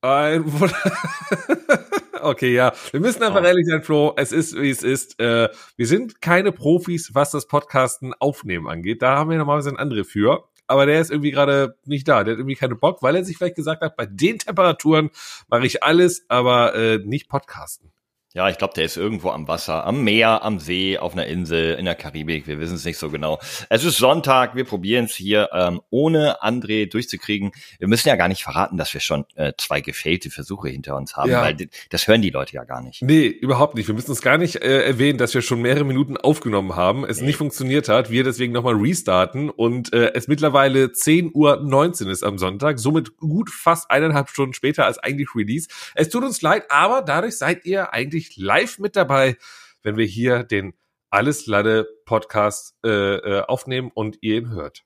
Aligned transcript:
Ein 0.00 0.44
okay, 2.20 2.54
ja. 2.54 2.72
Wir 2.92 3.00
müssen 3.00 3.22
einfach 3.22 3.42
oh. 3.42 3.44
ehrlich 3.44 3.66
sein, 3.66 3.82
Flo. 3.82 4.14
Es 4.16 4.30
ist, 4.30 4.56
wie 4.56 4.70
es 4.70 4.82
ist. 4.84 5.18
Äh, 5.20 5.48
wir 5.76 5.86
sind 5.86 6.20
keine 6.20 6.52
Profis, 6.52 7.14
was 7.14 7.32
das 7.32 7.48
Podcasten 7.48 8.14
aufnehmen 8.14 8.68
angeht. 8.68 9.02
Da 9.02 9.16
haben 9.16 9.30
wir 9.30 9.38
normalerweise 9.38 9.70
einen 9.70 9.78
andere 9.78 10.04
für. 10.04 10.48
Aber 10.68 10.86
der 10.86 11.00
ist 11.00 11.10
irgendwie 11.10 11.32
gerade 11.32 11.76
nicht 11.84 12.06
da. 12.06 12.22
Der 12.22 12.34
hat 12.34 12.38
irgendwie 12.38 12.54
keine 12.54 12.76
Bock, 12.76 13.02
weil 13.02 13.16
er 13.16 13.24
sich 13.24 13.38
vielleicht 13.38 13.56
gesagt 13.56 13.82
hat, 13.82 13.96
bei 13.96 14.06
den 14.06 14.38
Temperaturen 14.38 15.10
mache 15.48 15.66
ich 15.66 15.82
alles, 15.82 16.26
aber 16.28 16.74
äh, 16.74 16.98
nicht 16.98 17.28
Podcasten. 17.28 17.90
Ja, 18.38 18.48
ich 18.48 18.56
glaube, 18.56 18.72
der 18.72 18.84
ist 18.84 18.96
irgendwo 18.96 19.30
am 19.30 19.48
Wasser, 19.48 19.84
am 19.84 20.04
Meer, 20.04 20.44
am 20.44 20.60
See, 20.60 20.96
auf 20.96 21.14
einer 21.14 21.26
Insel, 21.26 21.74
in 21.74 21.86
der 21.86 21.96
Karibik. 21.96 22.46
Wir 22.46 22.60
wissen 22.60 22.76
es 22.76 22.84
nicht 22.84 22.96
so 22.96 23.10
genau. 23.10 23.40
Es 23.68 23.82
ist 23.82 23.96
Sonntag, 23.96 24.54
wir 24.54 24.62
probieren 24.62 25.06
es 25.06 25.16
hier, 25.16 25.48
ähm, 25.52 25.80
ohne 25.90 26.40
André 26.40 26.88
durchzukriegen. 26.88 27.50
Wir 27.80 27.88
müssen 27.88 28.06
ja 28.06 28.14
gar 28.14 28.28
nicht 28.28 28.44
verraten, 28.44 28.76
dass 28.76 28.94
wir 28.94 29.00
schon 29.00 29.24
äh, 29.34 29.54
zwei 29.58 29.80
gefailte 29.80 30.30
Versuche 30.30 30.68
hinter 30.68 30.96
uns 30.96 31.16
haben, 31.16 31.32
ja. 31.32 31.42
weil 31.42 31.56
das 31.90 32.06
hören 32.06 32.22
die 32.22 32.30
Leute 32.30 32.54
ja 32.54 32.62
gar 32.62 32.80
nicht. 32.80 33.02
Nee, 33.02 33.26
überhaupt 33.26 33.74
nicht. 33.74 33.88
Wir 33.88 33.96
müssen 33.96 34.12
es 34.12 34.22
gar 34.22 34.38
nicht 34.38 34.62
äh, 34.62 34.84
erwähnen, 34.84 35.18
dass 35.18 35.34
wir 35.34 35.42
schon 35.42 35.60
mehrere 35.60 35.84
Minuten 35.84 36.16
aufgenommen 36.16 36.76
haben, 36.76 37.04
es 37.04 37.20
nee. 37.20 37.26
nicht 37.26 37.38
funktioniert 37.38 37.88
hat, 37.88 38.08
wir 38.08 38.22
deswegen 38.22 38.52
nochmal 38.52 38.76
restarten 38.76 39.50
und 39.50 39.92
äh, 39.92 40.12
es 40.14 40.28
mittlerweile 40.28 40.84
10.19 40.84 41.32
Uhr 42.04 42.12
ist 42.12 42.22
am 42.22 42.38
Sonntag, 42.38 42.78
somit 42.78 43.16
gut 43.16 43.50
fast 43.50 43.90
eineinhalb 43.90 44.28
Stunden 44.28 44.54
später 44.54 44.84
als 44.86 44.98
eigentlich 44.98 45.34
Release. 45.34 45.66
Es 45.96 46.08
tut 46.08 46.22
uns 46.22 46.40
leid, 46.40 46.66
aber 46.68 47.02
dadurch 47.02 47.36
seid 47.36 47.64
ihr 47.64 47.92
eigentlich 47.92 48.27
wirklich 48.28 48.36
live 48.36 48.78
mit 48.78 48.96
dabei, 48.96 49.36
wenn 49.82 49.96
wir 49.96 50.06
hier 50.06 50.42
den 50.44 50.74
Alles 51.10 51.46
Lade 51.46 51.88
Podcast 52.04 52.74
äh, 52.84 52.88
äh, 53.16 53.42
aufnehmen 53.42 53.90
und 53.94 54.18
ihr 54.20 54.36
ihn 54.36 54.50
hört. 54.50 54.84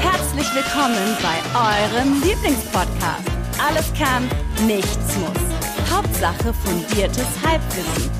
Herzlich 0.00 0.48
willkommen 0.54 1.16
bei 1.22 1.38
eurem 1.54 2.20
Lieblingspodcast. 2.22 3.30
Alles 3.58 3.92
kann, 3.94 4.28
nichts 4.66 5.16
muss. 5.18 5.90
Hauptsache 5.90 6.52
fundiertes 6.52 7.28
Halbwissen. 7.44 8.10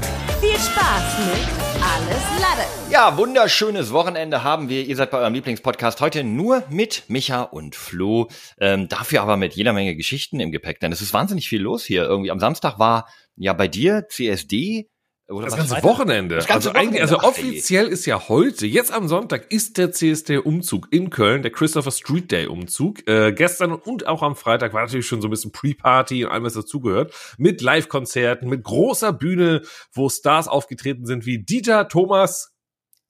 Viel 0.41 0.59
Spaß 0.59 1.19
mit 1.27 1.62
Alles 1.83 2.23
Lade. 2.41 2.69
Ja, 2.93 3.17
wunderschönes 3.17 3.93
Wochenende 3.93 4.45
haben 4.45 4.69
wir. 4.69 4.85
Ihr 4.85 4.95
seid 4.95 5.11
bei 5.11 5.19
eurem 5.19 5.35
Lieblingspodcast 5.35 6.01
heute 6.01 6.23
nur 6.23 6.63
mit 6.71 7.05
Micha 7.09 7.43
und 7.43 7.75
Flo. 7.75 8.29
Ähm, 8.61 8.89
dafür 8.89 9.23
aber 9.23 9.37
mit 9.37 9.55
jeder 9.55 9.73
Menge 9.73 9.97
Geschichten 9.97 10.39
im 10.39 10.53
Gepäck, 10.53 10.79
denn 10.79 10.93
es 10.93 11.01
ist 11.01 11.13
wahnsinnig 11.13 11.49
viel 11.49 11.61
los 11.61 11.85
hier. 11.85 12.05
Irgendwie 12.05 12.31
am 12.31 12.39
Samstag 12.39 12.79
war 12.79 13.09
ja 13.35 13.53
bei 13.53 13.67
dir 13.67 14.07
CSD 14.09 14.92
oder 15.33 15.47
das 15.47 15.57
ganze 15.57 15.83
Wochenende. 15.83 16.37
Das 16.37 16.47
ganze 16.47 16.69
also 16.69 16.79
Wochenende. 16.79 17.01
eigentlich, 17.01 17.03
also 17.03 17.29
offiziell 17.29 17.89
ist 17.89 18.07
ja 18.07 18.29
heute, 18.29 18.67
jetzt 18.67 18.93
am 18.93 19.09
Sonntag, 19.09 19.51
ist 19.51 19.79
der 19.79 19.93
CSD-Umzug 19.93 20.89
in 20.91 21.11
Köln, 21.11 21.43
der 21.43 21.51
Christopher 21.51 21.91
Street 21.91 22.31
Day-Umzug. 22.31 23.07
Äh, 23.09 23.33
gestern 23.33 23.73
und 23.73 24.07
auch 24.07 24.23
am 24.23 24.37
Freitag 24.37 24.73
war 24.75 24.83
natürlich 24.83 25.07
schon 25.07 25.21
so 25.21 25.29
ein 25.29 25.31
bisschen 25.31 25.53
Pre-Party 25.53 26.25
und 26.25 26.31
allem, 26.31 26.45
was 26.45 26.55
dazugehört. 26.55 27.13
Mit 27.39 27.61
Live-Konzerten, 27.61 28.49
mit 28.49 28.63
großer 28.63 29.13
Bühne, 29.13 29.63
wo 29.93 30.09
Stars 30.09 30.49
aufgetreten 30.49 31.07
sind 31.07 31.27
wie 31.27 31.39
Dieter 31.39 31.89
Thomas 31.89 32.55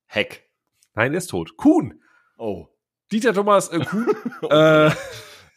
Heck. 0.07 0.49
Nein, 0.95 1.13
der 1.13 1.19
ist 1.19 1.29
tot. 1.29 1.57
Kuhn. 1.57 2.01
Oh. 2.37 2.69
Dieter 3.11 3.33
Thomas 3.33 3.69
äh, 3.69 3.81
Kuhn. 3.81 4.07
äh, 4.51 4.91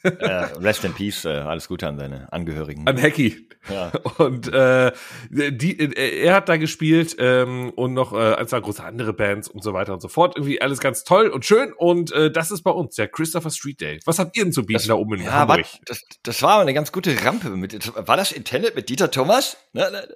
äh, 0.06 0.45
rest 0.61 0.84
in 0.86 0.94
Peace, 0.94 1.25
äh, 1.25 1.30
alles 1.30 1.67
Gute 1.67 1.88
an 1.88 1.98
seine 1.98 2.31
Angehörigen. 2.31 2.88
An 2.88 3.02
Hacky. 3.02 3.48
Ja. 3.70 3.92
Und 4.17 4.52
äh, 4.53 4.92
die, 5.30 5.78
er 5.95 6.36
hat 6.36 6.50
da 6.50 6.58
gespielt 6.58 7.16
ähm, 7.20 7.72
und 7.75 7.94
noch 7.94 8.14
äh, 8.14 8.36
ein, 8.36 8.47
zwei 8.47 8.59
große 8.59 8.84
andere 8.84 9.14
Bands 9.14 9.47
und 9.47 9.64
so 9.64 9.73
weiter 9.73 9.94
und 9.94 10.02
so 10.02 10.08
fort. 10.08 10.36
Irgendwie 10.36 10.62
alles 10.62 10.80
ganz 10.80 11.03
toll 11.03 11.28
und 11.28 11.45
schön. 11.45 11.73
Und 11.73 12.12
äh, 12.12 12.31
das 12.31 12.52
ist 12.52 12.62
bei 12.62 12.72
uns, 12.72 12.95
der 12.95 13.08
Christopher 13.08 13.50
Street 13.50 13.81
Day. 13.81 14.00
Was 14.06 14.20
habt 14.20 14.38
ihr 14.38 14.44
denn 14.44 14.53
zu 14.53 14.66
bieten 14.66 14.80
das, 14.80 14.88
da 14.88 14.94
oben 14.95 15.16
in 15.16 15.25
ja, 15.25 15.31
Hamburg? 15.31 15.58
War, 15.58 15.80
das, 15.86 16.02
das 16.23 16.42
war 16.42 16.62
eine 16.62 16.73
ganz 16.73 16.92
gute 16.92 17.16
Rampe. 17.23 17.50
Mit, 17.50 17.92
war 17.95 18.17
das 18.17 18.31
Intended 18.31 18.75
mit 18.75 18.90
Dieter 18.90 19.09
Thomas? 19.09 19.58
Ne, 19.73 19.90
ne, 19.92 20.08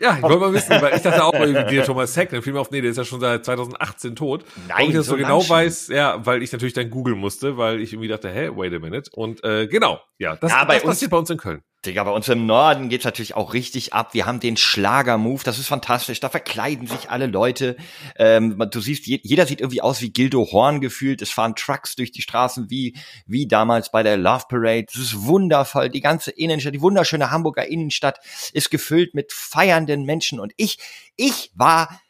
ja, 0.00 0.16
ich 0.16 0.22
wollte 0.22 0.38
mal 0.38 0.52
wissen, 0.52 0.80
weil 0.80 0.96
ich 0.96 1.02
dachte 1.02 1.24
auch 1.24 1.34
irgendwie 1.38 1.70
Dieter 1.70 1.84
Thomas 1.84 2.16
Heck. 2.16 2.30
Dann 2.30 2.42
fiel 2.42 2.52
mir 2.52 2.60
auf, 2.60 2.70
nee, 2.70 2.80
der 2.80 2.90
ist 2.90 2.96
ja 2.96 3.04
schon 3.04 3.20
seit 3.20 3.44
2018 3.44 4.16
tot. 4.16 4.44
Nein, 4.68 4.84
und 4.84 4.90
ich 4.90 4.96
das 4.96 5.06
so, 5.06 5.12
so 5.12 5.18
genau 5.18 5.48
weiß, 5.48 5.88
ja, 5.88 6.24
weil 6.26 6.42
ich 6.42 6.52
natürlich 6.52 6.74
dann 6.74 6.90
googeln 6.90 7.18
musste, 7.18 7.56
weil 7.56 7.80
ich 7.80 7.92
irgendwie 7.92 8.08
dachte, 8.08 8.30
hä, 8.30 8.50
wait 8.54 8.74
a 8.74 8.78
minute. 8.78 9.10
Und 9.14 9.27
äh, 9.42 9.66
genau, 9.66 10.00
ja, 10.18 10.36
das, 10.36 10.52
ja, 10.52 10.64
bei 10.64 10.74
das 10.74 10.84
uns, 10.84 10.92
passiert 10.92 11.10
bei 11.10 11.18
uns 11.18 11.30
in 11.30 11.38
Köln. 11.38 11.62
Digga, 11.86 12.02
bei 12.02 12.10
uns 12.10 12.28
im 12.28 12.44
Norden 12.44 12.88
geht's 12.88 13.04
natürlich 13.04 13.36
auch 13.36 13.54
richtig 13.54 13.94
ab. 13.94 14.12
Wir 14.12 14.26
haben 14.26 14.40
den 14.40 14.56
Schlager-Move, 14.56 15.44
das 15.44 15.60
ist 15.60 15.68
fantastisch. 15.68 16.18
Da 16.18 16.28
verkleiden 16.28 16.88
sich 16.88 17.08
alle 17.08 17.26
Leute. 17.26 17.76
Ähm, 18.16 18.58
du 18.70 18.80
siehst, 18.80 19.06
jeder 19.06 19.46
sieht 19.46 19.60
irgendwie 19.60 19.80
aus 19.80 20.02
wie 20.02 20.12
Gildo 20.12 20.48
Horn 20.50 20.80
gefühlt. 20.80 21.22
Es 21.22 21.30
fahren 21.30 21.54
Trucks 21.54 21.94
durch 21.94 22.10
die 22.10 22.22
Straßen 22.22 22.68
wie, 22.68 22.96
wie 23.26 23.46
damals 23.46 23.92
bei 23.92 24.02
der 24.02 24.16
Love 24.16 24.44
Parade. 24.48 24.86
Das 24.92 25.00
ist 25.00 25.24
wundervoll. 25.24 25.88
Die 25.88 26.00
ganze 26.00 26.32
Innenstadt, 26.32 26.74
die 26.74 26.82
wunderschöne 26.82 27.30
Hamburger 27.30 27.68
Innenstadt 27.68 28.18
ist 28.52 28.70
gefüllt 28.70 29.14
mit 29.14 29.32
feiernden 29.32 30.04
Menschen. 30.04 30.40
Und 30.40 30.52
ich, 30.56 30.78
ich 31.14 31.52
war 31.54 32.00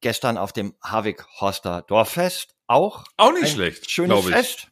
gestern 0.00 0.38
auf 0.38 0.52
dem 0.52 0.74
Havik 0.84 1.26
Horster 1.40 1.82
Dorffest 1.82 2.54
auch. 2.68 3.04
Auch 3.16 3.32
nicht 3.32 3.48
schlecht. 3.48 3.90
Schönes 3.90 4.24
Fest 4.24 4.69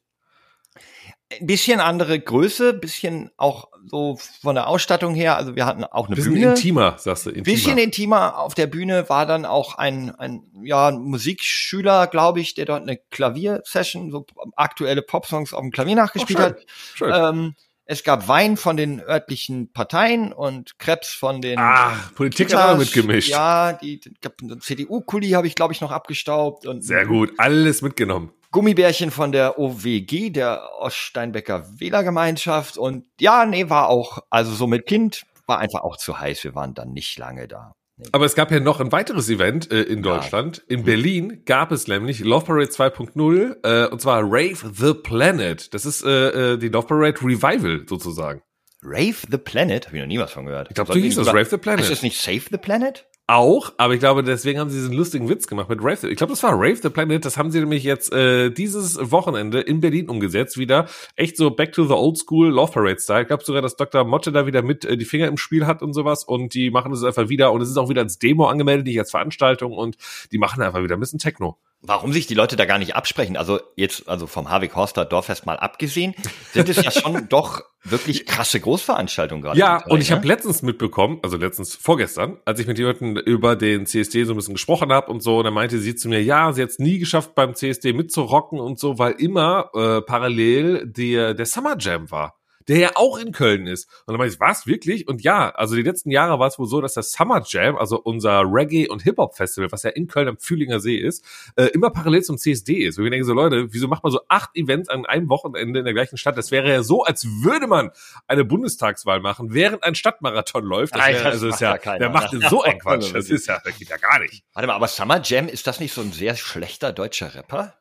ein 1.31 1.47
bisschen 1.47 1.81
andere 1.81 2.19
Größe, 2.19 2.72
bisschen 2.72 3.31
auch 3.37 3.69
so 3.87 4.19
von 4.41 4.55
der 4.55 4.66
Ausstattung 4.69 5.15
her. 5.15 5.37
Also 5.37 5.56
wir 5.56 5.66
hatten 5.66 5.84
auch 5.84 6.06
eine 6.06 6.16
bisschen 6.16 6.34
Bühne. 6.34 6.50
intimer, 6.50 6.97
sagst 6.99 7.27
du. 7.27 7.31
Intimer. 7.31 7.44
Bisschen 7.44 7.78
intimer. 7.78 8.39
Auf 8.39 8.55
der 8.55 8.66
Bühne 8.66 9.09
war 9.09 9.27
dann 9.27 9.44
auch 9.44 9.77
ein, 9.77 10.15
ein 10.15 10.43
ja, 10.62 10.91
Musikschüler, 10.91 12.06
glaube 12.06 12.41
ich, 12.41 12.55
der 12.55 12.65
dort 12.65 12.83
eine 12.83 12.97
Klaviersession, 12.97 14.11
so 14.11 14.27
aktuelle 14.56 15.03
Popsongs 15.03 15.53
auf 15.53 15.61
dem 15.61 15.71
Klavier 15.71 15.97
nachgespielt 15.97 16.39
oh, 16.39 16.43
schön. 16.43 16.50
hat. 16.50 16.66
Schön. 16.94 17.12
Ähm, 17.15 17.55
es 17.91 18.05
gab 18.05 18.28
Wein 18.28 18.59
von 18.59 18.77
den 18.77 19.00
örtlichen 19.00 19.72
Parteien 19.72 20.33
und 20.33 20.78
Krebs 20.78 21.15
von 21.15 21.41
den. 21.41 21.59
Ah, 21.59 21.95
Politik 22.15 22.55
hat 22.55 22.75
auch 22.75 22.78
mitgemischt. 22.78 23.31
Ja, 23.31 23.72
die, 23.72 23.99
die 23.99 24.59
CDU-Kuli 24.59 25.31
habe 25.31 25.47
ich, 25.47 25.55
glaube 25.55 25.72
ich, 25.72 25.81
noch 25.81 25.91
abgestaubt. 25.91 26.66
Und 26.66 26.84
Sehr 26.84 27.06
gut, 27.06 27.33
alles 27.39 27.81
mitgenommen. 27.81 28.31
Gummibärchen 28.50 29.10
von 29.10 29.32
der 29.32 29.59
OWG, 29.59 30.31
der 30.31 30.70
Oststeinbecker 30.78 31.66
Wählergemeinschaft. 31.78 32.78
Und 32.78 33.04
ja, 33.20 33.44
nee, 33.44 33.69
war 33.69 33.88
auch, 33.88 34.19
also 34.31 34.53
so 34.53 34.66
mit 34.66 34.86
Kind 34.86 35.25
war 35.47 35.59
einfach 35.59 35.82
auch 35.82 35.97
zu 35.97 36.19
heiß. 36.19 36.44
Wir 36.44 36.54
waren 36.54 36.75
dann 36.75 36.92
nicht 36.92 37.19
lange 37.19 37.48
da. 37.48 37.72
Nee. 37.97 38.09
Aber 38.12 38.26
es 38.26 38.36
gab 38.36 38.53
ja 38.53 38.60
noch 38.60 38.81
ein 38.81 38.92
weiteres 38.92 39.28
Event 39.28 39.72
äh, 39.72 39.82
in 39.82 40.03
Deutschland. 40.03 40.59
Ja. 40.59 40.76
In 40.76 40.84
Berlin 40.84 41.42
gab 41.44 41.72
es 41.72 41.88
nämlich 41.88 42.20
Love 42.20 42.47
Parade 42.47 42.70
2.0 42.70 43.56
äh, 43.64 43.88
und 43.88 44.00
zwar 44.00 44.22
Rave 44.22 44.72
the 44.72 44.94
Planet. 44.94 45.75
Das 45.75 45.84
ist 45.84 46.04
äh, 46.04 46.53
äh, 46.53 46.59
die 46.59 46.69
Love 46.69 46.86
Parade 46.86 47.20
Revival 47.20 47.84
sozusagen. 47.88 48.41
Rave 48.82 49.16
the 49.28 49.38
Planet? 49.38 49.86
Habe 49.86 49.97
ich 49.97 50.03
noch 50.03 50.09
nie 50.09 50.19
was 50.20 50.32
von 50.32 50.47
gehört. 50.47 50.69
Ich 50.70 50.76
glaube, 50.76 50.92
so 50.92 50.98
hieß 50.98 51.16
das 51.16 51.28
Rave 51.28 51.47
the 51.47 51.56
Planet. 51.56 51.80
Ist 51.80 51.91
das 51.91 52.03
nicht 52.03 52.20
Save 52.20 52.42
the 52.50 52.59
Planet? 52.59 53.04
Auch, 53.28 53.75
aber 53.77 53.93
ich 53.93 54.00
glaube, 54.00 54.25
deswegen 54.25 54.59
haben 54.59 54.71
sie 54.71 54.78
diesen 54.78 54.94
lustigen 54.94 55.28
Witz 55.28 55.47
gemacht 55.47 55.69
mit 55.69 55.81
Rave. 55.83 56.09
Ich 56.09 56.16
glaube, 56.16 56.33
das 56.33 56.43
war 56.43 56.53
Rave 56.53 56.77
the 56.77 56.89
Planet. 56.89 57.25
Das 57.25 57.37
haben 57.37 57.50
sie 57.50 57.61
nämlich 57.61 57.84
jetzt 57.84 58.11
äh, 58.11 58.50
dieses 58.50 58.99
Wochenende 59.12 59.61
in 59.61 59.81
Berlin 59.81 60.09
umgesetzt. 60.09 60.56
Wieder 60.56 60.89
echt 61.15 61.37
so 61.37 61.50
Back 61.50 61.72
to 61.72 61.84
the 61.84 61.93
Old 61.93 62.16
School 62.16 62.49
Love 62.49 62.72
Parade 62.72 62.99
Style. 62.99 63.22
Ich 63.22 63.28
glaube 63.28 63.44
sogar, 63.44 63.61
dass 63.61 63.77
Dr. 63.77 64.05
Motte 64.05 64.33
da 64.33 64.47
wieder 64.47 64.62
mit 64.62 64.87
äh, 64.87 64.97
die 64.97 65.05
Finger 65.05 65.28
im 65.28 65.37
Spiel 65.37 65.66
hat 65.66 65.83
und 65.83 65.93
sowas. 65.93 66.25
Und 66.25 66.55
die 66.55 66.71
machen 66.71 66.91
es 66.93 67.05
einfach 67.05 67.28
wieder. 67.28 67.53
Und 67.53 67.61
es 67.61 67.69
ist 67.69 67.77
auch 67.77 67.91
wieder 67.91 68.00
als 68.00 68.19
Demo 68.19 68.47
angemeldet, 68.47 68.87
nicht 68.87 68.99
als 68.99 69.11
Veranstaltung. 69.11 69.72
Und 69.72 69.99
die 70.33 70.39
machen 70.39 70.62
einfach 70.62 70.83
wieder 70.83 70.97
ein 70.97 71.00
bisschen 71.00 71.19
Techno. 71.19 71.59
Warum 71.81 72.12
sich 72.12 72.27
die 72.27 72.34
Leute 72.34 72.56
da 72.56 72.65
gar 72.65 72.78
nicht 72.78 72.97
absprechen? 72.97 73.37
Also 73.37 73.61
jetzt, 73.77 74.09
also 74.09 74.27
vom 74.27 74.50
Harvey 74.50 74.69
Horster 74.69 75.05
Dorffest 75.05 75.47
mal 75.47 75.56
abgesehen, 75.56 76.15
sind 76.53 76.69
es 76.69 76.83
ja 76.83 76.91
schon 76.91 77.27
doch 77.28 77.62
wirklich 77.84 78.27
krasse 78.27 78.59
Großveranstaltungen 78.59 79.43
gerade. 79.43 79.59
Ja, 79.59 79.84
und 79.87 80.00
ich 80.00 80.11
ne? 80.11 80.16
habe 80.16 80.27
letztens 80.27 80.62
mitbekommen, 80.62 81.21
also 81.22 81.37
letztens 81.37 81.77
vorgestern, 81.77 82.39
als 82.44 82.59
ich 82.59 82.66
mit 82.66 82.78
jemandem 82.78 83.16
über 83.16 83.55
den 83.55 83.87
CSD 83.87 84.25
so 84.25 84.33
ein 84.33 84.37
bisschen 84.37 84.55
gesprochen 84.55 84.93
habe 84.93 85.11
und 85.11 85.22
so, 85.22 85.39
und 85.39 85.44
dann 85.44 85.55
meinte 85.55 85.78
sie 85.78 85.94
zu 85.94 86.09
mir, 86.09 86.22
ja, 86.22 86.53
sie 86.53 86.62
hat 86.62 86.71
es 86.71 86.81
nie 86.81 86.99
geschafft 86.99 87.37
beim 87.37 87.55
CSD 87.55 87.93
mitzurocken 87.93 88.59
und 88.59 88.81
so, 88.81 88.99
weil 88.99 89.12
immer 89.12 89.71
äh, 89.75 90.03
parallel 90.03 90.84
der 90.87 91.34
der 91.34 91.47
Summer 91.47 91.77
Jam 91.78 92.10
war 92.10 92.38
der 92.69 92.79
ja 92.79 92.91
auch 92.95 93.19
in 93.19 93.33
Köln 93.33 93.67
ist. 93.67 93.89
Und 94.07 94.13
dann 94.13 94.19
meinte 94.19 94.34
ich, 94.34 94.41
was, 94.41 94.66
wirklich? 94.66 95.09
Und 95.09 95.22
ja, 95.22 95.51
also 95.51 95.75
die 95.75 95.83
letzten 95.83 96.10
Jahre 96.10 96.39
war 96.39 96.48
es 96.48 96.59
wohl 96.59 96.66
so, 96.66 96.81
dass 96.81 96.95
das 96.95 97.10
Summer 97.13 97.42
Jam, 97.47 97.77
also 97.77 97.98
unser 97.98 98.42
Reggae- 98.42 98.89
und 98.89 99.03
Hip-Hop-Festival, 99.03 99.72
was 99.72 99.83
ja 99.83 99.91
in 99.91 100.07
Köln 100.07 100.28
am 100.28 100.39
Fühlinger 100.39 100.78
See 100.81 100.97
ist, 100.97 101.25
äh, 101.57 101.65
immer 101.66 101.91
parallel 101.91 102.22
zum 102.22 102.39
CSD 102.39 102.84
ist. 102.84 102.98
Und 102.98 103.04
wir 103.04 103.10
denken 103.10 103.27
so, 103.27 103.33
Leute, 103.33 103.72
wieso 103.72 103.89
macht 103.89 104.03
man 104.03 104.13
so 104.13 104.21
acht 104.28 104.51
Events 104.54 104.89
an 104.89 105.07
einem 105.07 105.28
Wochenende 105.28 105.78
in 105.78 105.84
der 105.84 105.95
gleichen 105.95 106.19
Stadt? 106.19 106.37
Das 106.37 106.51
wäre 106.51 106.69
ja 106.69 106.83
so, 106.83 107.04
als 107.04 107.25
würde 107.42 107.66
man 107.66 107.91
eine 108.27 108.45
Bundestagswahl 108.45 109.21
machen, 109.21 109.54
während 109.54 109.83
ein 109.84 109.95
Stadtmarathon 109.95 110.65
läuft. 110.65 110.95
Das, 110.95 111.07
wäre, 111.09 111.25
also 111.25 111.48
ist 111.48 111.60
ja, 111.60 111.77
ja 111.77 111.97
wer 111.98 112.10
macht 112.10 112.33
denn 112.33 112.42
so 112.48 112.63
ein 112.63 112.78
Quatsch? 112.78 113.15
Das 113.15 113.31
ist 113.31 113.47
ja, 113.47 113.60
das 113.65 113.78
geht 113.78 113.89
ja 113.89 113.97
gar 113.97 114.19
nicht. 114.21 114.45
Warte 114.53 114.66
mal, 114.66 114.75
aber 114.75 114.89
Summer 114.89 115.21
Jam, 115.22 115.48
ist 115.48 115.66
das 115.66 115.81
nicht 115.81 115.95
so 115.95 116.03
ein 116.03 116.13
sehr 116.13 116.37
schlechter 116.37 116.92
deutscher 116.92 117.34
Rapper? 117.34 117.75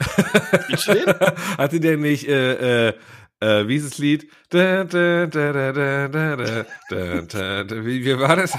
Hatte 1.58 1.80
der 1.80 1.96
nicht 1.96 2.26
äh, 2.26 2.88
äh, 2.88 2.94
äh, 3.40 3.66
wie 3.66 3.76
ist 3.76 3.90
das 3.90 3.98
Lied? 3.98 4.30
Da, 4.50 4.84
da, 4.84 5.26
da, 5.26 5.52
da, 5.52 5.72
da, 5.72 6.08
da, 6.08 6.36
da, 6.36 7.22
da, 7.22 7.64
da, 7.64 7.86
wie, 7.86 8.04
wie 8.04 8.18
war 8.18 8.36
das? 8.36 8.52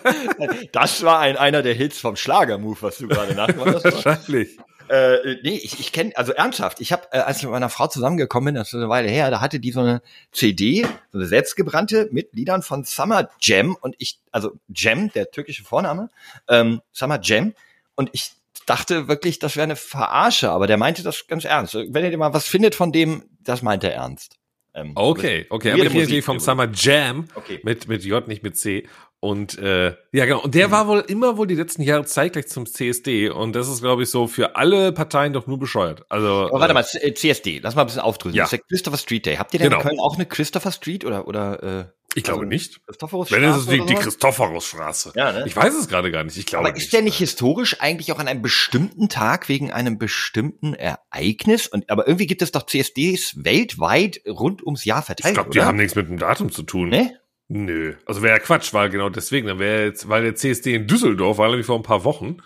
das 0.72 1.02
war 1.02 1.20
ein, 1.20 1.36
einer 1.36 1.62
der 1.62 1.74
Hits 1.74 1.98
vom 2.00 2.16
Schlagermove, 2.16 2.82
was 2.82 2.98
du 2.98 3.08
gerade 3.08 3.34
nachgemacht 3.34 3.84
hast. 3.84 4.04
Wahrscheinlich. 4.04 4.58
Äh, 4.88 5.36
nee, 5.42 5.60
ich, 5.62 5.78
ich 5.80 5.92
kenne, 5.92 6.12
also 6.16 6.32
ernsthaft, 6.32 6.80
ich 6.80 6.92
habe, 6.92 7.02
äh, 7.12 7.18
als 7.18 7.38
ich 7.38 7.42
mit 7.42 7.52
meiner 7.52 7.68
Frau 7.68 7.88
zusammengekommen 7.88 8.46
bin, 8.46 8.54
das 8.54 8.68
ist 8.68 8.74
eine 8.74 8.88
Weile 8.88 9.08
her, 9.08 9.30
da 9.30 9.42
hatte 9.42 9.60
die 9.60 9.70
so 9.70 9.80
eine 9.80 10.00
CD, 10.32 10.86
so 11.12 11.18
eine 11.18 11.26
selbstgebrannte 11.26 12.08
mit 12.10 12.32
Liedern 12.32 12.62
von 12.62 12.84
Summer 12.84 13.28
Jam 13.40 13.76
und 13.78 13.96
ich, 13.98 14.18
also 14.32 14.52
Jam, 14.74 15.12
der 15.12 15.30
türkische 15.30 15.62
Vorname, 15.62 16.08
ähm, 16.48 16.80
Summer 16.92 17.20
Jam 17.22 17.54
und 17.96 18.08
ich 18.12 18.32
dachte 18.66 19.08
wirklich, 19.08 19.38
das 19.38 19.56
wäre 19.56 19.64
eine 19.64 19.76
Verarsche, 19.76 20.50
aber 20.50 20.66
der 20.66 20.76
meinte 20.76 21.02
das 21.02 21.26
ganz 21.26 21.44
ernst. 21.44 21.74
Wenn 21.74 22.04
ihr 22.04 22.18
mal 22.18 22.34
was 22.34 22.46
findet 22.46 22.74
von 22.74 22.92
dem, 22.92 23.24
das 23.40 23.62
meint 23.62 23.84
er 23.84 23.94
ernst. 23.94 24.36
Ähm, 24.74 24.92
okay, 24.94 25.46
okay, 25.50 25.72
aber 25.72 25.82
hier 25.82 26.00
Musik 26.00 26.24
vom 26.24 26.38
Summer 26.38 26.68
Jam 26.72 27.28
okay. 27.34 27.60
mit, 27.62 27.88
mit 27.88 28.04
J, 28.04 28.26
nicht 28.28 28.42
mit 28.42 28.56
C. 28.56 28.86
Und 29.20 29.58
äh, 29.58 29.96
ja, 30.12 30.26
genau. 30.26 30.42
Und 30.42 30.54
der 30.54 30.68
mhm. 30.68 30.72
war 30.72 30.86
wohl 30.86 31.00
immer 31.08 31.36
wohl 31.36 31.48
die 31.48 31.56
letzten 31.56 31.82
Jahre 31.82 32.04
zeitgleich 32.04 32.46
zum 32.46 32.66
CSD. 32.66 33.30
Und 33.30 33.54
das 33.56 33.68
ist, 33.68 33.80
glaube 33.80 34.04
ich, 34.04 34.10
so 34.10 34.28
für 34.28 34.54
alle 34.54 34.92
Parteien 34.92 35.32
doch 35.32 35.48
nur 35.48 35.58
bescheuert. 35.58 36.04
Also. 36.08 36.46
Aber 36.48 36.60
warte 36.60 36.70
äh, 36.70 36.74
mal, 36.74 36.84
CSD, 36.84 37.58
lass 37.60 37.74
mal 37.74 37.82
ein 37.82 37.86
bisschen 37.86 38.02
aufdrücken. 38.02 38.36
Ja. 38.36 38.44
Das 38.44 38.52
ist 38.52 38.60
der 38.60 38.66
Christopher 38.68 38.98
Street 38.98 39.26
Day. 39.26 39.36
Habt 39.36 39.54
ihr 39.54 39.58
denn 39.58 39.70
genau. 39.70 39.80
in 39.80 39.88
Köln 39.88 40.00
auch 40.00 40.14
eine 40.14 40.26
Christopher 40.26 40.70
Street 40.70 41.04
oder 41.04 41.26
oder 41.26 41.62
äh, 41.62 41.84
ich 42.18 42.24
glaube 42.24 42.40
also, 42.40 42.48
nicht. 42.48 42.80
Wenn 43.30 43.44
es 43.44 43.56
ist 43.58 43.70
die, 43.70 43.84
die 43.86 43.94
Christophorusstraße. 43.94 45.12
Ja, 45.14 45.32
ne? 45.32 45.44
Ich 45.46 45.56
weiß 45.56 45.74
es 45.74 45.88
gerade 45.88 46.10
gar 46.10 46.24
nicht. 46.24 46.36
Ich 46.36 46.46
glaube 46.46 46.68
Aber 46.68 46.76
ist 46.76 46.92
der 46.92 47.02
nicht 47.02 47.16
historisch 47.16 47.80
eigentlich 47.80 48.12
auch 48.12 48.18
an 48.18 48.28
einem 48.28 48.42
bestimmten 48.42 49.08
Tag 49.08 49.48
wegen 49.48 49.72
einem 49.72 49.98
bestimmten 49.98 50.74
Ereignis? 50.74 51.66
Und 51.66 51.88
aber 51.90 52.06
irgendwie 52.06 52.26
gibt 52.26 52.42
es 52.42 52.52
doch 52.52 52.66
CSDs 52.66 53.44
weltweit 53.44 54.20
rund 54.26 54.64
ums 54.64 54.84
Jahr 54.84 55.02
verteilt. 55.02 55.32
Ich 55.32 55.34
glaube, 55.34 55.50
die 55.50 55.62
haben 55.62 55.76
nichts 55.76 55.94
mit 55.94 56.08
dem 56.08 56.18
Datum 56.18 56.50
zu 56.50 56.62
tun. 56.62 56.88
Ne? 56.88 57.18
Nö. 57.48 57.94
Also 58.04 58.22
wäre 58.22 58.36
ja 58.36 58.42
Quatsch, 58.42 58.74
weil 58.74 58.90
genau 58.90 59.08
deswegen. 59.08 59.46
Dann 59.46 59.58
wäre 59.58 59.84
jetzt, 59.84 60.08
weil 60.08 60.22
der 60.22 60.34
CSD 60.34 60.74
in 60.74 60.86
Düsseldorf 60.86 61.38
war 61.38 61.48
nämlich 61.48 61.66
vor 61.66 61.76
ein 61.76 61.82
paar 61.82 62.04
Wochen. 62.04 62.38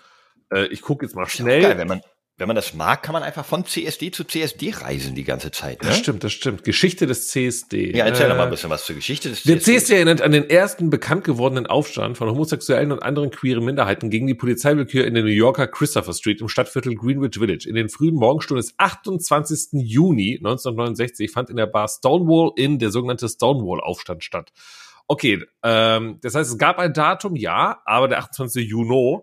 Äh, 0.52 0.66
ich 0.66 0.82
gucke 0.82 1.04
jetzt 1.04 1.16
mal 1.16 1.26
schnell. 1.26 1.62
Geil, 1.62 1.78
wenn 1.78 1.88
man 1.88 2.02
wenn 2.42 2.48
man 2.48 2.56
das 2.56 2.74
mag, 2.74 3.04
kann 3.04 3.12
man 3.12 3.22
einfach 3.22 3.44
von 3.44 3.64
CSD 3.64 4.10
zu 4.10 4.24
CSD 4.24 4.72
reisen 4.72 5.14
die 5.14 5.22
ganze 5.22 5.52
Zeit. 5.52 5.80
Ne? 5.80 5.90
Das 5.90 5.98
stimmt, 5.98 6.24
das 6.24 6.32
stimmt. 6.32 6.64
Geschichte 6.64 7.06
des 7.06 7.28
CSD. 7.28 7.96
Ja, 7.96 8.04
erzähl 8.04 8.26
äh, 8.26 8.30
doch 8.30 8.36
mal 8.36 8.44
ein 8.44 8.50
bisschen 8.50 8.68
was 8.68 8.84
zur 8.84 8.96
Geschichte 8.96 9.28
des 9.28 9.44
CSD. 9.44 9.52
Der 9.52 9.60
CSD 9.60 9.94
erinnert 9.94 10.22
an 10.22 10.32
den 10.32 10.50
ersten 10.50 10.90
bekannt 10.90 11.22
gewordenen 11.22 11.68
Aufstand 11.68 12.18
von 12.18 12.28
homosexuellen 12.28 12.90
und 12.90 13.00
anderen 13.00 13.30
queeren 13.30 13.64
Minderheiten 13.64 14.10
gegen 14.10 14.26
die 14.26 14.34
Polizeiwillkür 14.34 15.06
in 15.06 15.14
der 15.14 15.22
New 15.22 15.28
Yorker 15.28 15.68
Christopher 15.68 16.12
Street 16.14 16.40
im 16.40 16.48
Stadtviertel 16.48 16.96
Greenwich 16.96 17.38
Village. 17.38 17.68
In 17.68 17.76
den 17.76 17.88
frühen 17.88 18.16
Morgenstunden 18.16 18.60
des 18.60 18.74
28. 18.76 19.80
Juni 19.80 20.34
1969 20.38 21.30
fand 21.30 21.48
in 21.48 21.56
der 21.56 21.66
Bar 21.66 21.86
Stonewall 21.86 22.50
Inn 22.56 22.80
der 22.80 22.90
sogenannte 22.90 23.28
Stonewall-Aufstand 23.28 24.24
statt. 24.24 24.50
Okay, 25.06 25.44
ähm, 25.62 26.18
das 26.22 26.34
heißt, 26.34 26.50
es 26.50 26.58
gab 26.58 26.80
ein 26.80 26.92
Datum, 26.92 27.36
ja, 27.36 27.82
aber 27.84 28.08
der 28.08 28.18
28. 28.18 28.68
Juni 28.68 29.20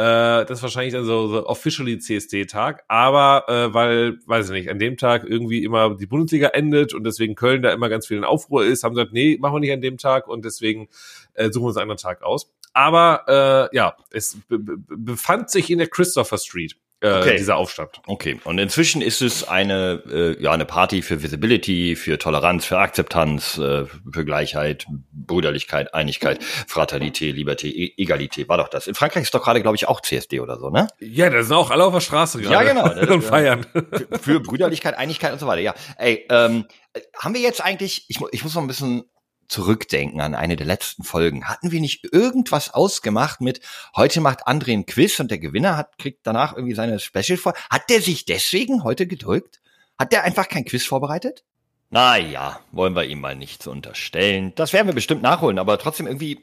äh, 0.00 0.46
das 0.46 0.58
ist 0.58 0.62
wahrscheinlich 0.62 0.94
dann 0.94 1.04
so, 1.04 1.28
so 1.28 1.46
officially 1.46 1.98
CSD-Tag, 1.98 2.84
aber 2.88 3.44
äh, 3.48 3.74
weil, 3.74 4.18
weiß 4.24 4.46
ich 4.46 4.52
nicht, 4.52 4.70
an 4.70 4.78
dem 4.78 4.96
Tag 4.96 5.24
irgendwie 5.28 5.62
immer 5.62 5.94
die 5.94 6.06
Bundesliga 6.06 6.48
endet 6.48 6.94
und 6.94 7.04
deswegen 7.04 7.34
Köln 7.34 7.60
da 7.60 7.70
immer 7.70 7.90
ganz 7.90 8.06
viel 8.06 8.16
in 8.16 8.24
Aufruhr 8.24 8.64
ist, 8.64 8.82
haben 8.82 8.94
gesagt, 8.94 9.12
nee, 9.12 9.36
machen 9.38 9.56
wir 9.56 9.60
nicht 9.60 9.72
an 9.72 9.82
dem 9.82 9.98
Tag 9.98 10.26
und 10.26 10.46
deswegen 10.46 10.88
äh, 11.34 11.50
suchen 11.50 11.64
wir 11.64 11.68
uns 11.68 11.76
einen 11.76 11.90
anderen 11.90 11.98
Tag 11.98 12.22
aus. 12.22 12.50
Aber 12.72 13.68
äh, 13.70 13.76
ja, 13.76 13.94
es 14.10 14.38
befand 14.48 15.50
sich 15.50 15.68
in 15.68 15.76
der 15.76 15.88
Christopher 15.88 16.38
Street 16.38 16.76
äh, 17.00 17.12
okay. 17.12 17.36
dieser 17.36 17.56
Aufstand. 17.56 18.00
Okay, 18.06 18.38
und 18.44 18.58
inzwischen 18.58 19.00
ist 19.00 19.22
es 19.22 19.48
eine, 19.48 20.02
äh, 20.10 20.42
ja, 20.42 20.52
eine 20.52 20.66
Party 20.66 21.02
für 21.02 21.22
Visibility, 21.22 21.96
für 21.96 22.18
Toleranz, 22.18 22.66
für 22.66 22.78
Akzeptanz, 22.78 23.56
äh, 23.58 23.86
für 23.86 24.24
Gleichheit, 24.24 24.86
Brüderlichkeit, 25.12 25.94
Einigkeit, 25.94 26.42
Fraternité, 26.68 27.32
Liberté, 27.32 27.68
e 27.68 27.94
Egalité, 27.96 28.48
war 28.48 28.58
doch 28.58 28.68
das. 28.68 28.86
In 28.86 28.94
Frankreich 28.94 29.24
ist 29.24 29.34
doch 29.34 29.42
gerade, 29.42 29.62
glaube 29.62 29.76
ich, 29.76 29.88
auch 29.88 30.00
CSD 30.00 30.40
oder 30.40 30.58
so, 30.58 30.68
ne? 30.70 30.88
Ja, 31.00 31.30
da 31.30 31.42
sind 31.42 31.56
auch 31.56 31.70
alle 31.70 31.84
auf 31.84 31.94
der 31.94 32.00
Straße 32.00 32.40
gerade. 32.40 32.50
Ja, 32.60 32.62
genau. 32.64 33.14
Und 33.14 33.22
feiern. 33.22 33.64
Für, 33.72 34.18
für 34.18 34.40
Brüderlichkeit, 34.40 34.98
Einigkeit 34.98 35.32
und 35.32 35.38
so 35.38 35.46
weiter, 35.46 35.62
ja. 35.62 35.74
Ey, 35.96 36.26
ähm, 36.28 36.66
haben 37.16 37.34
wir 37.34 37.40
jetzt 37.40 37.64
eigentlich, 37.64 38.04
ich, 38.08 38.18
ich 38.32 38.44
muss 38.44 38.54
noch 38.54 38.62
ein 38.62 38.68
bisschen 38.68 39.04
zurückdenken 39.50 40.20
an 40.20 40.34
eine 40.34 40.56
der 40.56 40.66
letzten 40.66 41.02
Folgen. 41.02 41.44
Hatten 41.44 41.72
wir 41.72 41.80
nicht 41.80 42.12
irgendwas 42.12 42.72
ausgemacht 42.72 43.40
mit, 43.40 43.60
heute 43.96 44.20
macht 44.20 44.46
André 44.46 44.72
ein 44.72 44.86
Quiz 44.86 45.18
und 45.20 45.30
der 45.30 45.38
Gewinner 45.38 45.76
hat, 45.76 45.98
kriegt 45.98 46.26
danach 46.26 46.54
irgendwie 46.56 46.74
seine 46.74 46.98
Special 47.00 47.36
vor. 47.36 47.54
Hat 47.68 47.90
der 47.90 48.00
sich 48.00 48.24
deswegen 48.24 48.84
heute 48.84 49.06
gedrückt? 49.06 49.60
Hat 49.98 50.12
der 50.12 50.24
einfach 50.24 50.48
kein 50.48 50.64
Quiz 50.64 50.86
vorbereitet? 50.86 51.44
Naja, 51.90 52.60
wollen 52.70 52.94
wir 52.94 53.04
ihm 53.04 53.20
mal 53.20 53.34
nicht 53.34 53.62
so 53.62 53.72
unterstellen. 53.72 54.52
Das 54.54 54.72
werden 54.72 54.86
wir 54.86 54.94
bestimmt 54.94 55.22
nachholen, 55.22 55.58
aber 55.58 55.76
trotzdem 55.78 56.06
irgendwie 56.06 56.40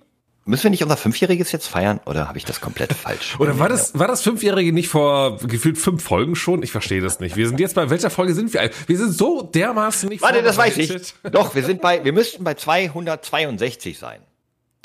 Müssen 0.48 0.64
wir 0.64 0.70
nicht 0.72 0.84
unser 0.84 0.96
Fünfjähriges 0.96 1.52
jetzt 1.52 1.68
feiern 1.68 2.00
oder 2.06 2.30
habe 2.30 2.38
ich 2.38 2.46
das 2.46 2.62
komplett 2.62 2.94
falsch? 2.94 3.38
Oder 3.38 3.60
war 3.60 3.68
das, 3.68 4.00
war 4.00 4.08
das 4.08 4.22
Fünfjährige 4.22 4.72
nicht 4.72 4.88
vor 4.88 5.38
gefühlt 5.40 5.78
fünf 5.78 6.02
Folgen 6.02 6.36
schon? 6.36 6.64
Ich 6.64 6.72
verstehe 6.72 7.02
das 7.02 7.20
nicht. 7.20 7.36
Wir 7.36 7.48
sind 7.50 7.60
jetzt 7.60 7.76
bei 7.76 7.90
welcher 7.90 8.10
Folge 8.10 8.34
sind 8.34 8.54
wir? 8.54 8.70
Wir 8.88 8.98
sind 8.98 9.12
so 9.12 9.42
dermaßen 9.42 10.08
nicht 10.08 10.22
Warte, 10.22 10.42
das 10.42 10.56
weiß 10.56 10.78
ich. 10.78 11.14
Doch, 11.32 11.54
wir 11.54 11.64
sind 11.64 11.82
bei, 11.82 12.04
wir 12.06 12.14
müssten 12.14 12.46
bei 12.46 12.54
262 12.54 14.00
sein. 14.00 14.22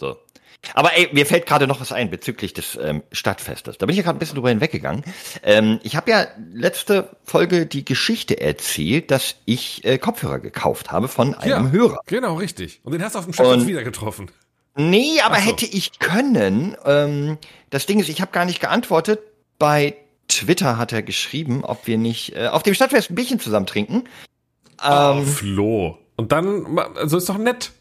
So. 0.01 0.17
Aber 0.75 0.97
ey, 0.97 1.09
mir 1.13 1.27
fällt 1.27 1.47
gerade 1.47 1.67
noch 1.67 1.81
was 1.81 1.93
ein 1.93 2.11
bezüglich 2.11 2.55
des 2.55 2.77
ähm, 2.81 3.03
Stadtfestes. 3.13 3.79
Da 3.79 3.87
bin 3.87 3.93
ich 3.93 3.99
ja 3.99 4.03
gerade 4.03 4.17
ein 4.17 4.19
bisschen 4.19 4.37
drüber 4.37 4.49
hinweggegangen. 4.49 5.05
Ähm, 5.43 5.81
ich 5.83 5.97
habe 5.97 6.11
ja 6.11 6.27
letzte 6.53 7.17
Folge 7.25 7.67
die 7.67 7.85
Geschichte 7.85 8.41
erzählt, 8.41 9.11
dass 9.11 9.37
ich 9.45 9.85
äh, 9.85 9.99
Kopfhörer 9.99 10.39
gekauft 10.39 10.91
habe 10.91 11.09
von 11.09 11.35
einem 11.35 11.67
ja, 11.67 11.71
Hörer. 11.71 12.01
Genau, 12.07 12.35
richtig. 12.35 12.81
Und 12.85 12.93
den 12.93 13.03
hast 13.03 13.15
du 13.15 13.21
auf 13.21 13.25
dem 13.25 13.33
Stadtfest 13.35 13.67
wieder 13.67 13.85
getroffen. 13.85 14.31
Nee, 14.75 15.21
aber 15.21 15.37
so. 15.37 15.43
hätte 15.43 15.67
ich 15.67 15.99
können. 15.99 16.77
Ähm, 16.85 17.39
das 17.71 17.87
Ding 17.87 18.01
ist, 18.01 18.09
ich 18.09 18.21
habe 18.21 18.33
gar 18.33 18.45
nicht 18.45 18.61
geantwortet. 18.61 19.21
Bei 19.59 19.97
Twitter 20.29 20.79
hat 20.79 20.93
er 20.93 21.03
geschrieben, 21.03 21.65
ob 21.65 21.87
wir 21.87 21.99
nicht 21.99 22.35
äh, 22.35 22.49
auf 22.49 22.63
dem 22.63 22.75
Stadtfest 22.75 23.11
ein 23.11 23.15
Bierchen 23.15 23.39
zusammen 23.39 23.67
trinken. 23.67 24.05
Ähm, 24.83 25.19
oh, 25.19 25.23
Flo. 25.23 25.99
Und 26.17 26.33
dann, 26.33 26.79
also 26.79 27.19
ist 27.19 27.29
doch 27.29 27.39
nett. 27.39 27.73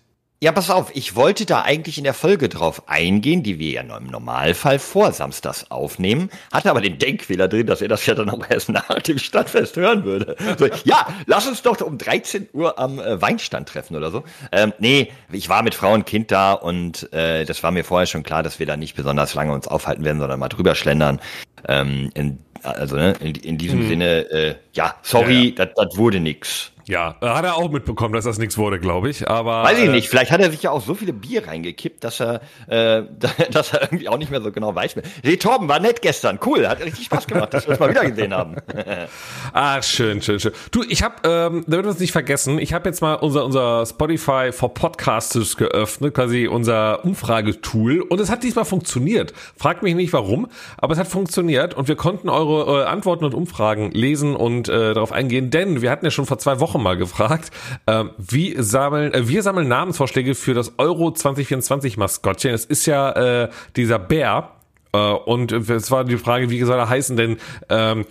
Ja, 0.43 0.51
pass 0.51 0.71
auf, 0.71 0.89
ich 0.95 1.15
wollte 1.15 1.45
da 1.45 1.61
eigentlich 1.61 1.99
in 1.99 2.03
der 2.03 2.15
Folge 2.15 2.49
drauf 2.49 2.89
eingehen, 2.89 3.43
die 3.43 3.59
wir 3.59 3.69
ja 3.73 3.81
im 3.95 4.07
Normalfall 4.07 4.79
vor 4.79 5.11
Samstags 5.11 5.69
aufnehmen, 5.69 6.31
hatte 6.51 6.71
aber 6.71 6.81
den 6.81 6.97
Denkfehler 6.97 7.47
drin, 7.47 7.67
dass 7.67 7.79
er 7.83 7.89
das 7.89 8.03
ja 8.07 8.15
dann 8.15 8.27
auch 8.31 8.43
erst 8.49 8.69
nach 8.69 9.03
dem 9.03 9.19
Stadtfest 9.19 9.75
hören 9.75 10.03
würde. 10.03 10.35
So, 10.57 10.65
ja, 10.83 11.05
lass 11.27 11.47
uns 11.47 11.61
doch 11.61 11.79
um 11.81 11.99
13 11.99 12.49
Uhr 12.53 12.79
am 12.79 12.97
äh, 12.97 13.21
Weinstand 13.21 13.69
treffen 13.69 13.95
oder 13.95 14.09
so. 14.09 14.23
Ähm, 14.51 14.73
nee, 14.79 15.11
ich 15.31 15.47
war 15.47 15.61
mit 15.61 15.75
Frau 15.75 15.93
und 15.93 16.07
Kind 16.07 16.31
da 16.31 16.53
und 16.53 17.13
äh, 17.13 17.45
das 17.45 17.61
war 17.61 17.69
mir 17.69 17.83
vorher 17.83 18.07
schon 18.07 18.23
klar, 18.23 18.41
dass 18.41 18.57
wir 18.57 18.65
da 18.65 18.77
nicht 18.77 18.95
besonders 18.95 19.35
lange 19.35 19.53
uns 19.53 19.67
aufhalten 19.67 20.03
werden, 20.03 20.19
sondern 20.19 20.39
mal 20.39 20.49
drüber 20.49 20.73
schlendern. 20.73 21.21
Ähm, 21.67 22.09
in, 22.15 22.39
also 22.63 22.95
ne, 22.95 23.13
in, 23.19 23.35
in 23.35 23.59
diesem 23.59 23.81
hm. 23.81 23.89
Sinne, 23.89 24.31
äh, 24.31 24.55
ja, 24.73 24.95
sorry, 25.03 25.53
ja, 25.55 25.65
ja. 25.65 25.71
das 25.75 25.97
wurde 25.97 26.19
nix. 26.19 26.71
Ja, 26.91 27.15
hat 27.21 27.45
er 27.45 27.55
auch 27.55 27.71
mitbekommen, 27.71 28.13
dass 28.13 28.25
das 28.25 28.37
nichts 28.37 28.57
wurde, 28.57 28.77
glaube 28.77 29.09
ich. 29.09 29.29
Aber 29.29 29.63
weiß 29.63 29.79
ich 29.79 29.85
äh, 29.85 29.91
nicht. 29.91 30.09
Vielleicht 30.09 30.29
hat 30.29 30.41
er 30.41 30.51
sich 30.51 30.63
ja 30.63 30.71
auch 30.71 30.81
so 30.81 30.93
viele 30.93 31.13
Bier 31.13 31.47
reingekippt, 31.47 32.03
dass 32.03 32.19
er, 32.19 32.41
äh, 32.67 33.03
dass 33.49 33.71
er 33.71 33.83
irgendwie 33.83 34.09
auch 34.09 34.17
nicht 34.17 34.29
mehr 34.29 34.41
so 34.41 34.51
genau 34.51 34.75
weiß. 34.75 34.95
Hey, 35.23 35.37
Torben 35.37 35.69
war 35.69 35.79
nett 35.79 36.01
gestern, 36.01 36.37
cool, 36.45 36.67
hat 36.67 36.83
richtig 36.83 37.05
Spaß 37.05 37.27
gemacht, 37.27 37.53
dass 37.53 37.65
wir 37.65 37.69
uns 37.69 37.79
mal 37.79 37.91
wieder 37.91 38.09
gesehen 38.09 38.33
haben. 38.33 38.57
ah, 39.53 39.81
schön, 39.81 40.21
schön, 40.21 40.41
schön. 40.41 40.51
Du, 40.71 40.83
ich 40.83 41.01
habe, 41.01 41.15
ähm, 41.23 41.63
damit 41.65 41.85
wir 41.85 41.91
uns 41.91 41.99
nicht 42.01 42.11
vergessen, 42.11 42.59
ich 42.59 42.73
habe 42.73 42.89
jetzt 42.89 43.01
mal 43.01 43.13
unser 43.13 43.45
unser 43.45 43.85
Spotify 43.85 44.51
for 44.51 44.73
Podcasters 44.73 45.55
geöffnet, 45.55 46.13
quasi 46.13 46.47
unser 46.47 47.05
Umfragetool, 47.05 48.01
und 48.01 48.19
es 48.19 48.29
hat 48.29 48.43
diesmal 48.43 48.65
funktioniert. 48.65 49.31
Fragt 49.55 49.81
mich 49.81 49.95
nicht 49.95 50.11
warum, 50.11 50.49
aber 50.75 50.91
es 50.91 50.99
hat 50.99 51.07
funktioniert 51.07 51.73
und 51.73 51.87
wir 51.87 51.95
konnten 51.95 52.27
eure 52.27 52.81
äh, 52.81 52.85
Antworten 52.85 53.23
und 53.23 53.33
Umfragen 53.33 53.91
lesen 53.91 54.35
und 54.35 54.67
äh, 54.67 54.93
darauf 54.93 55.13
eingehen, 55.13 55.51
denn 55.51 55.81
wir 55.81 55.89
hatten 55.89 56.03
ja 56.03 56.11
schon 56.11 56.25
vor 56.25 56.37
zwei 56.37 56.59
Wochen 56.59 56.80
mal 56.81 56.97
gefragt, 56.97 57.51
äh, 57.85 58.05
wie 58.17 58.55
sammeln, 58.57 59.13
äh, 59.13 59.27
wir 59.27 59.43
sammeln 59.43 59.67
Namensvorschläge 59.67 60.35
für 60.35 60.53
das 60.53 60.77
Euro 60.77 61.11
2024 61.11 61.97
Maskottchen. 61.97 62.53
Es 62.53 62.65
ist 62.65 62.85
ja 62.85 63.43
äh, 63.43 63.49
dieser 63.75 63.99
Bär, 63.99 64.51
äh, 64.93 64.97
und 64.97 65.51
es 65.51 65.91
war 65.91 66.03
die 66.03 66.17
Frage, 66.17 66.49
wie 66.49 66.61
soll 66.63 66.77
er 66.77 66.89
heißen, 66.89 67.15
denn 67.15 67.37
ähm, 67.69 68.05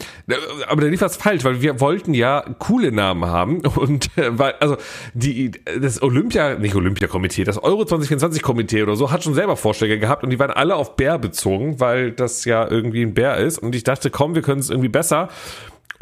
aber 0.68 0.80
der 0.82 0.90
lief 0.90 1.00
was 1.00 1.16
falsch, 1.16 1.44
weil 1.44 1.60
wir 1.60 1.80
wollten 1.80 2.14
ja 2.14 2.42
coole 2.58 2.92
Namen 2.92 3.26
haben 3.26 3.60
und 3.76 4.16
äh, 4.16 4.38
weil 4.38 4.54
also 4.60 4.76
die 5.14 5.52
das 5.80 6.02
Olympia 6.02 6.58
nicht 6.58 6.74
Olympia 6.74 7.08
Komitee, 7.08 7.44
das 7.44 7.58
Euro 7.62 7.84
2024 7.84 8.42
Komitee 8.42 8.82
oder 8.82 8.96
so 8.96 9.10
hat 9.10 9.22
schon 9.22 9.34
selber 9.34 9.56
Vorschläge 9.56 9.98
gehabt 9.98 10.24
und 10.24 10.30
die 10.30 10.38
waren 10.38 10.50
alle 10.50 10.76
auf 10.76 10.96
Bär 10.96 11.18
bezogen, 11.18 11.80
weil 11.80 12.12
das 12.12 12.44
ja 12.44 12.68
irgendwie 12.68 13.02
ein 13.02 13.14
Bär 13.14 13.36
ist 13.36 13.58
und 13.58 13.74
ich 13.74 13.84
dachte, 13.84 14.10
komm, 14.10 14.34
wir 14.34 14.42
können 14.42 14.60
es 14.60 14.70
irgendwie 14.70 14.88
besser 14.88 15.28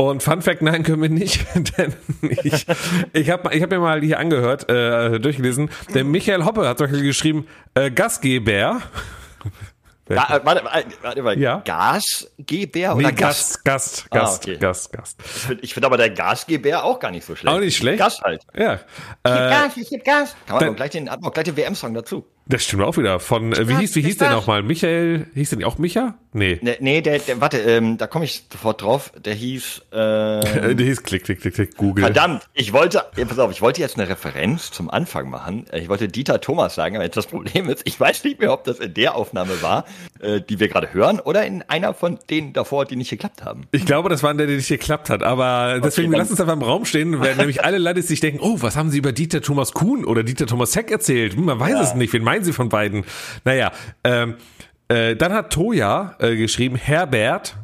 und 0.01 0.23
Fun 0.23 0.43
Fact, 0.43 0.63
nein, 0.63 0.85
können 0.85 1.03
wir 1.03 1.09
nicht, 1.09 1.45
denn 1.77 1.93
ich, 2.45 2.67
ich 3.13 3.31
habe 3.31 3.53
ich 3.53 3.63
hab 3.63 3.71
mir 3.71 3.81
mal 3.81 4.01
hier 4.01 4.21
angehört, 4.21 4.71
äh, 4.71 5.19
durchgelesen, 5.19 5.71
der 5.93 6.05
Michael 6.05 6.45
Hoppe 6.45 6.69
hat 6.69 6.79
Beispiel 6.79 7.03
geschrieben, 7.03 7.49
äh, 7.75 7.91
Gasgeber. 7.91 8.81
Ga, 10.07 10.37
äh, 10.37 10.41
warte, 10.45 10.63
warte 11.03 11.23
mal, 11.23 11.39
ja? 11.39 11.63
Gasgeber 11.65 12.95
oder 12.95 13.09
nee, 13.09 13.13
Gast? 13.13 13.65
Gast, 13.65 14.09
Gast, 14.11 14.47
ah, 14.47 14.51
okay. 14.51 14.57
Gast, 14.59 14.93
Gast. 14.93 15.21
Ich 15.21 15.45
finde 15.45 15.67
find 15.67 15.85
aber 15.85 15.97
der 15.97 16.11
Gasgeber 16.11 16.85
auch 16.85 17.01
gar 17.01 17.11
nicht 17.11 17.27
so 17.27 17.35
schlecht. 17.35 17.55
Auch 17.55 17.61
nicht 17.61 17.77
schlecht? 17.77 17.99
Gast 17.99 18.23
halt. 18.23 18.43
Ja. 18.57 18.75
Ich 18.75 18.81
äh, 19.25 19.51
Gas, 19.51 19.77
ich 19.77 19.91
geb 19.91 20.05
Gas. 20.05 20.37
Kann 20.47 20.57
man 20.57 20.65
dann, 20.65 20.77
gleich 20.77 20.91
den, 20.91 21.07
gleich 21.07 21.45
den 21.45 21.57
WM-Song 21.57 21.93
dazu. 21.93 22.25
Das 22.49 22.65
stimmt 22.65 22.83
auch 22.83 22.97
wieder. 22.97 23.21
Von, 23.21 23.53
äh, 23.53 23.69
wie 23.69 23.77
hieß, 23.77 23.95
wie 23.95 24.03
hieß 24.03 24.17
der 24.19 24.31
nochmal? 24.31 24.63
Michael, 24.63 25.27
hieß 25.35 25.51
der 25.51 25.59
nicht 25.59 25.67
auch 25.67 25.77
Micha? 25.77 26.15
Nee. 26.33 26.59
Nee, 26.63 26.77
nee 26.81 27.01
der, 27.01 27.19
der, 27.19 27.41
warte, 27.41 27.59
ähm, 27.59 27.99
da 27.99 28.07
komme 28.07 28.25
ich 28.25 28.45
sofort 28.51 28.83
drauf. 28.83 29.13
Der 29.23 29.35
hieß, 29.35 29.83
äh, 29.91 30.75
der 30.75 30.87
hieß 30.87 31.03
Klick, 31.03 31.25
Klick, 31.25 31.41
Klick, 31.41 31.55
Klick, 31.55 31.77
Google. 31.77 32.05
Verdammt, 32.05 32.49
ich 32.55 32.73
wollte, 32.73 33.03
ja, 33.17 33.25
pass 33.25 33.39
auf, 33.39 33.51
ich 33.51 33.61
wollte 33.61 33.81
jetzt 33.81 33.99
eine 33.99 34.09
Referenz 34.09 34.71
zum 34.71 34.91
Anfang 34.91 35.29
machen. 35.29 35.67
Ich 35.73 35.89
wollte 35.89 36.09
Dieter 36.09 36.41
Thomas 36.41 36.75
sagen, 36.75 36.97
aber 36.97 37.05
jetzt 37.05 37.17
das 37.17 37.27
Problem 37.27 37.69
ist, 37.69 37.83
ich 37.85 37.99
weiß 37.99 38.25
nicht 38.25 38.41
mehr, 38.41 38.53
ob 38.53 38.65
das 38.65 38.79
in 38.79 38.95
der 38.95 39.15
Aufnahme 39.15 39.61
war, 39.61 39.85
äh, 40.21 40.41
die 40.41 40.59
wir 40.59 40.69
gerade 40.69 40.93
hören, 40.95 41.21
oder 41.21 41.45
in 41.45 41.63
einer 41.63 41.93
von 41.93 42.19
denen 42.31 42.55
davor, 42.55 42.87
die 42.87 42.97
nicht 42.97 43.11
geklappt 43.11 43.45
haben. 43.45 43.67
Ich 43.73 43.85
glaube, 43.85 44.09
das 44.09 44.23
war 44.23 44.33
der, 44.33 44.47
der 44.47 44.57
nicht 44.57 44.69
geklappt 44.69 45.11
hat. 45.11 45.23
Aber 45.23 45.81
deswegen, 45.83 46.13
lass 46.13 46.31
uns 46.31 46.41
einfach 46.41 46.55
im 46.55 46.63
Raum 46.63 46.85
stehen, 46.87 47.21
werden 47.21 47.37
nämlich 47.39 47.65
alle 47.65 47.79
Leute 47.79 48.01
sich 48.01 48.21
denken, 48.21 48.41
oh, 48.41 48.57
was 48.61 48.77
haben 48.77 48.91
sie 48.91 48.99
über 48.99 49.13
Dieter 49.13 49.43
Thomas 49.43 49.73
Kuhn 49.73 50.05
oder 50.05 50.23
Dieter 50.23 50.47
Thomas 50.47 50.75
Heck 50.75 50.91
erzählt? 50.91 51.37
Hm, 51.37 51.45
man 51.45 51.61
weiß 51.61 51.81
es 51.81 51.95
nicht. 51.95 52.13
Wen 52.13 52.25
meinen 52.25 52.38
sie 52.45 52.53
von 52.53 52.69
beiden? 52.69 53.05
Naja, 53.45 53.73
ähm, 54.05 54.37
äh, 54.89 55.17
dann 55.17 55.33
hat 55.33 55.53
Toja 55.53 56.17
äh, 56.19 56.37
geschrieben, 56.37 56.77
Herbert, 56.77 57.57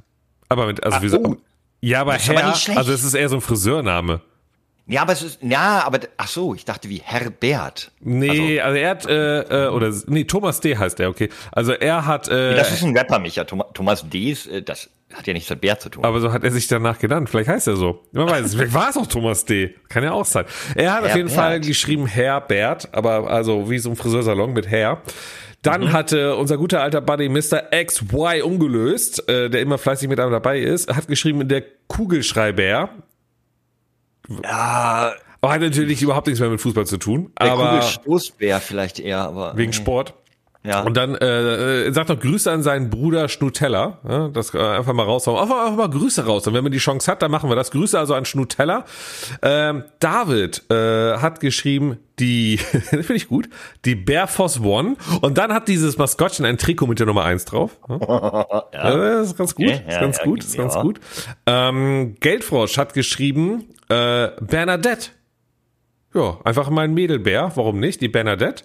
aber 0.48 0.66
mit, 0.66 0.82
also 0.84 0.98
wieso? 1.00 1.18
oh. 1.18 1.36
ja, 1.80 2.00
aber 2.00 2.14
aber 2.14 2.22
Herr, 2.22 2.54
schlecht. 2.54 2.78
also 2.78 2.92
es 2.92 3.02
ist 3.04 3.14
eher 3.14 3.28
so 3.28 3.36
ein 3.36 3.40
Friseurname. 3.40 4.20
Ja, 4.86 5.00
aber 5.02 5.12
es 5.14 5.22
ist, 5.22 5.38
ja, 5.42 5.82
aber, 5.86 6.00
ach 6.18 6.28
so, 6.28 6.54
ich 6.54 6.64
dachte 6.66 6.90
wie 6.90 7.00
Herbert. 7.02 7.90
Nee, 8.00 8.60
also, 8.60 8.76
er 8.78 8.90
hat, 8.90 9.06
äh, 9.06 9.64
äh, 9.66 9.68
oder, 9.68 9.90
nee, 10.08 10.24
Thomas 10.24 10.60
D. 10.60 10.76
heißt 10.76 11.00
er, 11.00 11.08
okay. 11.08 11.30
Also 11.52 11.72
er 11.72 12.04
hat, 12.04 12.28
äh, 12.28 12.54
Das 12.54 12.70
ist 12.70 12.82
ein 12.82 12.94
Rapper, 12.96 13.18
Micha. 13.18 13.44
Thomas, 13.44 14.04
D. 14.08 14.30
ist, 14.32 14.46
äh, 14.46 14.60
das 14.62 14.90
hat 15.14 15.26
ja 15.26 15.32
nichts 15.32 15.48
mit 15.48 15.62
Bär 15.62 15.78
zu 15.78 15.88
tun. 15.88 16.04
Aber 16.04 16.20
so 16.20 16.32
hat 16.32 16.44
er 16.44 16.50
sich 16.50 16.66
danach 16.66 16.98
genannt. 16.98 17.30
Vielleicht 17.30 17.48
heißt 17.48 17.66
er 17.68 17.76
so. 17.76 18.02
Man 18.12 18.28
weiß 18.28 18.44
es. 18.46 18.54
Vielleicht 18.56 18.74
war 18.74 18.90
es 18.90 18.96
auch 18.98 19.06
Thomas 19.06 19.44
D. 19.46 19.74
Kann 19.88 20.02
ja 20.04 20.12
auch 20.12 20.24
sein. 20.26 20.44
Er 20.74 20.92
hat 20.94 21.04
auf 21.04 21.14
jeden 21.16 21.28
Herbert. 21.28 21.34
Fall 21.34 21.60
geschrieben 21.60 22.06
Herbert, 22.06 22.88
aber 22.92 23.30
also 23.30 23.70
wie 23.70 23.78
so 23.78 23.88
ein 23.90 23.96
Friseursalon 23.96 24.52
mit 24.52 24.68
Herr. 24.68 25.00
Dann 25.62 25.82
Mhm. 25.82 25.92
hatte 25.92 26.36
unser 26.36 26.58
guter 26.58 26.82
alter 26.82 27.00
Buddy 27.00 27.28
Mr. 27.30 27.62
XY 27.82 28.42
ungelöst, 28.42 29.26
äh, 29.30 29.48
der 29.48 29.62
immer 29.62 29.78
fleißig 29.78 30.08
mit 30.10 30.20
einem 30.20 30.32
dabei 30.32 30.58
ist, 30.58 30.94
hat 30.94 31.06
geschrieben 31.08 31.48
der 31.48 31.62
Kugelschreiber. 31.86 32.90
Ja, 34.42 35.12
Aber 35.40 35.52
hat 35.52 35.60
natürlich 35.60 36.02
überhaupt 36.02 36.26
nichts 36.26 36.40
mehr 36.40 36.50
mit 36.50 36.60
Fußball 36.60 36.86
zu 36.86 36.96
tun. 36.96 37.32
der 37.40 37.52
aber 37.52 37.68
Kugelstoßbär 37.70 38.60
vielleicht 38.60 39.00
eher, 39.00 39.20
aber. 39.20 39.56
wegen 39.56 39.70
nee. 39.70 39.76
Sport. 39.76 40.14
Ja. 40.66 40.82
Und 40.82 40.96
dann 40.96 41.14
äh, 41.14 41.88
äh, 41.88 41.92
sagt 41.92 42.08
noch 42.08 42.18
Grüße 42.18 42.50
an 42.50 42.62
seinen 42.62 42.88
Bruder 42.88 43.28
Schnutella. 43.28 43.98
Ja, 44.08 44.28
das 44.28 44.54
äh, 44.54 44.58
einfach 44.58 44.94
mal 44.94 45.02
raushauen. 45.02 45.38
Einfach, 45.38 45.66
einfach 45.66 45.76
mal 45.76 45.90
Grüße 45.90 46.24
raus. 46.24 46.46
Und 46.46 46.54
wenn 46.54 46.62
man 46.62 46.72
die 46.72 46.78
Chance 46.78 47.10
hat, 47.10 47.20
dann 47.20 47.30
machen 47.30 47.50
wir 47.50 47.56
das. 47.56 47.70
Grüße 47.70 47.98
also 47.98 48.14
an 48.14 48.24
Schnutella. 48.24 48.86
Ähm, 49.42 49.84
David 50.00 50.62
äh, 50.70 51.18
hat 51.18 51.40
geschrieben, 51.40 51.98
die, 52.18 52.56
finde 52.58 53.14
ich 53.14 53.28
gut, 53.28 53.50
die 53.84 53.94
Bearfoss 53.94 54.62
One. 54.62 54.96
Und 55.20 55.36
dann 55.36 55.52
hat 55.52 55.68
dieses 55.68 55.98
Maskottchen 55.98 56.46
ein 56.46 56.56
Trikot 56.56 56.86
mit 56.86 56.98
der 56.98 57.06
Nummer 57.06 57.24
eins 57.24 57.44
drauf. 57.44 57.76
Ja, 58.74 58.96
das 58.96 59.28
ist 59.28 59.38
ganz 59.38 59.54
gut. 59.54 59.66
Ist 59.66 59.82
ja, 59.88 60.00
ganz 60.00 60.18
ja, 60.18 60.24
gut. 60.24 60.44
Ist 60.44 60.56
ganz 60.56 60.74
ja. 60.74 60.82
gut. 60.82 61.00
Ähm, 61.46 62.16
Geldfrosch 62.20 62.76
hat 62.76 62.92
geschrieben, 62.92 63.64
äh, 63.88 64.28
Bernadette. 64.40 65.10
Ja, 66.14 66.38
einfach 66.44 66.70
mal 66.70 66.82
ein 66.82 66.94
Mädelbär. 66.94 67.52
Warum 67.54 67.80
nicht? 67.80 68.00
Die 68.00 68.08
Bernadette. 68.08 68.64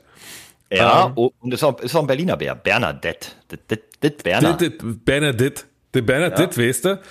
ja, 0.71 1.07
Ähm. 1.07 1.13
oh, 1.15 1.31
und 1.39 1.53
ist 1.53 1.63
auch, 1.63 1.79
ist 1.79 1.95
auch 1.95 2.01
ein 2.01 2.07
Berliner 2.07 2.37
Bär. 2.37 2.55
Bernadette. 2.55 3.29
Dit, 3.51 3.71
dit, 3.71 3.83
dit 4.03 4.23
Berner. 4.23 4.53
Dit, 4.53 5.05
Benedict. 5.05 5.65
Der 5.93 6.03
Benedict, 6.03 6.55
weißt 6.55 6.85
du? 6.85 7.01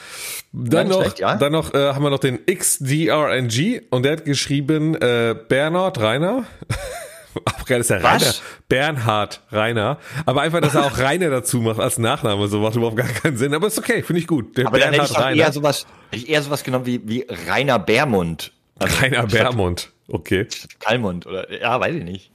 Dann 0.52 0.86
nicht 0.86 0.96
noch, 0.96 1.02
schlecht, 1.02 1.18
ja. 1.18 1.34
dann 1.34 1.50
noch 1.50 1.74
äh, 1.74 1.92
haben 1.92 2.04
wir 2.04 2.10
noch 2.10 2.20
den 2.20 2.46
XDRNG 2.46 3.82
und 3.90 4.04
der 4.04 4.12
hat 4.12 4.24
geschrieben 4.24 4.94
äh, 4.94 5.34
Bernhard 5.48 6.00
Rainer. 6.00 6.44
Auch 7.44 7.64
geil 7.66 7.80
ist 7.80 7.90
der 7.90 8.02
Was? 8.02 8.22
Rainer. 8.22 8.34
Bernhard 8.68 9.40
Rainer. 9.52 9.98
Aber 10.26 10.42
einfach, 10.42 10.60
dass 10.60 10.74
er 10.74 10.84
auch 10.86 10.98
Rainer 10.98 11.30
dazu 11.30 11.58
macht 11.60 11.78
als 11.80 11.98
Nachname, 11.98 12.48
so 12.48 12.58
macht 12.60 12.76
überhaupt 12.76 12.96
gar 12.96 13.06
keinen 13.08 13.36
Sinn. 13.36 13.54
Aber 13.54 13.66
ist 13.68 13.78
okay, 13.78 14.02
finde 14.02 14.20
ich 14.20 14.26
gut. 14.26 14.56
Der 14.56 14.66
Aber 14.66 14.78
dann 14.78 14.92
hätte 14.92 15.04
ich 15.04 15.08
Bernhard 15.12 15.22
auch 15.24 15.30
Rainer. 15.30 15.42
eher 15.44 15.52
sowas, 15.52 15.86
hätte 16.10 16.22
ich 16.24 16.28
eher 16.28 16.42
sowas 16.42 16.64
genommen 16.64 16.86
wie, 16.86 17.00
wie 17.06 17.26
Rainer 17.48 17.78
Bärmund. 17.78 18.52
Also 18.78 18.96
Rainer 19.02 19.26
Bermund. 19.26 19.90
Okay. 20.08 20.46
statt 20.50 20.80
Kallmund 20.80 21.26
oder, 21.26 21.52
ja, 21.52 21.78
weiß 21.78 21.94
ich 21.96 22.04
nicht. 22.04 22.30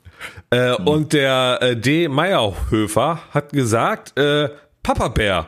Äh, 0.52 0.74
Und 0.76 1.12
der 1.14 1.58
äh, 1.62 1.76
D. 1.76 2.08
Meyerhöfer 2.08 3.20
hat 3.32 3.52
gesagt, 3.52 4.18
äh, 4.18 4.50
Papa 4.84 5.08
Bär, 5.10 5.48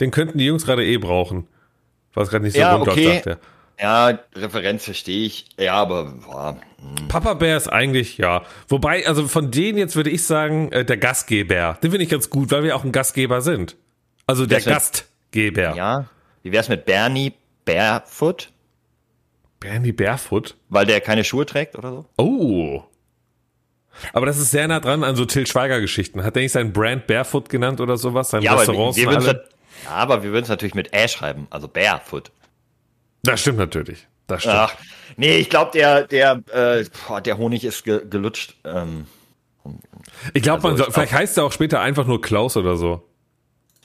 den 0.00 0.10
könnten 0.10 0.38
die 0.38 0.46
Jungs 0.46 0.64
gerade 0.64 0.84
eh 0.86 0.96
brauchen. 0.96 1.46
Was 2.14 2.30
gerade 2.30 2.44
nicht 2.44 2.54
so 2.54 2.60
Ja, 2.60 2.74
rund 2.76 2.88
okay. 2.88 3.14
sagt 3.16 3.26
er. 3.26 3.38
Ja, 3.80 4.18
Referenz 4.34 4.84
verstehe 4.84 5.26
ich. 5.26 5.46
Ja, 5.58 5.74
aber, 5.74 6.04
boah. 6.04 6.56
Papa 7.08 7.34
Bär 7.34 7.56
ist 7.56 7.68
eigentlich, 7.68 8.16
ja. 8.16 8.42
Wobei, 8.68 9.06
also 9.06 9.28
von 9.28 9.50
denen 9.50 9.76
jetzt 9.76 9.96
würde 9.96 10.10
ich 10.10 10.24
sagen, 10.24 10.72
äh, 10.72 10.84
der 10.84 10.96
Gastgeber. 10.96 11.78
Den 11.82 11.90
finde 11.90 12.04
ich 12.04 12.10
ganz 12.10 12.30
gut, 12.30 12.50
weil 12.50 12.62
wir 12.62 12.74
auch 12.76 12.84
ein 12.84 12.92
Gastgeber 12.92 13.42
sind. 13.42 13.76
Also 14.26 14.46
der 14.46 14.60
Gastgeber. 14.60 15.74
Ja. 15.76 16.06
Wie 16.42 16.52
wär's 16.52 16.68
mit 16.68 16.86
Bernie 16.86 17.34
Barefoot? 17.64 18.50
Bernie 19.60 19.92
Barefoot. 19.92 20.56
Weil 20.68 20.86
der 20.86 21.00
keine 21.00 21.24
Schuhe 21.24 21.44
trägt 21.44 21.76
oder 21.76 21.90
so? 21.90 22.04
Oh. 22.16 22.84
Aber 24.12 24.26
das 24.26 24.38
ist 24.38 24.50
sehr 24.50 24.68
nah 24.68 24.80
dran 24.80 25.04
an 25.04 25.16
so 25.16 25.24
Till 25.24 25.46
Schweiger 25.46 25.80
Geschichten. 25.80 26.22
Hat 26.22 26.36
der 26.36 26.42
nicht 26.42 26.52
sein 26.52 26.72
Brand 26.72 27.06
Barefoot 27.06 27.48
genannt 27.48 27.80
oder 27.80 27.96
sowas? 27.96 28.30
Sein 28.30 28.42
Ja, 28.42 28.52
aber 28.52 28.60
wir, 28.60 28.68
Restaurants 28.68 28.96
wir 28.96 29.44
ja, 29.84 29.90
aber 29.90 30.22
wir 30.22 30.32
würden 30.32 30.44
es 30.44 30.48
natürlich 30.48 30.74
mit 30.74 30.94
Ä 30.94 31.08
schreiben, 31.08 31.46
also 31.50 31.68
Barefoot. 31.68 32.30
Das 33.26 33.40
stimmt 33.40 33.58
natürlich. 33.58 34.06
Das 34.26 34.42
stimmt. 34.42 34.56
Ach, 34.56 34.74
nee, 35.16 35.36
ich 35.36 35.50
glaube, 35.50 35.70
der, 35.72 36.06
der, 36.06 36.42
äh, 36.52 36.84
boah, 37.06 37.20
der 37.20 37.38
Honig 37.38 37.64
ist 37.64 37.84
ge 37.84 38.02
gelutscht. 38.08 38.56
Ähm, 38.64 39.06
ich 40.34 40.42
glaube, 40.42 40.62
man 40.62 40.72
also 40.72 40.84
soll, 40.84 40.88
ich 40.90 40.94
vielleicht 40.94 41.12
heißt 41.12 41.38
er 41.38 41.44
auch 41.44 41.52
später 41.52 41.80
einfach 41.80 42.06
nur 42.06 42.20
Klaus 42.20 42.56
oder 42.56 42.76
so. 42.76 43.08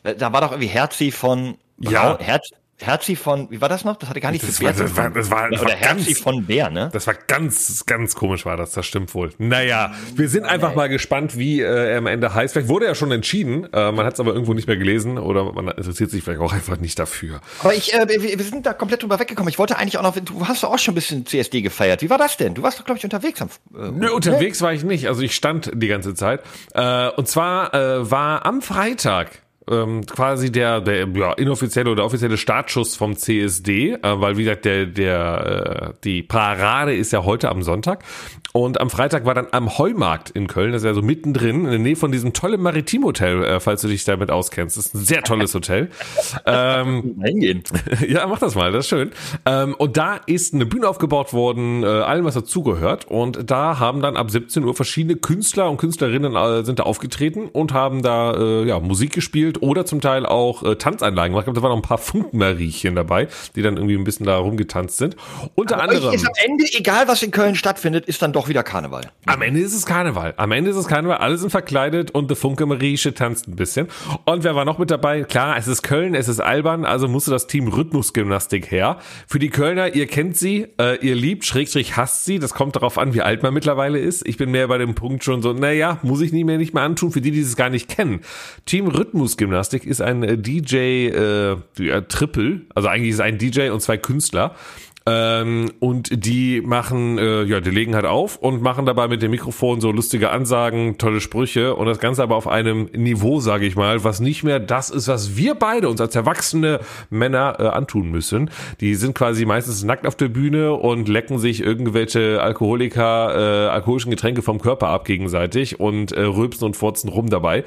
da 0.04 0.34
war 0.34 0.42
doch 0.42 0.52
irgendwie 0.52 0.70
Herzi 0.70 1.12
von 1.12 1.58
Ja. 1.80 2.18
Herz, 2.20 2.50
Herzi 2.82 3.16
von, 3.16 3.50
wie 3.52 3.62
war 3.62 3.70
das 3.70 3.84
noch? 3.86 3.98
Das 3.98 4.10
hatte 4.10 4.20
gar 4.20 4.32
nichts 4.32 4.48
Das 4.48 4.62
war, 4.62 4.74
das 4.74 4.96
war, 4.96 5.10
das 5.10 5.30
war, 5.32 5.50
das 5.50 5.62
Oder 5.62 5.70
war 5.72 5.78
Herzi 5.78 6.06
ganz, 6.06 6.20
von 6.20 6.46
Bär, 6.46 6.70
ne? 6.70 6.90
Das 6.94 7.08
war 7.08 7.14
ganz, 7.28 7.86
ganz 7.86 8.16
komisch 8.16 8.46
war 8.46 8.58
das, 8.58 8.72
das 8.72 8.86
stimmt 8.86 9.14
wohl. 9.14 9.32
Naja, 9.38 9.94
wir 10.16 10.30
sind 10.30 10.46
einfach 10.46 10.76
mal 10.76 10.90
gespannt, 10.90 11.38
wie 11.38 11.62
äh, 11.62 11.92
er 11.92 11.98
am 11.98 12.08
Ende 12.08 12.34
heißt. 12.34 12.54
Vielleicht 12.54 12.70
wurde 12.70 12.86
er 12.86 12.96
schon 12.96 13.12
entschieden, 13.12 13.72
äh, 13.74 13.92
man 13.92 14.06
hat 14.06 14.16
es 14.16 14.20
aber 14.20 14.34
irgendwo 14.34 14.54
nicht 14.54 14.68
mehr 14.68 14.78
gelesen 14.78 15.18
oder 15.18 15.52
man 15.52 15.68
interessiert 15.70 16.10
sich 16.12 16.24
vielleicht 16.24 16.42
auch 16.42 16.54
einfach 16.54 16.78
nicht 16.78 16.98
dafür. 16.98 17.42
Aber 17.60 17.74
ich, 17.74 17.94
äh, 17.94 18.08
wir, 18.08 18.38
wir 18.38 18.46
sind 18.46 18.66
da 18.66 18.74
komplett 18.74 19.04
drüber 19.04 19.20
weggekommen. 19.20 19.50
Ich 19.50 19.60
wollte 19.60 19.78
eigentlich 19.78 19.98
auch 19.98 20.04
noch, 20.04 20.18
du 20.18 20.48
hast 20.48 20.64
doch 20.64 20.74
auch 20.74 20.80
schon 20.80 20.94
ein 20.94 20.96
bisschen 20.96 21.26
CSD 21.26 21.62
gefeiert. 21.62 22.02
Wie 22.02 22.10
war 22.10 22.18
das 22.18 22.38
denn? 22.38 22.54
Du 22.54 22.64
warst 22.64 22.80
doch, 22.80 22.86
glaube 22.86 22.98
ich, 22.98 23.04
unterwegs. 23.04 23.42
Am, 23.42 23.50
äh, 23.76 23.92
Nö, 23.92 24.12
unterwegs 24.12 24.62
war 24.62 24.74
ich 24.74 24.84
nicht, 24.84 25.08
also 25.08 25.22
ich 25.22 25.36
stand 25.36 25.72
die 25.74 25.88
ganze 25.88 26.16
Zeit. 26.16 26.42
Äh, 26.74 27.10
und 27.10 27.28
zwar 27.28 27.74
äh, 27.74 28.10
war 28.10 28.46
am 28.46 28.62
Freitag 28.62 29.41
ähm, 29.70 30.06
quasi 30.06 30.52
der, 30.52 30.82
der 30.82 31.08
ja, 31.08 31.34
inoffizielle 31.34 31.92
oder 31.92 32.06
offizielle 32.06 32.38
Startschuss 32.38 32.96
vom 32.96 33.16
CSD, 33.16 33.94
äh, 33.94 34.00
weil 34.02 34.38
wie 34.38 34.44
gesagt, 34.44 34.66
der, 34.66 34.86
der, 34.86 35.92
äh, 35.92 35.94
die 36.04 36.24
Parade 36.24 36.96
ist 36.96 37.12
ja 37.14 37.24
heute 37.24 37.50
am 37.50 37.62
Sonntag. 37.62 38.04
Und 38.54 38.82
am 38.82 38.90
Freitag 38.90 39.26
war 39.26 39.34
dann 39.34 39.48
am 39.52 39.78
Heumarkt 39.78 40.30
in 40.32 40.48
Köln, 40.48 40.74
das 40.74 40.82
ist 40.82 40.86
ja 40.86 40.94
so 40.94 41.02
mittendrin, 41.02 41.66
in 41.66 41.72
der 41.72 41.80
Nähe 41.80 41.96
von 41.96 42.12
diesem 42.12 42.34
tollen 42.34 42.62
Maritim-Hotel, 42.62 43.44
äh, 43.44 43.60
falls 43.60 43.82
du 43.82 43.88
dich 43.88 44.04
damit 44.04 44.30
auskennst. 44.30 44.78
Das 44.78 44.88
ist 44.88 44.96
ein 44.96 45.06
sehr 45.06 45.24
tolles 45.24 45.54
Hotel. 45.56 45.90
ähm, 46.46 47.22
hingehen. 47.24 47.64
ja, 48.08 48.28
mach 48.28 48.40
das 48.40 48.56
mal, 48.56 48.72
das 48.72 48.86
ist 48.86 48.90
schön. 48.90 49.12
Ähm, 49.46 49.76
und 49.78 49.98
da 49.98 50.16
ist 50.26 50.54
eine 50.54 50.66
Bühne 50.66 50.88
aufgebaut 50.88 51.34
worden, 51.34 51.84
äh, 51.84 51.88
allem, 51.88 52.26
was 52.26 52.34
dazugehört. 52.34 53.06
Und 53.06 53.50
da 53.50 53.80
haben 53.80 54.02
dann 54.02 54.18
ab 54.18 54.30
17 54.32 54.64
Uhr 54.64 54.76
verschiedene 54.76 55.16
Künstler 55.16 55.70
und 55.70 55.78
Künstlerinnen 55.78 56.36
äh, 56.36 56.64
sind 56.64 56.80
da 56.80 56.84
aufgetreten 56.84 57.48
und 57.48 57.74
haben 57.74 58.02
da 58.02 58.34
äh, 58.34 58.66
ja, 58.66 58.80
Musik 58.80 59.14
gespielt 59.14 59.62
oder 59.62 59.86
zum 59.86 60.02
Teil 60.02 60.26
auch 60.26 60.64
äh, 60.64 60.76
Tanzeinlagen 60.76 61.32
gemacht. 61.32 61.44
Ich 61.44 61.46
glaube, 61.46 61.60
da 61.60 61.64
waren 61.64 61.72
noch 61.72 61.84
ein 61.84 61.88
paar 61.88 61.98
Funkenmariechen 61.98 62.96
dabei, 62.96 63.28
die 63.56 63.62
dann 63.62 63.78
irgendwie 63.78 63.96
ein 63.96 64.04
bisschen 64.04 64.26
da 64.26 64.38
rumgetanzt 64.38 64.98
sind. 64.98 65.16
Unter 65.56 65.78
Euch 65.78 65.84
anderem. 65.84 66.14
ist 66.14 66.26
am 66.26 66.34
Ende, 66.44 66.66
egal 66.74 67.08
was 67.08 67.24
in 67.24 67.32
Köln 67.32 67.56
stattfindet, 67.56 68.06
ist 68.06 68.22
dann 68.22 68.34
doch 68.34 68.41
wieder 68.48 68.64
Karneval. 68.64 69.12
Am 69.26 69.42
Ende 69.42 69.60
ist 69.60 69.74
es 69.74 69.86
Karneval. 69.86 70.34
Am 70.38 70.52
Ende 70.52 70.72
ist 70.72 70.78
es 70.78 70.88
Karneval. 70.88 71.18
Alle 71.18 71.38
sind 71.38 71.50
verkleidet 71.50 72.12
und 72.12 72.30
der 72.30 72.38
Funke 72.38 72.66
Marieche 72.66 73.14
tanzt 73.14 73.48
ein 73.48 73.56
bisschen. 73.56 73.88
Und 74.26 74.44
wer 74.44 74.56
war 74.56 74.66
noch 74.66 74.78
mit 74.78 74.92
dabei? 74.92 75.24
Klar, 75.24 75.58
es 75.58 75.68
ist 75.68 75.84
Köln, 75.84 76.16
es 76.16 76.28
ist 76.28 76.40
albern, 76.40 76.86
also 76.86 77.08
musste 77.08 77.32
das 77.32 77.48
Team 77.48 77.68
Rhythmusgymnastik 77.68 78.72
her. 78.72 78.98
Für 79.28 79.40
die 79.40 79.50
Kölner, 79.50 79.96
ihr 79.96 80.08
kennt 80.08 80.38
sie, 80.38 80.68
äh, 80.80 80.98
ihr 81.06 81.16
liebt, 81.16 81.46
schrägstrich 81.46 81.98
hasst 81.98 82.26
sie. 82.26 82.40
Das 82.40 82.54
kommt 82.54 82.76
darauf 82.76 82.98
an, 82.98 83.14
wie 83.14 83.22
alt 83.22 83.44
man 83.44 83.54
mittlerweile 83.54 84.00
ist. 84.00 84.28
Ich 84.28 84.38
bin 84.38 84.52
mehr 84.52 84.68
bei 84.68 84.78
dem 84.78 84.96
Punkt 84.96 85.24
schon 85.24 85.42
so, 85.42 85.54
naja, 85.54 86.00
muss 86.04 86.22
ich 86.22 86.32
nie 86.32 86.44
mehr 86.44 86.58
nicht 86.58 86.74
mehr 86.74 86.84
antun, 86.84 87.12
für 87.12 87.22
die, 87.22 87.32
die 87.32 87.42
es 87.42 87.56
gar 87.56 87.70
nicht 87.70 87.90
kennen. 87.90 88.22
Team 88.66 88.88
Rhythmusgymnastik 88.88 89.86
ist 89.86 90.02
ein 90.02 90.24
äh, 90.24 90.38
DJ, 90.38 90.76
äh, 91.08 91.58
ja, 91.80 92.02
Triple, 92.02 92.62
also 92.76 92.88
eigentlich 92.88 93.10
ist 93.10 93.16
es 93.16 93.22
ein 93.22 93.38
DJ 93.38 93.70
und 93.70 93.82
zwei 93.82 93.98
Künstler. 93.98 94.56
Ähm, 95.08 95.72
und 95.80 96.26
die 96.26 96.62
machen, 96.62 97.18
äh, 97.18 97.44
ja, 97.44 97.60
die 97.60 97.72
legen 97.72 97.96
halt 97.96 98.06
auf 98.06 98.38
und 98.38 98.62
machen 98.62 98.86
dabei 98.86 99.08
mit 99.08 99.24
dem 99.24 99.32
Mikrofon 99.32 99.82
so 99.82 99.92
lustige 99.92 100.30
Ansagen, 100.30 101.00
tolle 101.00 101.22
Sprüche 101.22 101.76
und 101.76 101.88
das 101.88 101.98
Ganze 101.98 102.22
aber 102.22 102.36
auf 102.36 102.48
einem 102.48 102.88
Niveau, 102.94 103.40
sage 103.40 103.66
ich 103.66 103.76
mal, 103.76 104.04
was 104.04 104.20
nicht 104.20 104.44
mehr 104.44 104.60
das 104.60 104.92
ist, 104.92 105.08
was 105.08 105.36
wir 105.36 105.56
beide 105.56 105.90
uns 105.90 106.00
als 106.02 106.16
erwachsene 106.16 106.82
Männer 107.10 107.56
äh, 107.60 107.64
antun 107.64 108.12
müssen. 108.12 108.52
Die 108.80 108.94
sind 108.94 109.16
quasi 109.16 109.46
meistens 109.46 109.84
nackt 109.84 110.06
auf 110.06 110.16
der 110.16 110.28
Bühne 110.28 110.74
und 110.74 111.08
lecken 111.08 111.40
sich 111.40 111.64
irgendwelche 111.64 112.40
Alkoholiker, 112.40 113.66
äh, 113.66 113.70
alkoholischen 113.70 114.12
Getränke 114.12 114.44
vom 114.44 114.62
Körper 114.62 114.90
ab 114.90 115.06
gegenseitig 115.06 115.80
und 115.80 116.12
äh, 116.12 116.22
rülpsen 116.22 116.66
und 116.66 116.78
furzen 116.78 117.10
rum 117.10 117.28
dabei. 117.28 117.60
Ähm, 117.60 117.64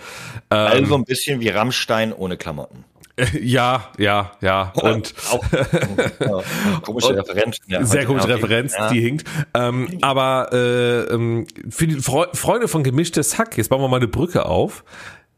also 0.51 0.95
ein 0.95 1.05
bisschen 1.05 1.41
wie 1.41 1.49
Rammstein 1.49 2.13
ohne 2.13 2.37
Klamotten. 2.37 2.85
Ja, 3.41 3.93
ja, 3.99 4.33
ja. 4.41 4.73
Und 4.75 5.15
ja, 6.21 6.43
komische 6.83 7.09
und 7.09 7.19
Referenz. 7.19 7.59
Ja, 7.67 7.85
sehr 7.85 8.07
komische 8.07 8.29
Referenz, 8.29 8.75
ja. 8.77 8.89
die 8.89 9.01
hinkt. 9.01 9.29
Ähm, 9.55 9.99
aber 10.03 10.49
äh, 10.53 11.15
ähm, 11.15 11.47
für 11.69 11.87
die 11.87 11.97
Fre 11.97 12.29
Freunde 12.35 12.69
von 12.69 12.83
Gemischtes 12.83 13.39
Hack, 13.39 13.57
jetzt 13.57 13.69
bauen 13.69 13.81
wir 13.81 13.89
mal 13.89 13.99
eine 13.99 14.09
Brücke 14.09 14.47
auf. 14.47 14.85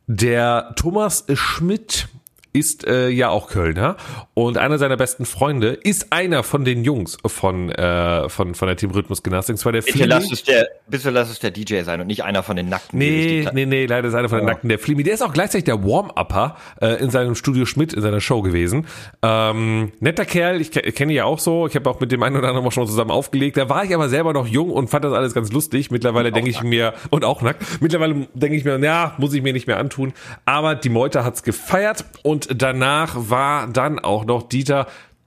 Der 0.06 0.72
Thomas 0.76 1.26
Schmidt 1.34 2.08
ist 2.56 2.86
äh, 2.86 3.10
ja 3.10 3.28
auch 3.28 3.48
Kölner 3.48 3.96
und 4.32 4.56
einer 4.56 4.78
seiner 4.78 4.96
besten 4.96 5.26
Freunde 5.26 5.68
ist 5.74 6.10
einer 6.10 6.42
von 6.42 6.64
den 6.64 6.84
Jungs 6.84 7.18
von 7.26 7.70
äh, 7.70 8.30
von 8.30 8.54
von 8.54 8.66
der 8.66 8.76
Team 8.78 8.92
Rhythmus 8.92 9.22
Gymnastik. 9.22 9.58
Zwar 9.58 9.72
der 9.72 9.82
bitte 9.82 10.06
lass 10.06 10.32
es 10.32 10.42
der 10.42 10.66
bitte 10.88 11.10
lass 11.10 11.28
es 11.28 11.38
der 11.38 11.50
DJ 11.50 11.82
sein 11.82 12.00
und 12.00 12.06
nicht 12.06 12.24
einer 12.24 12.42
von 12.42 12.56
den 12.56 12.70
Nackten. 12.70 12.98
Nee, 12.98 13.46
nee, 13.52 13.66
nee, 13.66 13.84
leider 13.84 14.08
ist 14.08 14.14
einer 14.14 14.30
von 14.30 14.38
den 14.38 14.46
Nackten 14.46 14.70
der 14.70 14.78
Flimi. 14.78 15.02
Der 15.02 15.12
ist 15.12 15.22
auch 15.22 15.34
gleichzeitig 15.34 15.64
der 15.64 15.84
Warm-Upper 15.84 16.56
äh, 16.80 16.94
in 17.02 17.10
seinem 17.10 17.34
Studio 17.34 17.66
Schmidt 17.66 17.92
in 17.92 18.00
seiner 18.00 18.22
Show 18.22 18.40
gewesen. 18.40 18.86
Ähm, 19.22 19.92
netter 20.00 20.24
Kerl, 20.24 20.62
ich 20.62 20.70
kenne 20.70 21.12
ihn 21.12 21.16
ja 21.16 21.24
auch 21.24 21.38
so. 21.38 21.66
Ich 21.66 21.76
habe 21.76 21.90
auch 21.90 22.00
mit 22.00 22.10
dem 22.10 22.22
einen 22.22 22.36
oder 22.36 22.48
anderen 22.48 22.66
auch 22.66 22.72
schon 22.72 22.86
zusammen 22.86 23.10
aufgelegt. 23.10 23.58
Da 23.58 23.68
war 23.68 23.84
ich 23.84 23.94
aber 23.94 24.08
selber 24.08 24.32
noch 24.32 24.46
jung 24.46 24.70
und 24.70 24.88
fand 24.88 25.04
das 25.04 25.12
alles 25.12 25.34
ganz 25.34 25.52
lustig. 25.52 25.90
Mittlerweile 25.90 26.32
denke 26.32 26.48
ich 26.50 26.62
mir 26.62 26.94
und 27.10 27.22
auch 27.26 27.42
nackt. 27.42 27.62
Mittlerweile 27.82 28.26
denke 28.32 28.56
ich 28.56 28.64
mir, 28.64 28.78
ja, 28.78 29.14
muss 29.18 29.34
ich 29.34 29.42
mir 29.42 29.52
nicht 29.52 29.66
mehr 29.66 29.78
antun. 29.78 30.14
Aber 30.46 30.74
die 30.74 30.88
Meute 30.88 31.24
hat's 31.24 31.42
gefeiert 31.42 32.04
und 32.22 32.45
danach 32.54 33.14
war 33.16 33.66
dann 33.68 33.98
auch 33.98 34.24
noch 34.24 34.48
Dieter 34.48 34.86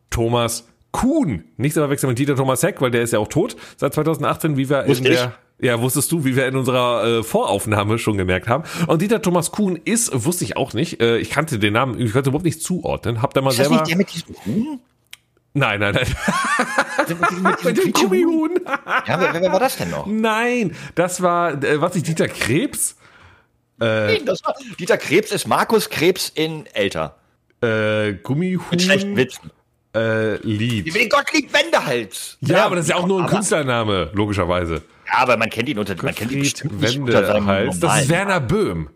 Thomas 0.09 0.67
Kuhn. 0.91 1.43
Nicht 1.57 1.73
zu 1.73 1.79
verwechseln 1.79 2.09
mit 2.09 2.19
Dieter 2.19 2.35
Thomas 2.35 2.63
Heck, 2.63 2.81
weil 2.81 2.91
der 2.91 3.01
ist 3.01 3.13
ja 3.13 3.19
auch 3.19 3.27
tot 3.27 3.55
seit 3.77 3.93
2018, 3.93 4.57
wie 4.57 4.69
wir 4.69 4.88
Wusste 4.88 5.07
in 5.07 5.13
der 5.13 5.33
ja, 5.61 5.81
wusstest 5.81 6.11
du, 6.11 6.23
wie 6.23 6.35
wir 6.38 6.47
in 6.47 6.55
unserer 6.55 7.19
äh, 7.19 7.23
Voraufnahme 7.23 7.99
schon 7.99 8.17
gemerkt 8.17 8.47
haben. 8.47 8.63
Und 8.88 9.01
Dieter 9.01 9.21
Thomas 9.21 9.51
Kuhn 9.51 9.75
ist, 9.75 10.09
wusste 10.25 10.45
ich 10.45 10.55
auch 10.55 10.73
nicht, 10.73 11.01
äh, 11.01 11.17
ich 11.17 11.31
kannte 11.31 11.59
den 11.59 11.73
Namen, 11.73 11.99
ich 11.99 12.13
konnte 12.13 12.29
überhaupt 12.29 12.45
nicht 12.45 12.63
zuordnen. 12.63 13.21
Hab 13.21 13.33
da 13.33 13.41
mal 13.41 13.49
ist 13.49 13.57
selber. 13.57 13.75
Nicht 13.75 13.89
der 13.89 13.97
mit 13.97 14.13
diesem 14.13 14.35
Huhn? 14.45 14.79
Nein, 15.53 15.79
nein, 15.79 15.95
nein. 15.95 16.07
mit, 17.07 17.63
mit, 17.65 17.83
dem 17.83 17.91
Gummihuhn. 17.91 18.51
ja, 19.07 19.19
wer, 19.19 19.41
wer 19.41 19.51
war 19.51 19.59
das 19.59 19.77
denn 19.77 19.89
noch? 19.89 20.05
Nein, 20.05 20.75
das 20.95 21.21
war, 21.21 21.61
äh, 21.63 21.81
was 21.81 21.95
ich, 21.95 22.03
Dieter 22.03 22.27
Krebs? 22.27 22.95
Äh, 23.79 24.24
das 24.24 24.43
war, 24.43 24.55
Dieter 24.79 24.98
Krebs 24.98 25.31
ist 25.31 25.48
Markus 25.48 25.89
Krebs 25.89 26.31
in 26.33 26.65
älter. 26.67 27.15
Äh, 27.62 28.13
Gummihuhn. 28.13 28.65
Mit 28.71 28.81
schlechten 28.81 29.15
Witzen. 29.15 29.51
Äh, 29.95 30.36
Lied. 30.45 30.86
Wie 30.86 31.00
den 31.00 31.09
Gottlieb 31.09 31.51
Wendehals. 31.51 32.38
Ja, 32.41 32.57
ja, 32.57 32.65
aber 32.65 32.75
das 32.75 32.86
ist 32.86 32.91
ja 32.91 32.98
auch 32.98 33.07
nur 33.07 33.21
ein 33.21 33.27
Künstlername, 33.27 34.12
logischerweise. 34.13 34.83
Ja, 35.07 35.19
aber 35.19 35.36
man 35.36 35.50
kennt 35.50 35.67
ihn 35.67 35.79
unter, 35.79 35.95
man 36.01 36.13
kennt 36.13 36.31
ihn 36.31 36.41
bestimmt 36.41 36.79
nicht 36.79 37.00
unter 37.00 37.25
seinem 37.25 37.48
Hals. 37.48 37.79
Das 37.79 38.01
ist 38.01 38.09
Werner 38.09 38.39
Böhm. 38.39 38.89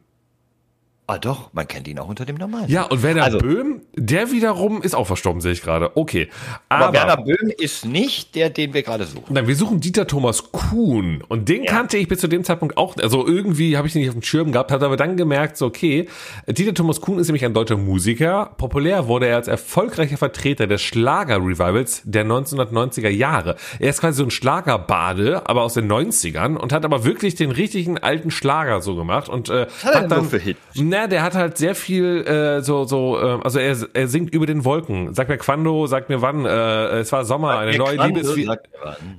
Ah 1.06 1.18
doch, 1.18 1.52
man 1.52 1.68
kennt 1.68 1.86
ihn 1.90 2.00
auch 2.00 2.08
unter 2.08 2.26
dem 2.26 2.38
normalen. 2.38 2.70
Ja, 2.70 2.84
und 2.84 3.04
Werner 3.04 3.24
also, 3.24 3.38
Böhm, 3.38 3.82
der 3.94 4.32
wiederum 4.32 4.82
ist 4.82 4.96
auch 4.96 5.06
verstorben, 5.06 5.42
sehe 5.42 5.52
ich 5.52 5.62
gerade. 5.62 5.98
Okay. 5.98 6.30
Aber, 6.70 6.86
aber, 6.86 6.94
Werner 6.94 7.18
Böhm 7.18 7.52
ist 7.58 7.84
nicht 7.84 8.36
der, 8.36 8.50
den 8.50 8.74
wir 8.74 8.84
gerade 8.84 9.04
suchen. 9.04 9.26
Nein, 9.34 9.46
wir 9.46 9.56
suchen 9.58 9.82
Dieter 9.82 10.08
Thomas 10.08 10.54
Kuhn. 10.54 11.22
Und 11.28 11.50
den 11.50 11.66
ja. 11.66 11.72
kannte 11.72 11.98
ich 11.98 12.08
bis 12.08 12.22
zu 12.22 12.30
dem 12.30 12.46
Zeitpunkt 12.46 12.78
auch. 12.78 12.96
Also 13.02 13.28
irgendwie 13.28 13.76
habe 13.76 13.86
ich 13.86 13.96
ihn 13.96 14.00
nicht 14.00 14.12
auf 14.12 14.16
dem 14.16 14.24
Schirm 14.24 14.54
gehabt, 14.54 14.72
hat 14.72 14.82
aber 14.82 14.96
dann 14.96 15.18
gemerkt, 15.18 15.58
so 15.58 15.66
okay, 15.66 16.08
Dieter 16.48 16.74
Thomas 16.74 17.02
Kuhn 17.02 17.20
ist 17.20 17.28
nämlich 17.28 17.44
ein 17.44 17.54
deutscher 17.54 17.76
Musiker. 17.76 18.54
Populär 18.58 19.10
wurde 19.10 19.28
er 19.28 19.36
als 19.36 19.50
erfolgreicher 19.50 20.16
Vertreter 20.16 20.68
des 20.68 20.82
Schlager-Revivals 20.84 22.04
der 22.06 22.26
1990er 22.26 23.10
Jahre. 23.10 23.58
Er 23.80 23.90
ist 23.90 24.00
quasi 24.00 24.20
so 24.20 24.24
ein 24.24 24.32
Schlagerbade, 24.32 25.50
aber 25.50 25.64
aus 25.64 25.74
den 25.74 25.92
90ern 25.92 26.56
und 26.56 26.72
hat 26.72 26.86
aber 26.86 27.04
wirklich 27.04 27.36
den 27.36 27.52
richtigen 27.52 27.98
alten 27.98 28.32
Schlager 28.32 28.82
so 28.82 28.96
gemacht. 28.96 29.28
Und 29.28 29.50
äh, 29.50 29.68
Was 29.68 29.84
hat, 29.84 29.96
er 29.96 30.02
hat 30.04 30.12
dann 30.12 30.30
für 30.30 30.40
Hits? 30.40 30.60
Na, 30.94 31.08
der 31.08 31.24
hat 31.24 31.34
halt 31.34 31.58
sehr 31.58 31.74
viel 31.74 32.26
äh, 32.28 32.62
so 32.62 32.84
so 32.84 33.20
äh, 33.20 33.40
also 33.44 33.58
er, 33.58 33.76
er 33.94 34.08
singt 34.08 34.32
über 34.32 34.46
den 34.46 34.64
Wolken. 34.64 35.16
Sag 35.16 35.28
mir 35.28 35.40
Quando, 35.40 35.88
sag 35.88 36.08
mir 36.08 36.22
wann. 36.22 36.46
Äh, 36.46 37.00
es 37.00 37.12
war 37.12 37.26
Sommer, 37.26 37.58
eine 37.58 37.76
neue 37.76 37.96
Quando, 37.96 38.20
Liebe 38.20 38.20
ist 38.20 38.36
wie 38.36 38.50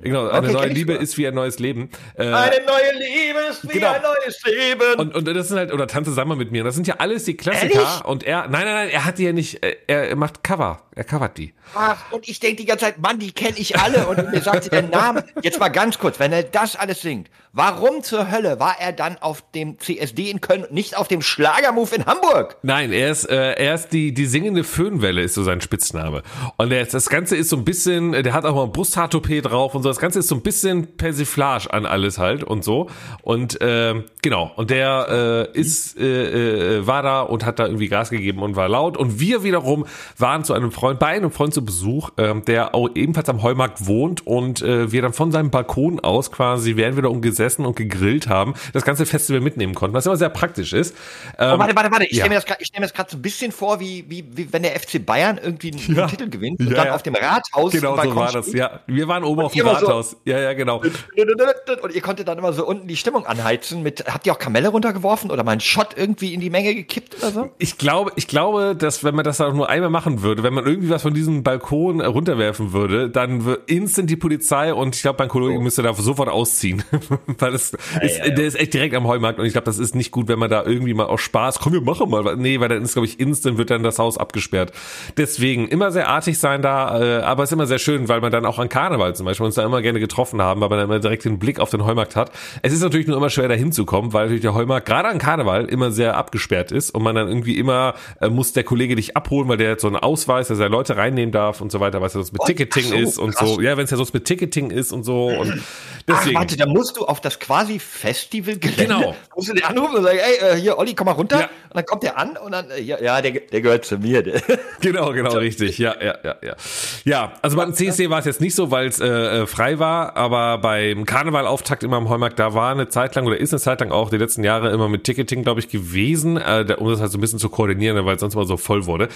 genau, 0.02 0.28
eine 0.28 0.46
okay, 0.46 0.52
neue 0.52 0.68
Liebe 0.68 0.92
ist 0.92 1.18
wie 1.18 1.26
ein 1.26 1.34
neues 1.34 1.58
Leben. 1.58 1.90
Äh, 2.16 2.26
eine 2.26 2.64
neue 2.64 2.92
Liebe 2.96 3.40
ist 3.50 3.68
wie 3.68 3.72
genau. 3.72 3.90
ein 3.90 4.02
neues 4.02 4.40
Leben. 4.44 5.00
Und, 5.00 5.16
und 5.16 5.26
das 5.26 5.48
sind 5.48 5.58
halt 5.58 5.72
oder 5.72 5.88
tanze 5.88 6.10
zusammen 6.10 6.38
mit 6.38 6.52
mir. 6.52 6.62
Das 6.62 6.76
sind 6.76 6.86
ja 6.86 6.96
alles 6.98 7.24
die 7.24 7.36
Klassiker 7.36 7.80
Ehrlich? 7.80 8.04
und 8.04 8.22
er 8.22 8.42
nein 8.42 8.66
nein 8.66 8.74
nein, 8.74 8.88
er 8.90 9.04
hat 9.04 9.18
die 9.18 9.24
ja 9.24 9.32
nicht 9.32 9.64
äh, 9.64 9.74
er 9.88 10.14
macht 10.14 10.44
Cover. 10.44 10.80
Er 10.96 11.02
covert 11.02 11.36
die. 11.38 11.52
Ach, 11.74 12.12
und 12.12 12.28
ich 12.28 12.38
denke 12.38 12.56
die 12.56 12.66
ganze 12.66 12.84
Zeit, 12.84 12.98
Mann, 12.98 13.18
die 13.18 13.32
kenne 13.32 13.58
ich 13.58 13.76
alle 13.76 14.06
und 14.06 14.30
mir 14.30 14.40
sagt 14.40 14.64
sie 14.64 14.70
den 14.70 14.90
Namen. 14.90 15.24
Jetzt 15.42 15.58
mal 15.58 15.68
ganz 15.68 15.98
kurz, 15.98 16.20
wenn 16.20 16.32
er 16.32 16.44
das 16.44 16.76
alles 16.76 17.00
singt, 17.00 17.28
warum 17.52 18.04
zur 18.04 18.30
Hölle 18.30 18.60
war 18.60 18.76
er 18.78 18.92
dann 18.92 19.18
auf 19.18 19.42
dem 19.56 19.80
CSD 19.80 20.30
in 20.30 20.40
Köln 20.40 20.62
und 20.62 20.72
nicht 20.72 20.96
auf 20.96 21.08
dem 21.08 21.20
Schlagermove 21.64 21.96
in 21.96 22.06
Hamburg? 22.06 22.56
Nein, 22.62 22.92
er 22.92 23.10
ist, 23.10 23.24
äh, 23.24 23.52
er 23.52 23.74
ist 23.74 23.88
die, 23.88 24.12
die 24.12 24.26
singende 24.26 24.64
Föhnwelle 24.64 25.22
ist 25.22 25.34
so 25.34 25.42
sein 25.42 25.60
Spitzname. 25.60 26.22
Und 26.56 26.72
er, 26.72 26.84
das 26.84 27.08
Ganze 27.08 27.36
ist 27.36 27.48
so 27.48 27.56
ein 27.56 27.64
bisschen, 27.64 28.12
der 28.12 28.32
hat 28.32 28.44
auch 28.44 28.54
mal 28.54 28.64
ein 28.64 28.72
Brusthaartoupet 28.72 29.46
drauf 29.46 29.74
und 29.74 29.82
so. 29.82 29.88
Das 29.88 29.98
Ganze 29.98 30.18
ist 30.18 30.28
so 30.28 30.34
ein 30.34 30.42
bisschen 30.42 30.96
Persiflage 30.96 31.72
an 31.72 31.86
alles 31.86 32.18
halt 32.18 32.44
und 32.44 32.64
so. 32.64 32.88
Und 33.22 33.60
äh, 33.60 34.02
genau, 34.22 34.52
und 34.56 34.70
der 34.70 35.48
äh, 35.54 35.58
ist, 35.58 35.98
äh, 35.98 36.78
äh, 36.78 36.86
war 36.86 37.02
da 37.02 37.22
und 37.22 37.44
hat 37.44 37.58
da 37.58 37.66
irgendwie 37.66 37.88
Gas 37.88 38.10
gegeben 38.10 38.42
und 38.42 38.56
war 38.56 38.68
laut. 38.68 38.96
Und 38.96 39.20
wir 39.20 39.42
wiederum 39.42 39.86
waren 40.18 40.44
zu 40.44 40.52
einem 40.52 40.70
Freund, 40.70 40.98
bei 40.98 41.08
einem 41.08 41.30
Freund 41.30 41.54
zu 41.54 41.64
Besuch, 41.64 42.10
äh, 42.16 42.34
der 42.46 42.74
auch 42.74 42.90
ebenfalls 42.94 43.28
am 43.28 43.42
Heumarkt 43.42 43.86
wohnt 43.86 44.26
und 44.26 44.62
äh, 44.62 44.92
wir 44.92 45.02
dann 45.02 45.12
von 45.12 45.32
seinem 45.32 45.50
Balkon 45.50 46.00
aus 46.00 46.30
quasi, 46.30 46.76
während 46.76 46.96
wir 46.96 47.02
da 47.02 47.08
umgesessen 47.08 47.64
und 47.64 47.76
gegrillt 47.76 48.28
haben, 48.28 48.54
das 48.72 48.84
ganze 48.84 49.06
Festival 49.06 49.40
mitnehmen 49.40 49.74
konnten, 49.74 49.94
was 49.94 50.06
immer 50.06 50.16
sehr 50.16 50.28
praktisch 50.28 50.72
ist. 50.72 50.94
Ähm, 51.38 51.53
oh, 51.54 51.58
warte, 51.58 51.76
warte, 51.76 51.90
warte, 51.90 52.04
ich 52.06 52.12
ja. 52.12 52.24
stelle 52.24 52.34
mir 52.34 52.40
das 52.40 52.56
ich 52.60 52.72
mir 52.72 52.80
das 52.80 52.94
gerade 52.94 53.10
so 53.10 53.16
ein 53.16 53.22
bisschen 53.22 53.52
vor, 53.52 53.80
wie, 53.80 54.04
wie, 54.08 54.24
wie 54.36 54.52
wenn 54.52 54.62
der 54.62 54.78
FC 54.78 55.04
Bayern 55.04 55.38
irgendwie 55.42 55.72
einen 55.72 55.96
ja. 55.96 56.06
Titel 56.06 56.28
gewinnt 56.28 56.60
und 56.60 56.70
ja, 56.70 56.76
dann 56.76 56.86
ja. 56.86 56.94
auf 56.94 57.02
dem 57.02 57.14
Rathaus. 57.14 57.72
Genau 57.72 57.96
so 58.00 58.16
war 58.16 58.32
das, 58.32 58.52
ja. 58.52 58.80
Wir 58.86 59.08
waren 59.08 59.24
oben 59.24 59.42
auf 59.42 59.52
dem 59.52 59.66
Rathaus. 59.66 60.12
So, 60.12 60.16
ja, 60.24 60.38
ja, 60.38 60.52
genau. 60.52 60.82
Und 61.82 61.94
ihr 61.94 62.02
konntet 62.02 62.28
dann 62.28 62.38
immer 62.38 62.52
so 62.52 62.66
unten 62.66 62.86
die 62.88 62.96
Stimmung 62.96 63.26
anheizen 63.26 63.82
mit, 63.82 64.04
habt 64.06 64.26
ihr 64.26 64.32
auch 64.32 64.38
Kamelle 64.38 64.68
runtergeworfen 64.68 65.30
oder 65.30 65.44
mal 65.44 65.52
einen 65.52 65.60
Shot 65.60 65.96
irgendwie 65.96 66.34
in 66.34 66.40
die 66.40 66.50
Menge 66.50 66.74
gekippt 66.74 67.16
oder 67.18 67.30
so? 67.30 67.50
Ich 67.58 67.78
glaube, 67.78 68.12
ich 68.16 68.28
glaube, 68.28 68.74
dass 68.76 69.04
wenn 69.04 69.14
man 69.14 69.24
das 69.24 69.40
auch 69.40 69.52
nur 69.52 69.68
einmal 69.68 69.90
machen 69.90 70.22
würde, 70.22 70.42
wenn 70.42 70.54
man 70.54 70.66
irgendwie 70.66 70.90
was 70.90 71.02
von 71.02 71.14
diesem 71.14 71.42
Balkon 71.42 72.00
runterwerfen 72.00 72.72
würde, 72.72 73.10
dann 73.10 73.56
instant 73.66 74.10
die 74.10 74.16
Polizei 74.16 74.72
und 74.72 74.94
ich 74.96 75.02
glaube, 75.02 75.18
mein 75.18 75.28
Kollege 75.28 75.58
oh. 75.58 75.62
müsste 75.62 75.82
da 75.82 75.92
sofort 75.94 76.28
ausziehen. 76.28 76.82
Weil 77.38 77.54
es 77.54 77.72
ist, 78.02 78.20
der 78.24 78.46
ist 78.46 78.58
echt 78.58 78.74
direkt 78.74 78.94
am 78.94 79.06
Heumarkt 79.06 79.38
und 79.38 79.46
ich 79.46 79.52
glaube, 79.52 79.66
das 79.66 79.78
ist 79.78 79.94
nicht 79.94 80.10
gut, 80.10 80.28
wenn 80.28 80.38
man 80.38 80.50
da 80.50 80.64
irgendwie 80.64 80.94
mal 80.94 81.06
aus 81.06 81.20
Spaß, 81.20 81.43
komm, 81.52 81.72
wir 81.72 81.80
machen 81.80 82.10
mal. 82.10 82.36
Nee, 82.36 82.60
weil 82.60 82.68
dann 82.68 82.82
ist, 82.82 82.92
glaube 82.94 83.06
ich, 83.06 83.20
instant 83.20 83.58
wird 83.58 83.70
dann 83.70 83.82
das 83.82 83.98
Haus 83.98 84.18
abgesperrt. 84.18 84.72
Deswegen 85.16 85.68
immer 85.68 85.90
sehr 85.90 86.08
artig 86.08 86.38
sein 86.38 86.62
da, 86.62 87.00
äh, 87.00 87.22
aber 87.22 87.42
es 87.42 87.50
ist 87.50 87.54
immer 87.54 87.66
sehr 87.66 87.78
schön, 87.78 88.08
weil 88.08 88.20
man 88.20 88.32
dann 88.32 88.46
auch 88.46 88.58
an 88.58 88.68
Karneval 88.68 89.14
zum 89.14 89.26
Beispiel 89.26 89.46
uns 89.46 89.54
da 89.54 89.64
immer 89.64 89.82
gerne 89.82 90.00
getroffen 90.00 90.42
haben, 90.42 90.60
weil 90.60 90.68
man 90.68 90.78
dann 90.78 90.88
immer 90.88 90.98
direkt 90.98 91.24
den 91.24 91.38
Blick 91.38 91.60
auf 91.60 91.70
den 91.70 91.84
Heumarkt 91.84 92.16
hat. 92.16 92.32
Es 92.62 92.72
ist 92.72 92.82
natürlich 92.82 93.06
nur 93.06 93.16
immer 93.16 93.30
schwer, 93.30 93.48
da 93.48 93.54
hinzukommen, 93.54 94.12
weil 94.12 94.24
natürlich 94.24 94.42
der 94.42 94.54
Heumarkt 94.54 94.86
gerade 94.86 95.08
an 95.08 95.18
Karneval 95.18 95.66
immer 95.66 95.90
sehr 95.90 96.16
abgesperrt 96.16 96.72
ist 96.72 96.90
und 96.90 97.02
man 97.02 97.14
dann 97.14 97.28
irgendwie 97.28 97.58
immer 97.58 97.94
äh, 98.20 98.28
muss 98.28 98.52
der 98.52 98.64
Kollege 98.64 98.96
dich 98.96 99.16
abholen, 99.16 99.48
weil 99.48 99.56
der 99.56 99.72
hat 99.72 99.80
so 99.80 99.86
einen 99.86 99.96
Ausweis, 99.96 100.48
dass 100.48 100.58
er 100.58 100.68
Leute 100.68 100.96
reinnehmen 100.96 101.32
darf 101.32 101.60
und 101.60 101.70
so 101.70 101.80
weiter, 101.80 102.00
was 102.00 102.14
ja 102.14 102.20
sonst 102.20 102.32
mit 102.32 102.42
oh, 102.42 102.46
Ticketing 102.46 102.84
so, 102.84 102.94
ist 102.94 103.18
und 103.18 103.34
krass. 103.34 103.48
so. 103.48 103.60
Ja, 103.60 103.76
wenn 103.76 103.84
es 103.84 103.90
ja 103.90 103.96
sonst 103.96 104.14
mit 104.14 104.24
Ticketing 104.24 104.70
ist 104.70 104.92
und 104.92 105.04
so 105.04 105.28
und 105.28 105.62
deswegen. 106.08 106.36
Ach, 106.36 106.40
warte, 106.40 106.56
da 106.56 106.66
musst 106.66 106.96
du 106.96 107.04
auf 107.04 107.20
das 107.20 107.38
quasi 107.38 107.78
Festival 107.78 108.58
Genau. 108.76 109.14
Musst 109.36 109.48
du 109.48 109.54
den 109.54 109.64
anrufen 109.64 109.96
und 109.96 110.02
sagen, 110.04 110.18
ey, 110.18 110.56
äh, 110.56 110.60
hier, 110.60 110.78
Olli, 110.78 110.94
komm 110.94 111.06
mal 111.06 111.12
runter. 111.12 111.33
Ja. 111.40 111.44
Und 111.46 111.74
dann 111.74 111.86
kommt 111.86 112.02
der 112.02 112.18
an 112.18 112.36
und 112.36 112.52
dann, 112.52 112.70
äh, 112.70 112.80
ja, 112.80 113.00
ja 113.00 113.20
der, 113.20 113.32
der 113.32 113.60
gehört 113.60 113.84
zu 113.84 113.98
mir. 113.98 114.14
Genau, 114.80 115.12
genau, 115.12 115.32
richtig. 115.38 115.78
Ja, 115.78 115.94
ja, 116.00 116.14
ja, 116.22 116.36
ja. 116.42 116.56
Ja, 117.04 117.32
also 117.40 117.56
beim 117.56 117.72
CSD 117.72 118.10
war 118.10 118.18
es 118.18 118.26
jetzt 118.26 118.40
nicht 118.40 118.54
so, 118.54 118.70
weil 118.70 118.88
es 118.88 119.00
äh, 119.00 119.06
äh, 119.06 119.46
frei 119.46 119.78
war, 119.78 120.14
aber 120.14 120.58
beim 120.58 121.06
Karnevalauftakt 121.06 121.82
immer 121.82 121.96
am 121.96 122.08
Heumarkt, 122.10 122.38
da 122.38 122.52
war 122.52 122.70
eine 122.70 122.88
Zeit 122.88 123.14
lang 123.14 123.26
oder 123.26 123.38
ist 123.38 123.52
eine 123.52 123.60
Zeit 123.60 123.80
lang 123.80 123.92
auch 123.92 124.10
die 124.10 124.18
letzten 124.18 124.44
Jahre 124.44 124.70
immer 124.70 124.88
mit 124.88 125.04
Ticketing, 125.04 125.42
glaube 125.42 125.60
ich, 125.60 125.68
gewesen, 125.68 126.36
äh, 126.36 126.66
um 126.78 126.90
das 126.90 127.00
halt 127.00 127.12
so 127.12 127.18
ein 127.18 127.20
bisschen 127.20 127.38
zu 127.38 127.48
koordinieren, 127.48 128.04
weil 128.04 128.16
es 128.16 128.20
sonst 128.20 128.34
mal 128.34 128.46
so 128.46 128.56
voll 128.56 128.84
wurde. 128.84 129.08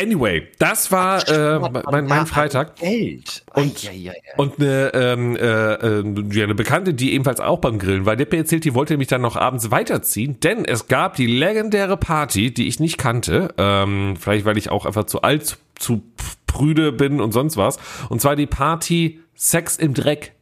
Anyway, 0.00 0.48
das 0.58 0.90
war 0.90 1.28
äh, 1.28 1.58
mein, 1.90 2.06
mein 2.06 2.26
Freitag. 2.26 2.76
Geld. 2.76 3.44
Und, 3.54 3.82
ja, 3.82 3.92
ja, 3.92 4.12
ja. 4.12 4.34
und 4.38 4.58
eine, 4.58 4.92
ähm, 4.94 5.36
äh, 5.36 5.74
äh, 5.74 6.42
eine 6.42 6.54
Bekannte, 6.54 6.94
die 6.94 7.12
ebenfalls 7.12 7.40
auch 7.40 7.58
beim 7.58 7.78
Grillen 7.78 8.06
war, 8.06 8.16
der 8.16 8.26
mir 8.30 8.38
erzählt, 8.38 8.64
die 8.64 8.74
wollte 8.74 8.94
nämlich 8.94 9.08
dann 9.08 9.20
noch 9.20 9.36
abends 9.36 9.70
weiterziehen, 9.70 10.40
denn 10.40 10.64
es 10.64 10.88
gab 10.88 11.16
die 11.16 11.26
legendäre 11.26 11.98
Party, 11.98 12.52
die 12.54 12.66
ich 12.66 12.80
nicht 12.80 12.96
kannte, 12.96 13.54
ähm, 13.58 14.16
vielleicht 14.18 14.46
weil 14.46 14.56
ich 14.56 14.70
auch 14.70 14.86
einfach 14.86 15.04
zu 15.04 15.20
alt 15.20 15.58
zu 15.78 16.02
prüde 16.46 16.92
bin 16.92 17.20
und 17.20 17.32
sonst 17.32 17.56
was. 17.56 17.78
Und 18.08 18.20
zwar 18.20 18.36
die 18.36 18.46
Party 18.46 19.20
Sex 19.34 19.76
im 19.76 19.94
Dreck. 19.94 20.32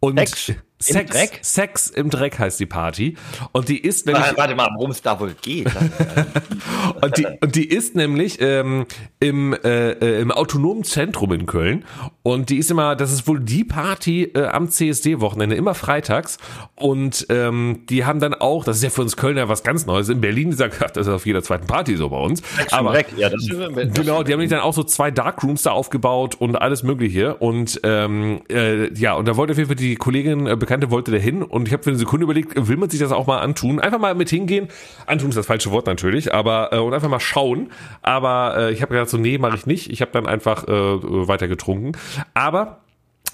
Und 0.00 0.18
Sex 0.18 0.54
Sex, 0.82 1.10
Dreck? 1.10 1.38
Sex 1.42 1.90
im 1.90 2.08
Dreck 2.08 2.38
heißt 2.38 2.58
die 2.58 2.66
Party. 2.66 3.16
Und 3.52 3.68
die 3.68 3.78
ist 3.78 4.06
nämlich, 4.06 4.24
Warte, 4.24 4.36
warte 4.38 4.54
mal, 4.54 4.70
worum 4.76 4.90
es 4.90 5.02
da 5.02 5.20
wohl 5.20 5.34
geht. 5.42 5.68
und 7.02 7.18
die, 7.18 7.26
und 7.42 7.54
die 7.54 7.68
ist 7.68 7.94
nämlich 7.96 8.40
ähm, 8.40 8.86
im, 9.20 9.52
äh, 9.52 9.90
äh, 9.90 10.20
im 10.22 10.32
autonomen 10.32 10.84
Zentrum 10.84 11.32
in 11.32 11.44
Köln. 11.44 11.84
Und 12.22 12.48
die 12.48 12.56
ist 12.56 12.70
immer, 12.70 12.96
das 12.96 13.12
ist 13.12 13.28
wohl 13.28 13.40
die 13.40 13.62
Party 13.62 14.24
äh, 14.24 14.46
am 14.46 14.70
CSD-Wochenende, 14.70 15.54
immer 15.54 15.74
freitags. 15.74 16.38
Und 16.76 17.26
ähm, 17.28 17.82
die 17.90 18.06
haben 18.06 18.20
dann 18.20 18.32
auch, 18.32 18.64
das 18.64 18.78
ist 18.78 18.82
ja 18.82 18.90
für 18.90 19.02
uns 19.02 19.16
Kölner 19.16 19.50
was 19.50 19.62
ganz 19.62 19.84
Neues. 19.84 20.08
In 20.08 20.22
Berlin 20.22 20.52
sagt, 20.52 20.76
ach, 20.82 20.90
das 20.90 21.06
ist 21.06 21.12
auf 21.12 21.26
jeder 21.26 21.42
zweiten 21.42 21.66
Party 21.66 21.96
so 21.96 22.08
bei 22.08 22.18
uns. 22.18 22.42
Aber 22.70 22.98
ja, 23.16 23.28
das, 23.28 23.46
das 23.46 23.92
Genau, 23.92 24.22
die 24.22 24.32
haben 24.32 24.48
dann 24.48 24.60
auch 24.60 24.74
so 24.74 24.82
zwei 24.82 25.10
Darkrooms 25.10 25.62
da 25.62 25.72
aufgebaut 25.72 26.36
und 26.36 26.56
alles 26.56 26.82
Mögliche. 26.82 27.34
Und 27.34 27.80
ähm, 27.84 28.40
äh, 28.50 28.90
ja, 28.94 29.12
und 29.12 29.28
da 29.28 29.36
wollte 29.36 29.52
auf 29.52 29.58
jeden 29.58 29.68
Fall 29.68 29.76
die 29.76 29.96
Kollegin, 29.96 30.46
äh, 30.46 30.56
Bekannte, 30.70 30.92
wollte 30.92 31.10
da 31.10 31.16
hin. 31.16 31.42
Und 31.42 31.66
ich 31.66 31.72
habe 31.72 31.82
für 31.82 31.90
eine 31.90 31.98
Sekunde 31.98 32.22
überlegt, 32.22 32.52
will 32.54 32.76
man 32.76 32.88
sich 32.88 33.00
das 33.00 33.10
auch 33.10 33.26
mal 33.26 33.40
antun? 33.40 33.80
Einfach 33.80 33.98
mal 33.98 34.14
mit 34.14 34.30
hingehen. 34.30 34.68
Antun 35.04 35.30
ist 35.30 35.34
das 35.34 35.46
falsche 35.46 35.72
Wort 35.72 35.88
natürlich, 35.88 36.32
aber 36.32 36.72
äh, 36.72 36.78
und 36.78 36.94
einfach 36.94 37.08
mal 37.08 37.18
schauen. 37.18 37.72
Aber 38.02 38.54
äh, 38.56 38.72
ich 38.72 38.80
habe 38.80 38.94
gedacht 38.94 39.10
so, 39.10 39.18
nee, 39.18 39.36
mache 39.36 39.56
ich 39.56 39.66
nicht. 39.66 39.90
Ich 39.90 40.00
habe 40.00 40.12
dann 40.12 40.28
einfach 40.28 40.68
äh, 40.68 40.70
weiter 40.70 41.48
getrunken. 41.48 41.98
Aber 42.34 42.82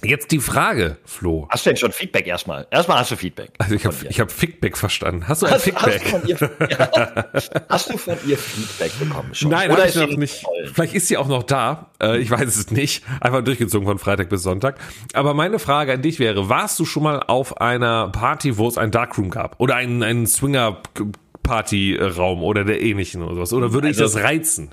jetzt 0.05 0.31
die 0.31 0.39
Frage, 0.41 0.99
Flo. 1.05 1.47
Hast 1.51 1.67
du 1.67 1.71
denn 1.71 1.77
schon 1.77 1.93
Feedback 1.93 2.27
erstmal? 2.27 2.67
Erstmal 2.71 2.99
hast 2.99 3.11
du 3.11 3.17
Feedback. 3.17 3.51
Also 3.59 3.75
ich 3.75 3.85
habe 3.87 3.95
ich 4.09 4.21
hab 4.21 4.31
Feedback 4.31 4.77
verstanden. 4.77 5.27
Hast 5.29 5.43
du 5.43 5.47
ein 5.47 5.53
Hast, 5.55 5.67
hast, 5.75 5.87
du 5.87 5.91
Feedback? 5.99 6.29
ihr, 6.29 6.39
ja, 6.71 7.25
hast 7.69 7.93
du 7.93 7.99
von 7.99 8.17
ihr 8.27 8.39
Feedback 8.39 8.99
bekommen 8.99 9.35
schon? 9.35 9.51
Nein, 9.51 9.71
Oder 9.71 9.87
ich 9.89 9.95
noch 9.95 10.09
nicht. 10.17 10.43
toll? 10.43 10.71
Vielleicht 10.73 10.95
ist 10.95 11.09
sie 11.09 11.17
auch 11.17 11.29
noch 11.29 11.43
da. 11.43 11.91
Äh, 12.03 12.19
ich 12.19 12.31
weiß 12.31 12.57
es 12.57 12.71
nicht. 12.71 13.03
Einfach 13.21 13.43
durchgezogen 13.43 13.87
von 13.87 13.99
Freitag 13.99 14.29
bis 14.29 14.43
Sonntag. 14.43 14.79
Aber 15.15 15.35
meine 15.35 15.59
Frage 15.59 15.93
an 15.95 16.03
dich 16.03 16.19
wäre, 16.19 16.49
warst 16.49 16.79
du 16.79 16.85
schon 16.85 17.03
mal 17.03 17.23
auf 17.27 17.61
einer 17.61 18.09
Party, 18.09 18.59
wo 18.59 18.69
es 18.69 18.79
ein 18.79 18.91
Darkroom 18.91 19.31
gab? 19.31 19.59
Oder 19.61 19.77
einen, 19.77 20.03
einen 20.03 20.27
Swinger-Party-Raum 20.27 22.43
oder 22.43 22.65
der 22.65 22.81
ähnlichen 22.83 23.23
oder 23.23 23.35
sowas? 23.35 23.53
Oder 23.53 23.73
würde 23.73 23.89
ich 23.89 24.01
Also- 24.01 24.17
das 24.19 24.25
reizen? 24.25 24.71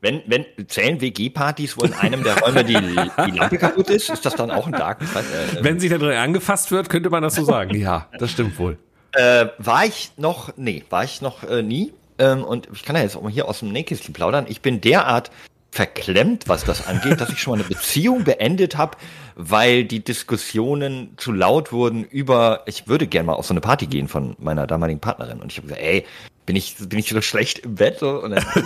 Wenn, 0.00 0.22
wenn 0.26 0.44
zählen 0.68 1.00
WG-Partys, 1.00 1.76
wo 1.76 1.82
in 1.82 1.92
einem 1.94 2.22
der 2.22 2.38
Räume 2.38 2.64
die, 2.64 2.74
die 2.74 3.36
Lampe 3.36 3.58
kaputt 3.58 3.90
ist, 3.90 4.10
ist 4.10 4.24
das 4.24 4.36
dann 4.36 4.50
auch 4.50 4.66
ein 4.66 4.72
Dark? 4.72 5.02
Äh, 5.02 5.62
Wenn 5.64 5.80
sich 5.80 5.90
da 5.90 5.98
drin 5.98 6.12
angefasst 6.16 6.70
wird, 6.70 6.88
könnte 6.88 7.10
man 7.10 7.22
das 7.22 7.34
so 7.34 7.44
sagen. 7.44 7.74
Ja, 7.76 8.06
das 8.18 8.30
stimmt 8.30 8.58
wohl. 8.58 8.78
äh, 9.12 9.46
war 9.58 9.84
ich 9.86 10.12
noch, 10.16 10.52
nee, 10.56 10.84
war 10.90 11.02
ich 11.02 11.20
noch 11.20 11.42
äh, 11.42 11.62
nie. 11.62 11.92
Ähm, 12.20 12.44
und 12.44 12.68
ich 12.72 12.84
kann 12.84 12.94
ja 12.96 13.02
jetzt 13.02 13.16
auch 13.16 13.22
mal 13.22 13.32
hier 13.32 13.48
aus 13.48 13.58
dem 13.60 13.72
Nähkästchen 13.72 14.14
plaudern. 14.14 14.46
Ich 14.48 14.60
bin 14.60 14.80
derart 14.80 15.30
verklemmt, 15.70 16.48
was 16.48 16.64
das 16.64 16.86
angeht, 16.86 17.20
dass 17.20 17.30
ich 17.30 17.40
schon 17.40 17.52
mal 17.58 17.64
eine 17.64 17.68
Beziehung 17.68 18.24
beendet 18.24 18.76
habe, 18.76 18.96
weil 19.34 19.84
die 19.84 20.02
Diskussionen 20.02 21.14
zu 21.16 21.30
laut 21.32 21.72
wurden 21.72 22.04
über, 22.04 22.62
ich 22.66 22.88
würde 22.88 23.06
gerne 23.06 23.26
mal 23.26 23.34
auf 23.34 23.46
so 23.46 23.52
eine 23.52 23.60
Party 23.60 23.86
gehen 23.86 24.08
von 24.08 24.34
meiner 24.38 24.66
damaligen 24.66 25.00
Partnerin. 25.00 25.40
Und 25.40 25.52
ich 25.52 25.58
habe 25.58 25.68
gesagt, 25.68 25.82
ey, 25.84 26.06
bin 26.46 26.56
ich, 26.56 26.76
bin 26.88 26.98
ich 26.98 27.08
so 27.10 27.20
schlecht 27.20 27.58
im 27.60 27.74
Bett? 27.74 27.98
So? 27.98 28.22
Und 28.22 28.30
dann, 28.30 28.44
ähm, 28.56 28.64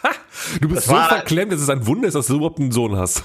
Du 0.60 0.68
bist 0.68 0.82
Das 0.82 0.84
so 0.86 0.94
verklemmt, 0.94 1.52
dass 1.52 1.60
es 1.60 1.70
ein 1.70 1.86
Wunder 1.86 2.08
ist, 2.08 2.14
dass 2.14 2.26
du 2.26 2.36
überhaupt 2.36 2.58
einen 2.58 2.72
Sohn 2.72 2.96
hast. 2.96 3.22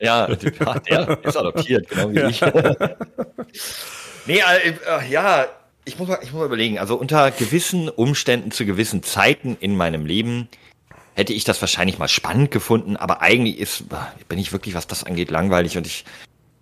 Ja, 0.00 0.26
der 0.26 1.24
ist 1.24 1.36
adoptiert, 1.36 1.88
genau 1.88 2.10
wie 2.10 2.20
ich. 2.30 2.40
nee, 4.26 4.38
äh, 4.38 4.70
äh, 4.70 5.10
ja, 5.10 5.46
ich 5.84 5.98
muss, 5.98 6.08
mal, 6.08 6.18
ich 6.22 6.32
muss 6.32 6.40
mal 6.40 6.46
überlegen. 6.46 6.78
Also 6.78 6.96
unter 6.96 7.30
gewissen 7.30 7.88
Umständen 7.88 8.50
zu 8.50 8.66
gewissen 8.66 9.02
Zeiten 9.02 9.56
in 9.60 9.76
meinem 9.76 10.06
Leben 10.06 10.48
hätte 11.14 11.32
ich 11.32 11.44
das 11.44 11.60
wahrscheinlich 11.60 11.98
mal 11.98 12.08
spannend 12.08 12.50
gefunden, 12.50 12.96
aber 12.96 13.22
eigentlich 13.22 13.58
ist, 13.58 13.82
äh, 13.82 14.24
bin 14.28 14.38
ich 14.38 14.52
wirklich, 14.52 14.74
was 14.74 14.86
das 14.86 15.04
angeht, 15.04 15.30
langweilig 15.30 15.76
und 15.76 15.86
ich 15.86 16.04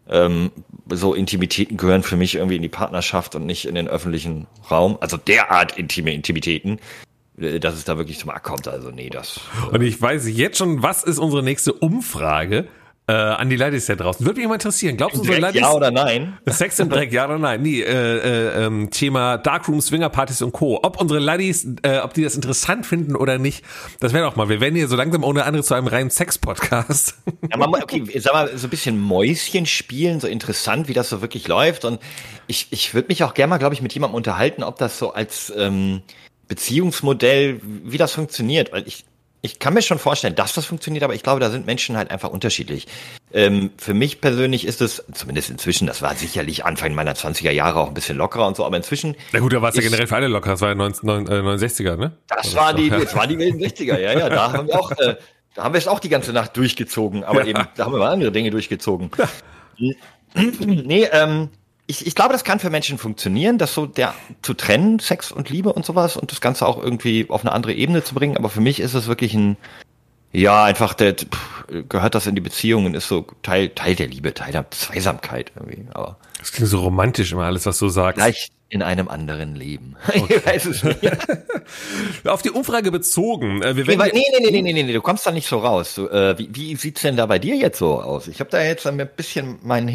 ähm, 0.08 0.50
so 0.90 1.14
Intimitäten 1.14 1.76
gehören 1.76 2.02
für 2.02 2.16
mich 2.16 2.34
irgendwie 2.34 2.56
in 2.56 2.62
die 2.62 2.68
Partnerschaft 2.68 3.34
und 3.34 3.46
nicht 3.46 3.66
in 3.66 3.74
den 3.74 3.88
öffentlichen 3.88 4.46
Raum. 4.70 4.98
Also 5.00 5.16
derart 5.16 5.78
intime 5.78 6.12
Intimitäten, 6.12 6.78
dass 7.60 7.74
es 7.74 7.84
da 7.84 7.98
wirklich 7.98 8.18
zum 8.18 8.30
Akt 8.30 8.44
kommt. 8.44 8.68
Also 8.68 8.90
nee, 8.90 9.10
das. 9.10 9.40
Und 9.70 9.82
ich 9.82 10.00
weiß 10.00 10.28
jetzt 10.28 10.58
schon, 10.58 10.82
was 10.82 11.04
ist 11.04 11.18
unsere 11.18 11.42
nächste 11.42 11.72
Umfrage 11.72 12.68
äh, 13.08 13.12
an 13.12 13.50
die 13.50 13.56
Ladies 13.56 13.86
da 13.86 13.96
draußen? 13.96 14.24
Würde 14.24 14.40
mich 14.40 14.48
mal 14.48 14.54
interessieren. 14.54 14.96
Glaubst 14.96 15.18
du, 15.18 15.22
Direkt 15.22 15.42
Ladies... 15.42 15.60
ja 15.60 15.72
oder 15.72 15.90
nein? 15.90 16.38
Sex 16.46 16.78
im 16.78 16.88
Dreck, 16.88 17.12
ja 17.12 17.24
oder 17.24 17.38
nein? 17.38 17.62
Nee, 17.62 17.80
äh, 17.80 17.86
äh, 17.86 18.64
ähm, 18.64 18.90
Thema 18.90 19.38
Darkroom, 19.38 19.80
Swingerpartys 19.80 20.42
und 20.42 20.52
Co. 20.52 20.80
Ob 20.82 21.00
unsere 21.00 21.20
Ladies, 21.20 21.66
äh, 21.82 21.98
ob 21.98 22.14
die 22.14 22.22
das 22.22 22.34
interessant 22.34 22.86
finden 22.86 23.16
oder 23.16 23.38
nicht, 23.38 23.64
das 24.00 24.12
wäre 24.12 24.24
doch 24.24 24.36
mal. 24.36 24.48
Wir 24.48 24.60
werden 24.60 24.76
hier 24.76 24.88
so 24.88 24.96
langsam 24.96 25.24
ohne 25.24 25.44
andere 25.44 25.64
zu 25.64 25.74
einem 25.74 25.88
reinen 25.88 26.10
Sex-Podcast. 26.10 27.14
Ja, 27.50 27.56
man, 27.56 27.82
okay, 27.82 28.04
sag 28.18 28.32
mal, 28.32 28.56
so 28.56 28.66
ein 28.66 28.70
bisschen 28.70 29.00
Mäuschen 29.00 29.66
spielen, 29.66 30.20
so 30.20 30.28
interessant, 30.28 30.88
wie 30.88 30.94
das 30.94 31.10
so 31.10 31.20
wirklich 31.20 31.48
läuft. 31.48 31.84
Und 31.84 32.00
ich, 32.46 32.68
ich 32.70 32.94
würde 32.94 33.08
mich 33.08 33.24
auch 33.24 33.34
gerne 33.34 33.50
mal, 33.50 33.58
glaube 33.58 33.74
ich, 33.74 33.82
mit 33.82 33.92
jemandem 33.92 34.14
unterhalten, 34.14 34.62
ob 34.62 34.78
das 34.78 34.98
so 34.98 35.12
als 35.12 35.52
ähm, 35.56 36.02
Beziehungsmodell, 36.52 37.60
wie 37.62 37.96
das 37.96 38.12
funktioniert. 38.12 38.72
Weil 38.72 38.86
ich, 38.86 39.06
ich 39.40 39.58
kann 39.58 39.72
mir 39.72 39.80
schon 39.80 39.98
vorstellen, 39.98 40.34
dass 40.34 40.52
das 40.52 40.66
funktioniert, 40.66 41.02
aber 41.02 41.14
ich 41.14 41.22
glaube, 41.22 41.40
da 41.40 41.48
sind 41.48 41.64
Menschen 41.64 41.96
halt 41.96 42.10
einfach 42.10 42.28
unterschiedlich. 42.28 42.86
Ähm, 43.32 43.70
für 43.78 43.94
mich 43.94 44.20
persönlich 44.20 44.66
ist 44.66 44.82
es, 44.82 45.02
zumindest 45.14 45.48
inzwischen, 45.48 45.86
das 45.86 46.02
war 46.02 46.14
sicherlich 46.14 46.66
Anfang 46.66 46.94
meiner 46.94 47.14
20er 47.14 47.52
Jahre 47.52 47.80
auch 47.80 47.88
ein 47.88 47.94
bisschen 47.94 48.18
lockerer 48.18 48.46
und 48.46 48.54
so, 48.54 48.66
aber 48.66 48.76
inzwischen, 48.76 49.16
Na 49.32 49.40
gut, 49.40 49.54
da 49.54 49.62
war 49.62 49.70
es 49.70 49.76
ja 49.76 49.80
generell 49.80 50.06
für 50.06 50.16
alle 50.16 50.28
locker. 50.28 50.50
Das 50.50 50.60
war 50.60 50.68
ja 50.68 50.74
19, 50.74 51.06
neun- 51.06 51.26
äh, 51.26 51.40
69er, 51.40 51.96
ne? 51.96 52.12
das 52.28 52.54
war 52.54 52.74
die, 52.74 52.90
das 52.90 53.16
war 53.16 53.26
die 53.26 53.38
wilden 53.38 53.58
60er, 53.58 53.98
ja, 53.98 54.12
ja, 54.12 54.28
da 54.28 54.52
haben 54.52 54.68
wir 54.68 54.78
auch, 54.78 54.90
äh, 54.92 55.16
da 55.54 55.64
haben 55.64 55.72
wir 55.72 55.78
es 55.78 55.88
auch 55.88 56.00
die 56.00 56.10
ganze 56.10 56.34
Nacht 56.34 56.54
durchgezogen, 56.58 57.24
aber 57.24 57.46
eben, 57.46 57.66
da 57.76 57.86
haben 57.86 57.92
wir 57.94 57.98
mal 57.98 58.12
andere 58.12 58.30
Dinge 58.30 58.50
durchgezogen. 58.50 59.10
nee, 60.34 61.08
ähm, 61.12 61.48
ich, 61.86 62.06
ich 62.06 62.14
glaube, 62.14 62.32
das 62.32 62.44
kann 62.44 62.58
für 62.60 62.70
Menschen 62.70 62.98
funktionieren, 62.98 63.58
das 63.58 63.74
so 63.74 63.86
der 63.86 64.14
zu 64.42 64.54
trennen, 64.54 64.98
Sex 64.98 65.32
und 65.32 65.50
Liebe 65.50 65.72
und 65.72 65.84
sowas 65.84 66.16
und 66.16 66.30
das 66.32 66.40
Ganze 66.40 66.66
auch 66.66 66.82
irgendwie 66.82 67.26
auf 67.28 67.42
eine 67.42 67.52
andere 67.52 67.74
Ebene 67.74 68.04
zu 68.04 68.14
bringen. 68.14 68.36
Aber 68.36 68.48
für 68.48 68.60
mich 68.60 68.80
ist 68.80 68.94
es 68.94 69.08
wirklich 69.08 69.34
ein, 69.34 69.56
ja, 70.32 70.64
einfach 70.64 70.94
der 70.94 71.14
pff, 71.14 71.64
gehört 71.88 72.14
das 72.14 72.26
in 72.26 72.34
die 72.34 72.40
Beziehung 72.40 72.86
und 72.86 72.94
ist 72.94 73.08
so 73.08 73.26
Teil, 73.42 73.70
Teil 73.70 73.94
der 73.96 74.06
Liebe, 74.06 74.32
Teil 74.32 74.52
der 74.52 74.70
Zweisamkeit 74.70 75.52
irgendwie. 75.56 75.86
Aber 75.92 76.18
Das 76.38 76.52
klingt 76.52 76.70
so 76.70 76.80
romantisch 76.80 77.32
immer 77.32 77.44
alles, 77.44 77.66
was 77.66 77.78
du 77.78 77.88
sagst. 77.88 78.20
vielleicht 78.20 78.52
in 78.68 78.80
einem 78.80 79.08
anderen 79.08 79.54
Leben. 79.54 79.96
Ich 80.14 80.46
weiß 80.46 80.64
es 80.64 80.82
nicht. 80.82 80.98
Auf 82.24 82.40
die 82.40 82.50
Umfrage 82.50 82.90
bezogen. 82.90 83.60
Äh, 83.60 83.76
wir 83.76 83.84
Nee, 83.84 83.96
nee, 83.96 84.22
nee, 84.40 84.50
nee, 84.50 84.62
nee, 84.62 84.72
nee, 84.72 84.82
nee, 84.84 84.92
du 84.94 85.02
kommst 85.02 85.26
da 85.26 85.30
nicht 85.30 85.46
so 85.46 85.58
raus. 85.58 85.96
Du, 85.96 86.08
äh, 86.08 86.38
wie, 86.38 86.48
wie 86.52 86.76
sieht's 86.76 87.02
denn 87.02 87.16
da 87.16 87.26
bei 87.26 87.38
dir 87.38 87.54
jetzt 87.56 87.78
so 87.78 88.00
aus? 88.00 88.28
Ich 88.28 88.40
habe 88.40 88.48
da 88.48 88.62
jetzt 88.62 88.86
ein 88.86 88.96
bisschen 89.14 89.58
mein 89.62 89.88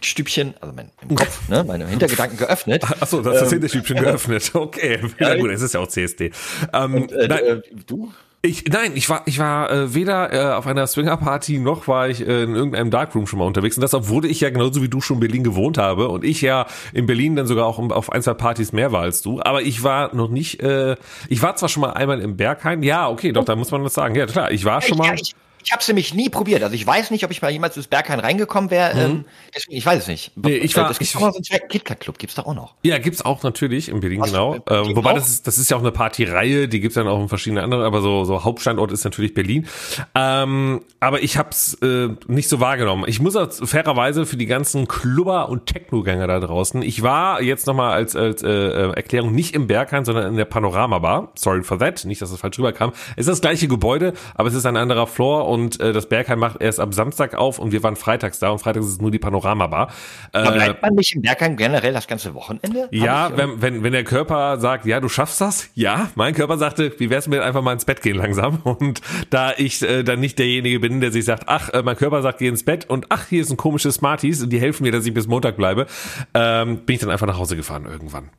Hinterstübchen, 0.00 0.54
also 0.60 0.74
mein 0.74 0.90
im 1.08 1.16
Kopf, 1.16 1.48
ne, 1.48 1.64
meine 1.64 1.86
Hintergedanken 1.86 2.38
geöffnet. 2.38 2.84
Achso, 3.00 3.20
das 3.20 3.34
ist 3.36 3.42
das 3.42 3.52
Hinterstübchen 3.52 3.96
geöffnet. 4.00 4.50
Okay, 4.54 5.00
ja, 5.18 5.34
gut, 5.36 5.50
es 5.50 5.60
ist 5.62 5.74
ja 5.74 5.80
auch 5.80 5.88
CSD. 5.88 6.30
Ähm, 6.72 7.08
Äh, 7.10 7.28
nein, 7.28 7.44
äh, 7.44 7.60
du? 7.86 8.12
ich, 8.42 8.64
nein, 8.66 8.92
ich 8.94 9.10
war, 9.10 9.22
ich 9.26 9.40
war 9.40 9.70
äh, 9.72 9.94
weder 9.94 10.32
äh, 10.32 10.54
auf 10.54 10.68
einer 10.68 10.86
Swinger-Party 10.86 11.58
noch 11.58 11.88
war 11.88 12.08
ich 12.08 12.20
äh, 12.20 12.44
in 12.44 12.54
irgendeinem 12.54 12.92
Darkroom 12.92 13.26
schon 13.26 13.40
mal 13.40 13.46
unterwegs. 13.46 13.76
Und 13.76 13.80
das, 13.82 13.92
obwohl 13.94 14.24
ich 14.26 14.40
ja 14.40 14.50
genauso 14.50 14.80
wie 14.82 14.88
du 14.88 15.00
schon 15.00 15.16
in 15.16 15.20
Berlin 15.20 15.42
gewohnt 15.42 15.76
habe 15.78 16.08
und 16.08 16.22
ich 16.24 16.40
ja 16.42 16.66
in 16.92 17.06
Berlin 17.06 17.34
dann 17.34 17.48
sogar 17.48 17.66
auch 17.66 17.78
auf 17.90 18.12
ein, 18.12 18.22
zwei 18.22 18.34
Partys 18.34 18.72
mehr 18.72 18.92
war 18.92 19.02
als 19.02 19.22
du. 19.22 19.40
Aber 19.42 19.62
ich 19.62 19.82
war 19.82 20.14
noch 20.14 20.28
nicht, 20.30 20.62
äh, 20.62 20.94
ich 21.28 21.42
war 21.42 21.56
zwar 21.56 21.68
schon 21.68 21.80
mal 21.80 21.90
einmal 21.94 22.20
im 22.20 22.36
Berghain. 22.36 22.84
Ja, 22.84 23.08
okay, 23.08 23.32
doch, 23.32 23.44
da 23.44 23.56
muss 23.56 23.72
man 23.72 23.82
das 23.82 23.94
sagen. 23.94 24.14
Ja, 24.14 24.26
klar, 24.26 24.52
ich 24.52 24.64
war 24.64 24.80
schon 24.80 24.98
Ja, 24.98 25.04
mal. 25.08 25.14
ich 25.20 25.34
ich 25.68 25.72
habe 25.72 25.82
es 25.82 25.88
nämlich 25.88 26.14
nie 26.14 26.30
probiert. 26.30 26.62
Also 26.62 26.74
ich 26.74 26.86
weiß 26.86 27.10
nicht, 27.10 27.24
ob 27.26 27.30
ich 27.30 27.42
mal 27.42 27.50
jemals 27.50 27.76
ins 27.76 27.88
Berghain 27.88 28.20
reingekommen 28.20 28.70
wäre. 28.70 28.98
Ähm, 28.98 29.26
deswegen, 29.54 29.76
ich 29.76 29.84
weiß 29.84 29.98
es 30.00 30.08
nicht. 30.08 30.34
Mhm. 30.34 30.42
Nee, 30.46 30.56
ich 30.56 30.74
war- 30.78 30.90
Es 30.90 30.98
gibt 30.98 31.10
ich- 31.10 31.20
mal 31.20 31.30
so 31.30 31.40
einen 31.50 31.68
KitKat-Club, 31.68 32.16
gibt's 32.18 32.36
da 32.36 32.44
auch 32.44 32.54
noch. 32.54 32.74
Ja, 32.82 32.96
gibt's 32.96 33.22
auch 33.22 33.42
natürlich 33.42 33.90
in 33.90 34.00
Berlin, 34.00 34.22
Was, 34.22 34.30
genau. 34.30 34.54
Ähm, 34.70 34.96
wobei 34.96 35.10
auch? 35.10 35.14
das 35.16 35.28
ist, 35.28 35.46
das 35.46 35.58
ist 35.58 35.70
ja 35.70 35.76
auch 35.76 35.82
eine 35.82 35.92
Partyreihe, 35.92 36.68
die 36.68 36.80
gibt's 36.80 36.94
dann 36.94 37.06
auch 37.06 37.20
in 37.20 37.28
verschiedenen 37.28 37.62
anderen, 37.64 37.84
aber 37.84 38.00
so, 38.00 38.24
so 38.24 38.44
Hauptstandort 38.44 38.92
ist 38.92 39.04
natürlich 39.04 39.34
Berlin. 39.34 39.66
Ähm, 40.14 40.80
aber 41.00 41.22
ich 41.22 41.36
hab's 41.36 41.74
äh, 41.82 42.08
nicht 42.28 42.48
so 42.48 42.60
wahrgenommen. 42.60 43.04
Ich 43.06 43.20
muss 43.20 43.36
auch 43.36 43.52
fairerweise 43.52 44.24
für 44.24 44.38
die 44.38 44.46
ganzen 44.46 44.88
Clubber 44.88 45.50
und 45.50 45.66
Technogänger 45.66 46.26
da 46.26 46.40
draußen, 46.40 46.80
ich 46.80 47.02
war 47.02 47.42
jetzt 47.42 47.66
nochmal 47.66 47.92
als, 47.92 48.16
als 48.16 48.42
äh, 48.42 48.48
äh, 48.48 48.92
Erklärung 48.94 49.34
nicht 49.34 49.54
im 49.54 49.66
Berghain, 49.66 50.06
sondern 50.06 50.28
in 50.28 50.36
der 50.36 50.44
Panorama 50.46 50.98
Bar. 50.98 51.32
Sorry 51.34 51.62
for 51.62 51.78
that, 51.78 52.04
nicht, 52.06 52.22
dass 52.22 52.30
es 52.30 52.40
falsch 52.40 52.58
rüberkam. 52.58 52.92
Es 53.16 53.26
ist 53.26 53.28
das 53.28 53.40
gleiche 53.42 53.68
Gebäude, 53.68 54.14
aber 54.34 54.48
es 54.48 54.54
ist 54.54 54.64
ein 54.64 54.76
anderer 54.78 55.06
Floor 55.06 55.46
und 55.48 55.57
äh, 55.66 55.92
das 55.92 56.08
Berghain 56.08 56.38
macht 56.38 56.60
erst 56.60 56.80
am 56.80 56.92
Samstag 56.92 57.34
auf 57.34 57.58
und 57.58 57.72
wir 57.72 57.82
waren 57.82 57.96
freitags 57.96 58.38
da 58.38 58.50
und 58.50 58.58
freitags 58.58 58.86
ist 58.86 58.92
es 58.92 59.00
nur 59.00 59.10
die 59.10 59.18
Panorama 59.18 59.66
Bar. 59.66 59.90
Aber 60.32 60.50
Äh, 60.50 60.54
bleibt 60.54 60.82
man 60.82 60.94
nicht 60.94 61.14
im 61.14 61.22
Berghain 61.22 61.56
generell 61.56 61.92
das 61.92 62.06
ganze 62.06 62.34
Wochenende? 62.34 62.88
Ja, 62.90 63.28
ich, 63.28 63.34
äh, 63.34 63.36
wenn, 63.36 63.62
wenn, 63.62 63.82
wenn 63.82 63.92
der 63.92 64.04
Körper 64.04 64.58
sagt, 64.58 64.86
ja, 64.86 65.00
du 65.00 65.08
schaffst 65.08 65.40
das, 65.40 65.70
ja, 65.74 66.10
mein 66.14 66.34
Körper 66.34 66.58
sagte, 66.58 66.92
wie 66.98 67.10
wär's 67.10 67.28
mit 67.28 67.40
einfach 67.40 67.62
mal 67.62 67.72
ins 67.72 67.84
Bett 67.84 68.02
gehen 68.02 68.16
langsam? 68.16 68.60
Und 68.64 69.00
da 69.30 69.52
ich 69.56 69.82
äh, 69.82 70.02
dann 70.02 70.20
nicht 70.20 70.38
derjenige 70.38 70.80
bin, 70.80 71.00
der 71.00 71.12
sich 71.12 71.24
sagt, 71.24 71.44
ach, 71.46 71.70
äh, 71.70 71.82
mein 71.82 71.96
Körper 71.96 72.22
sagt, 72.22 72.38
geh 72.38 72.48
ins 72.48 72.64
Bett 72.64 72.88
und 72.88 73.06
ach, 73.08 73.26
hier 73.28 73.42
ist 73.42 73.50
ein 73.50 73.56
komisches 73.56 73.96
Smarties 73.96 74.42
und 74.42 74.50
die 74.50 74.60
helfen 74.60 74.84
mir, 74.84 74.92
dass 74.92 75.06
ich 75.06 75.14
bis 75.14 75.26
Montag 75.26 75.56
bleibe, 75.56 75.86
ähm, 76.34 76.84
bin 76.84 76.94
ich 76.94 77.00
dann 77.00 77.10
einfach 77.10 77.26
nach 77.26 77.38
Hause 77.38 77.56
gefahren 77.56 77.86
irgendwann. 77.86 78.30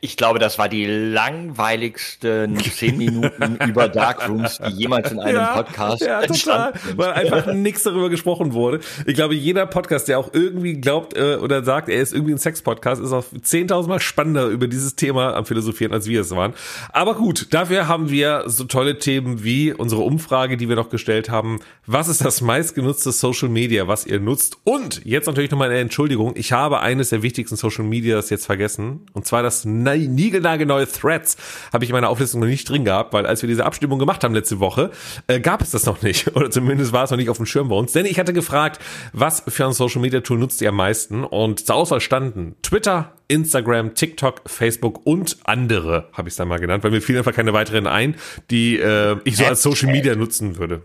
Ich 0.00 0.16
glaube, 0.16 0.38
das 0.38 0.58
war 0.58 0.68
die 0.68 0.86
langweiligsten 0.86 2.58
zehn 2.58 2.96
Minuten 2.96 3.58
über 3.68 3.88
Darkrooms, 3.88 4.58
die 4.58 4.82
jemals 4.82 5.10
in 5.10 5.20
einem 5.20 5.36
ja, 5.36 5.54
Podcast 5.54 6.02
ja, 6.02 6.22
total, 6.22 6.72
weil 6.96 7.12
einfach 7.12 7.52
nichts 7.52 7.82
darüber 7.82 8.08
gesprochen 8.10 8.52
wurde. 8.52 8.80
Ich 9.06 9.14
glaube, 9.14 9.34
jeder 9.34 9.66
Podcast, 9.66 10.08
der 10.08 10.18
auch 10.18 10.30
irgendwie 10.32 10.80
glaubt 10.80 11.16
äh, 11.16 11.36
oder 11.36 11.64
sagt, 11.64 11.88
er 11.88 12.00
ist 12.00 12.12
irgendwie 12.12 12.32
ein 12.32 12.38
Sex-Podcast, 12.38 13.02
ist 13.02 13.12
auch 13.12 13.24
10.000 13.24 13.88
Mal 13.88 14.00
spannender 14.00 14.46
über 14.46 14.68
dieses 14.68 14.94
Thema 14.96 15.34
am 15.34 15.46
Philosophieren, 15.46 15.92
als 15.92 16.06
wir 16.06 16.20
es 16.20 16.30
waren. 16.30 16.54
Aber 16.92 17.14
gut, 17.14 17.52
dafür 17.52 17.88
haben 17.88 18.10
wir 18.10 18.44
so 18.46 18.64
tolle 18.64 18.98
Themen 18.98 19.42
wie 19.42 19.72
unsere 19.72 20.02
Umfrage, 20.02 20.56
die 20.56 20.68
wir 20.68 20.76
noch 20.76 20.90
gestellt 20.90 21.30
haben. 21.30 21.60
Was 21.86 22.08
ist 22.08 22.24
das 22.24 22.40
meistgenutzte 22.40 23.12
Social 23.12 23.48
Media, 23.48 23.88
was 23.88 24.06
ihr 24.06 24.20
nutzt? 24.20 24.58
Und 24.64 25.00
jetzt 25.04 25.26
natürlich 25.26 25.50
nochmal 25.50 25.70
eine 25.70 25.78
Entschuldigung. 25.78 26.32
Ich 26.36 26.52
habe 26.52 26.80
eines 26.80 27.10
der 27.10 27.22
wichtigsten 27.22 27.56
Social 27.56 27.84
Medias 27.84 28.30
jetzt 28.30 28.46
vergessen. 28.46 29.06
Und 29.12 29.26
zwar 29.26 29.42
das 29.42 29.64
niegelnagelneue 29.96 30.86
Threads 30.86 31.36
habe 31.72 31.84
ich 31.84 31.90
in 31.90 31.94
meiner 31.94 32.08
Auflistung 32.08 32.40
noch 32.40 32.46
nicht 32.46 32.68
drin 32.68 32.84
gehabt, 32.84 33.12
weil 33.12 33.26
als 33.26 33.42
wir 33.42 33.48
diese 33.48 33.64
Abstimmung 33.64 33.98
gemacht 33.98 34.24
haben 34.24 34.34
letzte 34.34 34.60
Woche, 34.60 34.90
äh, 35.26 35.40
gab 35.40 35.62
es 35.62 35.70
das 35.70 35.86
noch 35.86 36.02
nicht. 36.02 36.28
Oder 36.36 36.50
zumindest 36.50 36.92
war 36.92 37.04
es 37.04 37.10
noch 37.10 37.16
nicht 37.16 37.30
auf 37.30 37.36
dem 37.36 37.46
Schirm 37.46 37.68
bei 37.68 37.76
uns. 37.76 37.92
Denn 37.92 38.06
ich 38.06 38.18
hatte 38.18 38.32
gefragt, 38.32 38.80
was 39.12 39.42
für 39.46 39.66
ein 39.66 39.72
Social 39.72 40.00
Media 40.00 40.20
Tool 40.20 40.38
nutzt 40.38 40.60
ihr 40.60 40.68
am 40.70 40.76
meisten? 40.76 41.24
Und 41.24 41.66
zur 41.66 41.76
Auswahl 41.76 42.00
standen 42.00 42.56
Twitter, 42.62 43.12
Instagram, 43.28 43.94
TikTok, 43.94 44.42
Facebook 44.46 45.06
und 45.06 45.38
andere, 45.44 46.08
habe 46.12 46.28
ich 46.28 46.32
es 46.32 46.36
dann 46.36 46.48
mal 46.48 46.58
genannt, 46.58 46.84
weil 46.84 46.90
mir 46.90 47.00
fielen 47.00 47.18
einfach 47.18 47.34
keine 47.34 47.52
weiteren 47.52 47.86
ein, 47.86 48.16
die 48.50 48.78
äh, 48.78 49.16
ich 49.24 49.36
so 49.36 49.44
als 49.44 49.62
Social 49.62 49.90
Media 49.90 50.14
nutzen 50.14 50.56
würde. 50.56 50.82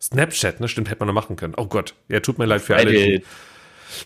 Snapchat, 0.00 0.60
ne? 0.60 0.68
Stimmt, 0.68 0.90
hätte 0.90 1.00
man 1.00 1.08
noch 1.08 1.14
machen 1.14 1.36
können. 1.36 1.54
Oh 1.56 1.66
Gott. 1.66 1.94
Ja, 2.08 2.20
tut 2.20 2.38
mir 2.38 2.44
leid 2.44 2.60
für 2.60 2.76
alle. 2.76 3.22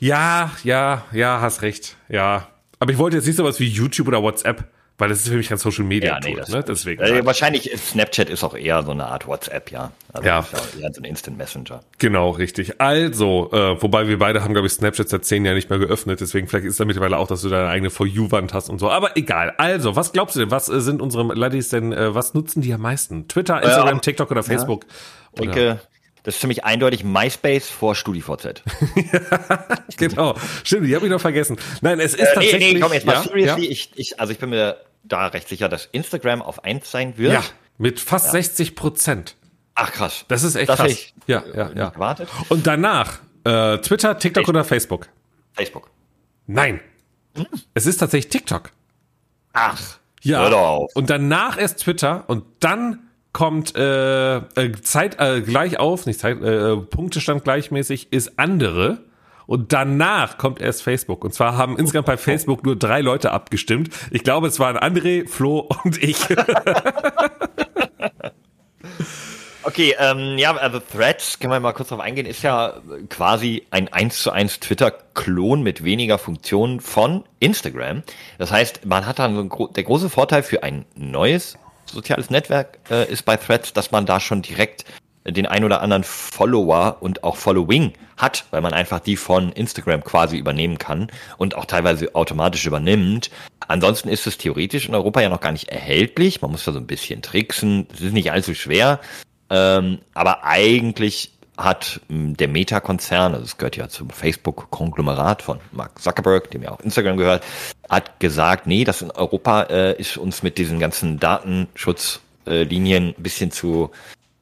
Ja, 0.00 0.52
ja, 0.62 1.04
ja, 1.12 1.40
hast 1.40 1.62
recht. 1.62 1.96
Ja. 2.08 2.48
Aber 2.78 2.92
ich 2.92 2.98
wollte 2.98 3.16
jetzt 3.16 3.26
nicht 3.26 3.36
sowas 3.36 3.58
wie 3.60 3.66
YouTube 3.66 4.08
oder 4.08 4.22
WhatsApp, 4.22 4.64
weil 4.98 5.08
das 5.08 5.20
ist 5.20 5.28
für 5.28 5.36
mich 5.36 5.48
kein 5.48 5.58
Social 5.58 5.84
Media 5.84 6.14
ja, 6.14 6.20
nee, 6.20 6.34
Tool, 6.34 6.44
ne? 6.48 6.64
Deswegen. 6.66 7.00
Äh, 7.00 7.24
wahrscheinlich 7.24 7.70
ist 7.70 7.90
Snapchat 7.90 8.28
ist 8.28 8.42
auch 8.42 8.56
eher 8.56 8.82
so 8.82 8.90
eine 8.90 9.06
Art 9.06 9.28
WhatsApp, 9.28 9.70
ja. 9.70 9.92
Also 10.12 10.26
ja. 10.26 10.46
Ja 10.52 10.82
eher 10.82 10.92
so 10.92 11.00
ein 11.00 11.04
Instant 11.04 11.38
Messenger. 11.38 11.80
Genau, 11.98 12.30
richtig. 12.30 12.80
Also, 12.80 13.50
äh, 13.52 13.80
wobei 13.80 14.08
wir 14.08 14.18
beide 14.18 14.42
haben, 14.42 14.54
glaube 14.54 14.66
ich, 14.66 14.72
Snapchat 14.72 15.08
seit 15.08 15.24
zehn 15.24 15.44
Jahren 15.44 15.54
nicht 15.54 15.70
mehr 15.70 15.78
geöffnet, 15.78 16.20
deswegen 16.20 16.48
vielleicht 16.48 16.66
ist 16.66 16.80
da 16.80 16.84
mittlerweile 16.84 17.16
auch, 17.16 17.28
dass 17.28 17.42
du 17.42 17.48
deine 17.48 17.68
eigene 17.68 17.90
For 17.90 18.06
You-Wand 18.06 18.52
hast 18.52 18.68
und 18.70 18.80
so. 18.80 18.90
Aber 18.90 19.16
egal. 19.16 19.54
Also, 19.58 19.94
was 19.94 20.12
glaubst 20.12 20.34
du 20.34 20.40
denn? 20.40 20.50
Was 20.50 20.68
äh, 20.68 20.80
sind 20.80 21.00
unsere 21.00 21.22
Ladies 21.32 21.68
denn, 21.68 21.92
äh, 21.92 22.14
was 22.14 22.34
nutzen 22.34 22.60
die 22.60 22.74
am 22.74 22.80
meisten? 22.80 23.28
Twitter, 23.28 23.62
Instagram, 23.62 24.00
TikTok 24.00 24.30
oder 24.32 24.42
Facebook? 24.42 24.84
Ich 25.34 25.42
denke, 25.42 25.80
das 26.28 26.34
ist 26.34 26.40
ziemlich 26.42 26.62
eindeutig 26.62 27.04
MySpace 27.04 27.70
vor 27.70 27.94
StudiVZ. 27.94 28.62
genau. 29.96 30.34
Stimmt, 30.62 30.86
die 30.86 30.94
habe 30.94 31.06
ich 31.06 31.10
noch 31.10 31.22
vergessen. 31.22 31.56
Nein, 31.80 32.00
es 32.00 32.12
ist 32.12 32.20
äh, 32.20 32.34
tatsächlich. 32.34 32.58
Nee, 32.58 32.74
nee, 32.74 32.80
komm 32.80 32.92
jetzt 32.92 33.06
mal 33.06 33.14
ja, 33.14 33.22
seriously. 33.22 33.64
Ja. 33.64 33.70
Ich, 33.70 33.92
ich, 33.94 34.20
also 34.20 34.34
ich 34.34 34.38
bin 34.38 34.50
mir 34.50 34.76
da 35.04 35.28
recht 35.28 35.48
sicher, 35.48 35.70
dass 35.70 35.86
Instagram 35.90 36.42
auf 36.42 36.64
eins 36.64 36.90
sein 36.90 37.16
wird. 37.16 37.32
Ja, 37.32 37.42
mit 37.78 37.98
fast 37.98 38.26
ja. 38.26 38.32
60 38.32 38.76
Prozent. 38.76 39.36
Ach 39.74 39.90
krass. 39.90 40.26
Das 40.28 40.42
ist 40.42 40.54
echt 40.54 40.68
das 40.68 40.76
krass. 40.80 40.92
Ich, 40.92 41.14
ja, 41.26 41.42
ja, 41.54 41.70
ja. 41.74 41.88
Gewartet. 41.88 42.28
Und 42.50 42.66
danach 42.66 43.20
äh, 43.44 43.78
Twitter, 43.78 44.18
TikTok 44.18 44.44
Facebook. 44.44 44.48
oder 44.50 44.64
Facebook? 44.64 45.08
Facebook. 45.54 45.90
Nein. 46.46 46.80
Hm. 47.36 47.46
Es 47.72 47.86
ist 47.86 47.96
tatsächlich 47.96 48.28
TikTok. 48.28 48.70
Ach. 49.54 49.80
Ja. 50.20 50.46
Und 50.92 51.08
danach 51.08 51.56
erst 51.58 51.78
Twitter 51.78 52.24
und 52.26 52.44
dann 52.60 53.07
kommt 53.38 53.76
äh, 53.76 54.38
äh, 54.38 54.72
Zeit 54.82 55.20
äh, 55.20 55.42
gleich 55.42 55.78
auf, 55.78 56.06
nicht 56.06 56.18
Zeit, 56.18 56.42
äh, 56.42 56.76
Punktestand 56.76 57.44
gleichmäßig, 57.44 58.12
ist 58.12 58.36
andere. 58.36 58.98
Und 59.46 59.72
danach 59.72 60.38
kommt 60.38 60.60
erst 60.60 60.82
Facebook. 60.82 61.24
Und 61.24 61.34
zwar 61.34 61.56
haben 61.56 61.78
insgesamt 61.78 62.06
bei 62.06 62.16
Facebook 62.16 62.64
nur 62.64 62.74
drei 62.74 63.00
Leute 63.00 63.30
abgestimmt. 63.30 63.90
Ich 64.10 64.24
glaube, 64.24 64.48
es 64.48 64.58
waren 64.58 64.76
André, 64.76 65.28
Flo 65.28 65.68
und 65.84 66.02
ich. 66.02 66.16
okay, 69.62 69.94
ähm, 70.00 70.36
ja, 70.36 70.56
also 70.56 70.80
Threads, 70.80 71.38
können 71.38 71.52
wir 71.52 71.60
mal 71.60 71.74
kurz 71.74 71.90
drauf 71.90 72.00
eingehen, 72.00 72.26
ist 72.26 72.42
ja 72.42 72.74
quasi 73.08 73.68
ein 73.70 73.86
1 73.86 74.20
zu 74.20 74.32
1 74.32 74.58
Twitter-Klon 74.58 75.62
mit 75.62 75.84
weniger 75.84 76.18
Funktionen 76.18 76.80
von 76.80 77.22
Instagram. 77.38 78.02
Das 78.36 78.50
heißt, 78.50 78.84
man 78.84 79.06
hat 79.06 79.20
dann 79.20 79.36
so 79.36 79.42
ein, 79.42 79.74
der 79.74 79.84
große 79.84 80.10
Vorteil 80.10 80.42
für 80.42 80.64
ein 80.64 80.86
neues 80.96 81.56
soziales 81.92 82.30
Netzwerk 82.30 82.78
äh, 82.90 83.10
ist 83.10 83.24
bei 83.24 83.36
Threads, 83.36 83.72
dass 83.72 83.90
man 83.90 84.06
da 84.06 84.20
schon 84.20 84.42
direkt 84.42 84.84
den 85.26 85.46
ein 85.46 85.64
oder 85.64 85.82
anderen 85.82 86.04
Follower 86.04 86.98
und 87.00 87.24
auch 87.24 87.36
Following 87.36 87.92
hat, 88.16 88.46
weil 88.50 88.60
man 88.60 88.72
einfach 88.72 89.00
die 89.00 89.16
von 89.16 89.52
Instagram 89.52 90.02
quasi 90.02 90.36
übernehmen 90.36 90.78
kann 90.78 91.08
und 91.36 91.54
auch 91.54 91.64
teilweise 91.64 92.14
automatisch 92.14 92.66
übernimmt. 92.66 93.30
Ansonsten 93.66 94.08
ist 94.08 94.26
es 94.26 94.38
theoretisch 94.38 94.88
in 94.88 94.94
Europa 94.94 95.20
ja 95.20 95.28
noch 95.28 95.40
gar 95.40 95.52
nicht 95.52 95.68
erhältlich. 95.68 96.40
Man 96.40 96.50
muss 96.50 96.64
da 96.64 96.72
so 96.72 96.78
ein 96.78 96.86
bisschen 96.86 97.22
tricksen. 97.22 97.86
Es 97.92 98.00
ist 98.00 98.12
nicht 98.12 98.32
allzu 98.32 98.54
schwer. 98.54 99.00
Ähm, 99.50 99.98
aber 100.14 100.44
eigentlich 100.44 101.32
hat 101.58 102.00
hm, 102.08 102.36
der 102.36 102.48
Meta-Konzern, 102.48 103.34
also 103.34 103.44
es 103.44 103.58
gehört 103.58 103.76
ja 103.76 103.88
zum 103.88 104.10
Facebook-Konglomerat 104.10 105.42
von 105.42 105.58
Mark 105.72 106.00
Zuckerberg, 106.00 106.50
dem 106.52 106.62
ja 106.62 106.70
auch 106.70 106.80
Instagram 106.80 107.16
gehört, 107.16 107.44
hat 107.90 108.20
gesagt, 108.20 108.66
nee, 108.66 108.84
das 108.84 109.02
in 109.02 109.10
Europa 109.10 109.64
äh, 109.64 110.00
ist 110.00 110.16
uns 110.16 110.42
mit 110.42 110.56
diesen 110.56 110.78
ganzen 110.78 111.18
Datenschutzlinien 111.18 113.04
äh, 113.04 113.08
ein 113.08 113.22
bisschen 113.22 113.50
zu 113.50 113.90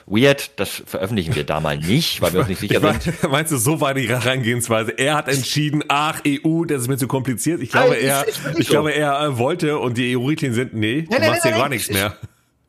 weird, 0.06 0.52
das 0.60 0.82
veröffentlichen 0.86 1.34
wir 1.34 1.44
da 1.44 1.58
mal 1.60 1.78
nicht, 1.78 2.20
weil 2.20 2.32
wir 2.32 2.40
uns 2.40 2.48
nicht 2.48 2.60
sicher 2.60 2.80
sind. 2.80 3.22
Meinst 3.30 3.50
du, 3.50 3.56
so 3.56 3.80
war 3.80 3.94
die 3.94 4.08
Herangehensweise? 4.08 4.92
Er 4.92 5.16
hat 5.16 5.28
entschieden, 5.28 5.82
ach, 5.88 6.20
EU, 6.26 6.64
das 6.64 6.82
ist 6.82 6.88
mir 6.88 6.96
zu 6.96 7.08
kompliziert. 7.08 7.60
Ich 7.60 7.70
glaube, 7.70 7.96
er, 7.96 8.24
ich 8.28 8.66
so. 8.66 8.72
glaube, 8.72 8.92
er 8.92 9.20
äh, 9.20 9.38
wollte 9.38 9.78
und 9.78 9.98
die 9.98 10.16
EU-Richtlinien 10.16 10.54
sind, 10.54 10.74
nee, 10.74 11.02
du 11.02 11.10
nein, 11.10 11.30
machst 11.30 11.44
nein, 11.44 11.54
hier 11.54 11.62
gar 11.62 11.68
nichts 11.68 11.90
mehr. 11.90 12.16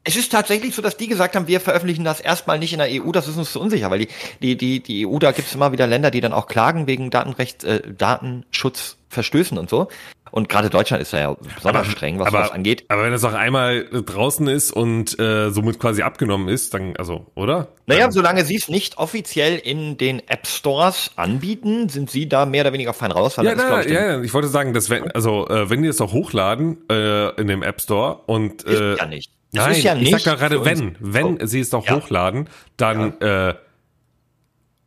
Es 0.07 0.15
ist 0.15 0.31
tatsächlich 0.31 0.73
so, 0.73 0.81
dass 0.81 0.95
die 0.95 1.07
gesagt 1.07 1.35
haben, 1.35 1.47
wir 1.47 1.59
veröffentlichen 1.59 2.05
das 2.05 2.21
erstmal 2.21 2.59
nicht 2.59 2.71
in 2.71 2.79
der 2.79 2.87
EU, 2.89 3.11
das 3.11 3.27
ist 3.27 3.35
uns 3.35 3.51
zu 3.51 3.59
unsicher, 3.59 3.91
weil 3.91 3.99
die, 3.99 4.07
die, 4.41 4.55
die, 4.55 4.79
die 4.81 5.05
EU, 5.05 5.19
da 5.19 5.33
gibt 5.33 5.49
es 5.49 5.55
immer 5.55 5.73
wieder 5.73 5.85
Länder, 5.85 6.11
die 6.11 6.21
dann 6.21 6.31
auch 6.31 6.47
klagen 6.47 6.87
wegen 6.87 7.09
Datenrecht, 7.09 7.65
äh, 7.65 7.81
Datenschutzverstößen 7.91 9.57
und 9.57 9.69
so. 9.69 9.89
Und 10.31 10.47
gerade 10.47 10.69
Deutschland 10.69 11.01
ist 11.01 11.11
da 11.11 11.19
ja 11.19 11.33
besonders 11.33 11.63
aber, 11.65 11.85
streng, 11.85 12.19
was 12.19 12.27
aber, 12.27 12.39
das 12.39 12.51
angeht. 12.51 12.85
Aber 12.87 13.03
wenn 13.03 13.11
es 13.11 13.25
auch 13.25 13.33
einmal 13.33 13.85
draußen 13.91 14.47
ist 14.47 14.71
und 14.71 15.19
äh, 15.19 15.49
somit 15.51 15.77
quasi 15.77 16.03
abgenommen 16.03 16.47
ist, 16.47 16.73
dann, 16.73 16.95
also, 16.95 17.25
oder? 17.35 17.69
Naja, 17.85 18.03
dann, 18.03 18.11
solange 18.13 18.45
sie 18.45 18.55
es 18.55 18.69
nicht 18.69 18.97
offiziell 18.97 19.57
in 19.57 19.97
den 19.97 20.19
App 20.29 20.47
Stores 20.47 21.11
anbieten, 21.17 21.89
sind 21.89 22.09
sie 22.09 22.29
da 22.29 22.45
mehr 22.45 22.61
oder 22.61 22.71
weniger 22.71 22.93
fein 22.93 23.11
raus. 23.11 23.35
ja, 23.35 23.55
na, 23.55 23.81
ich, 23.81 23.91
ja, 23.91 24.05
ja, 24.05 24.21
ich 24.21 24.33
wollte 24.33 24.47
sagen, 24.47 24.73
dass 24.73 24.89
wenn, 24.89 25.11
also 25.11 25.49
äh, 25.49 25.69
wenn 25.69 25.81
die 25.81 25.89
es 25.89 25.99
auch 25.99 26.13
hochladen 26.13 26.77
äh, 26.89 27.29
in 27.41 27.47
dem 27.47 27.61
App 27.61 27.81
Store 27.81 28.21
und 28.25 28.65
äh, 28.65 28.93
ist 28.93 28.99
ja 29.01 29.05
nicht. 29.05 29.36
Nein, 29.57 29.81
ja 29.81 29.95
ich 29.95 30.23
sag 30.23 30.39
gerade 30.39 30.63
wenn, 30.65 30.95
wenn 30.99 31.41
oh. 31.41 31.45
sie 31.45 31.59
es 31.59 31.69
doch 31.69 31.85
ja. 31.85 31.95
hochladen, 31.95 32.49
dann 32.77 33.13
ja. 33.21 33.49
äh, 33.49 33.55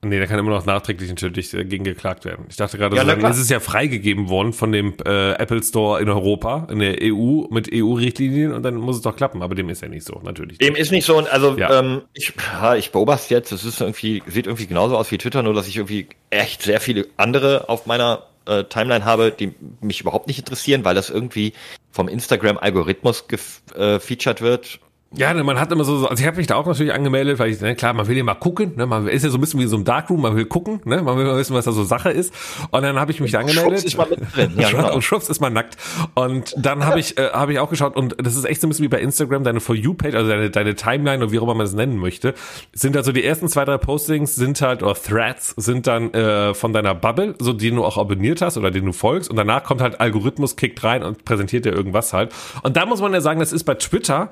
Nee, 0.03 0.19
da 0.19 0.25
kann 0.25 0.39
immer 0.39 0.51
noch 0.51 0.65
nachträglich 0.65 1.11
natürlich 1.11 1.51
dagegen 1.51 1.85
geklagt 1.85 2.25
werden. 2.25 2.47
Ich 2.49 2.57
dachte 2.57 2.79
gerade, 2.79 2.97
ja, 2.97 3.05
so, 3.05 3.27
es 3.27 3.39
ist 3.39 3.51
ja 3.51 3.61
freigegeben 3.61 4.31
worden 4.31 4.55
von 4.55 4.73
dem 4.73 4.95
äh, 5.05 5.33
Apple 5.33 5.63
Store 5.63 6.01
in 6.01 6.09
Europa, 6.09 6.69
in 6.71 6.79
der 6.79 6.97
EU, 7.03 7.45
mit 7.51 7.69
EU-Richtlinien 7.71 8.55
und 8.55 8.63
dann 8.63 8.77
muss 8.77 8.97
es 8.97 9.03
doch 9.03 9.15
klappen, 9.15 9.43
aber 9.43 9.55
dem 9.55 9.69
ist 9.69 9.83
ja 9.83 9.89
nicht 9.89 10.07
so, 10.07 10.19
natürlich. 10.25 10.57
Dem 10.57 10.75
ist 10.75 10.91
nicht 10.91 11.05
so 11.05 11.19
und 11.19 11.31
also 11.31 11.55
ähm, 11.59 12.01
ich, 12.15 12.33
ich 12.79 12.93
beobachte 12.93 13.35
jetzt, 13.35 13.53
es 13.53 13.63
ist 13.63 13.83
irgendwie, 13.83 14.23
sieht 14.27 14.47
irgendwie 14.47 14.67
genauso 14.67 14.97
aus 14.97 15.11
wie 15.11 15.19
Twitter, 15.19 15.43
nur 15.43 15.53
dass 15.53 15.69
ich 15.69 15.77
irgendwie 15.77 16.07
echt 16.31 16.63
sehr 16.63 16.81
viele 16.81 17.07
andere 17.19 17.69
auf 17.69 17.85
meiner 17.85 18.23
äh, 18.47 18.65
Timeline 18.65 19.05
habe, 19.05 19.31
die 19.31 19.53
mich 19.83 20.01
überhaupt 20.01 20.29
nicht 20.29 20.39
interessieren, 20.39 20.83
weil 20.83 20.95
das 20.95 21.11
irgendwie 21.11 21.53
vom 21.91 22.09
Instagram-Algorithmus 22.09 23.27
gefeatured 23.29 24.41
äh, 24.41 24.43
wird 24.45 24.81
ja, 25.13 25.35
ne, 25.35 25.43
man 25.43 25.59
hat 25.59 25.73
immer 25.73 25.83
so, 25.83 26.07
also 26.07 26.21
ich 26.21 26.27
habe 26.27 26.37
mich 26.37 26.47
da 26.47 26.55
auch 26.55 26.67
natürlich 26.67 26.93
angemeldet, 26.93 27.41
weil 27.41 27.51
ich, 27.51 27.61
ne, 27.61 27.75
klar, 27.75 27.93
man 27.95 28.07
will 28.07 28.17
ja 28.17 28.23
mal 28.23 28.35
gucken, 28.35 28.75
ne, 28.77 28.87
man 28.87 29.09
ist 29.09 29.25
ja 29.25 29.31
so 29.31 29.39
ein 29.39 29.41
bisschen 29.41 29.59
wie 29.59 29.67
so 29.67 29.77
ein 29.77 29.83
Darkroom, 29.83 30.21
man 30.23 30.37
will 30.37 30.45
gucken, 30.45 30.81
ne, 30.85 31.03
man 31.03 31.19
will 31.19 31.25
mal 31.25 31.37
wissen, 31.37 31.53
was 31.53 31.65
da 31.65 31.73
so 31.73 31.83
Sache 31.83 32.11
ist. 32.11 32.33
Und 32.71 32.83
dann 32.83 32.97
habe 32.97 33.11
ich 33.11 33.21
mich 33.21 33.33
da 33.33 33.41
angemeldet. 33.41 33.81
Schubs 33.81 33.85
ist 33.85 33.97
mal 33.97 34.07
mit 34.09 34.21
drin. 34.37 34.53
Ja, 34.57 34.71
genau. 34.71 34.95
Und 34.95 35.03
Schubs 35.03 35.29
ist 35.29 35.41
mal 35.41 35.51
nackt. 35.51 35.77
Und 36.15 36.55
dann 36.57 36.85
habe 36.87 37.01
ich, 37.01 37.19
äh, 37.19 37.31
habe 37.33 37.53
ich 37.53 37.59
auch 37.59 37.71
geschaut 37.71 37.97
und 37.97 38.15
das 38.25 38.37
ist 38.37 38.45
echt 38.45 38.61
so 38.61 38.69
ein 38.69 38.71
bisschen 38.71 38.85
wie 38.85 38.89
bei 38.89 39.01
Instagram, 39.01 39.43
deine 39.43 39.59
For 39.59 39.75
You-Page, 39.75 40.15
also 40.15 40.29
deine, 40.31 40.49
deine 40.49 40.77
Timeline 40.77 41.25
oder 41.25 41.33
wie 41.33 41.41
auch 41.41 41.43
immer 41.43 41.55
man 41.55 41.67
es 41.67 41.75
nennen 41.75 41.97
möchte, 41.97 42.35
sind 42.73 42.97
also 42.97 43.11
die 43.11 43.25
ersten 43.25 43.49
zwei, 43.49 43.65
drei 43.65 43.79
Postings 43.79 44.37
sind 44.37 44.63
halt, 44.63 44.85
oder 44.85 44.95
Threads 44.95 45.55
sind 45.57 45.89
dann 45.89 46.15
äh, 46.15 46.55
von 46.55 46.73
deiner 46.73 46.95
Bubble, 46.95 47.35
so 47.41 47.53
die 47.53 47.73
du 47.73 47.85
auch 47.85 47.99
abonniert 47.99 48.43
hast 48.43 48.57
oder 48.57 48.71
den 48.71 48.87
du 48.87 48.93
folgst 48.93 49.29
und 49.29 49.35
danach 49.35 49.65
kommt 49.65 49.81
halt 49.81 50.01
Algorithmus, 50.01 50.55
kickt 50.55 50.85
rein 50.85 51.03
und 51.03 51.25
präsentiert 51.25 51.65
dir 51.65 51.73
irgendwas 51.73 52.13
halt. 52.13 52.33
Und 52.63 52.77
da 52.77 52.87
muss 52.87 53.01
man 53.01 53.13
ja 53.13 53.21
sagen, 53.21 53.41
das 53.41 53.53
ist 53.53 53.65
bei 53.65 53.75
Twitter 53.75 54.31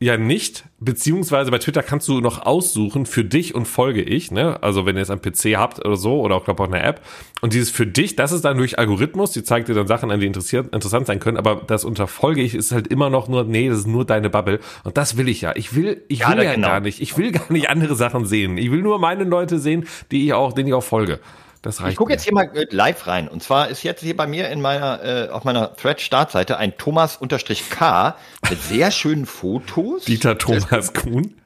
ja 0.00 0.16
nicht, 0.16 0.64
beziehungsweise 0.80 1.50
bei 1.50 1.58
Twitter 1.58 1.82
kannst 1.82 2.08
du 2.08 2.20
noch 2.20 2.44
aussuchen, 2.44 3.06
für 3.06 3.24
dich 3.24 3.54
und 3.54 3.66
folge 3.66 4.02
ich, 4.02 4.30
ne? 4.30 4.62
Also 4.62 4.86
wenn 4.86 4.96
ihr 4.96 5.02
es 5.02 5.10
am 5.10 5.22
PC 5.22 5.56
habt 5.56 5.84
oder 5.84 5.96
so, 5.96 6.20
oder 6.20 6.34
auch, 6.34 6.44
glaube 6.44 6.62
auch 6.62 6.68
eine 6.68 6.82
App. 6.82 7.00
Und 7.40 7.54
dieses 7.54 7.70
für 7.70 7.86
dich, 7.86 8.16
das 8.16 8.32
ist 8.32 8.44
dann 8.44 8.58
durch 8.58 8.78
Algorithmus, 8.78 9.32
die 9.32 9.44
zeigt 9.44 9.68
dir 9.68 9.74
dann 9.74 9.86
Sachen 9.86 10.10
an, 10.10 10.20
die 10.20 10.26
interessiert, 10.26 10.74
interessant 10.74 11.06
sein 11.06 11.20
können, 11.20 11.36
aber 11.36 11.62
das 11.66 11.84
unter 11.84 12.06
folge 12.06 12.42
ich 12.42 12.54
ist 12.54 12.72
halt 12.72 12.88
immer 12.88 13.08
noch 13.08 13.28
nur, 13.28 13.44
nee, 13.44 13.68
das 13.68 13.80
ist 13.80 13.86
nur 13.86 14.04
deine 14.04 14.30
Bubble. 14.30 14.60
Und 14.82 14.96
das 14.96 15.16
will 15.16 15.28
ich 15.28 15.40
ja. 15.40 15.54
Ich 15.56 15.74
will, 15.74 16.02
ich 16.08 16.20
ja, 16.20 16.30
will 16.30 16.42
ja 16.42 16.54
genau. 16.54 16.68
gar 16.68 16.80
nicht, 16.80 17.00
ich 17.00 17.16
will 17.16 17.32
gar 17.32 17.50
nicht 17.52 17.70
andere 17.70 17.94
Sachen 17.94 18.26
sehen. 18.26 18.58
Ich 18.58 18.70
will 18.70 18.82
nur 18.82 18.98
meine 18.98 19.24
Leute 19.24 19.58
sehen, 19.58 19.86
die 20.10 20.26
ich 20.26 20.32
auch, 20.32 20.52
denen 20.52 20.68
ich 20.68 20.74
auch 20.74 20.84
folge. 20.84 21.20
Das 21.64 21.80
reicht. 21.80 21.92
Ich 21.92 21.96
gucke 21.96 22.12
jetzt 22.12 22.24
hier 22.24 22.34
mal 22.34 22.50
äh, 22.54 22.66
live 22.70 23.06
rein. 23.06 23.26
Und 23.26 23.42
zwar 23.42 23.68
ist 23.68 23.82
jetzt 23.82 24.02
hier 24.02 24.14
bei 24.14 24.26
mir 24.26 24.50
in 24.50 24.60
meiner, 24.60 25.02
äh, 25.02 25.28
auf 25.30 25.44
meiner 25.44 25.74
Thread-Startseite 25.74 26.58
ein 26.58 26.76
Thomas-K 26.76 28.16
mit 28.50 28.62
sehr 28.62 28.90
schönen 28.90 29.24
Fotos. 29.24 30.04
Dieter 30.04 30.36
Thomas 30.36 30.92
Kuhn. 30.92 31.40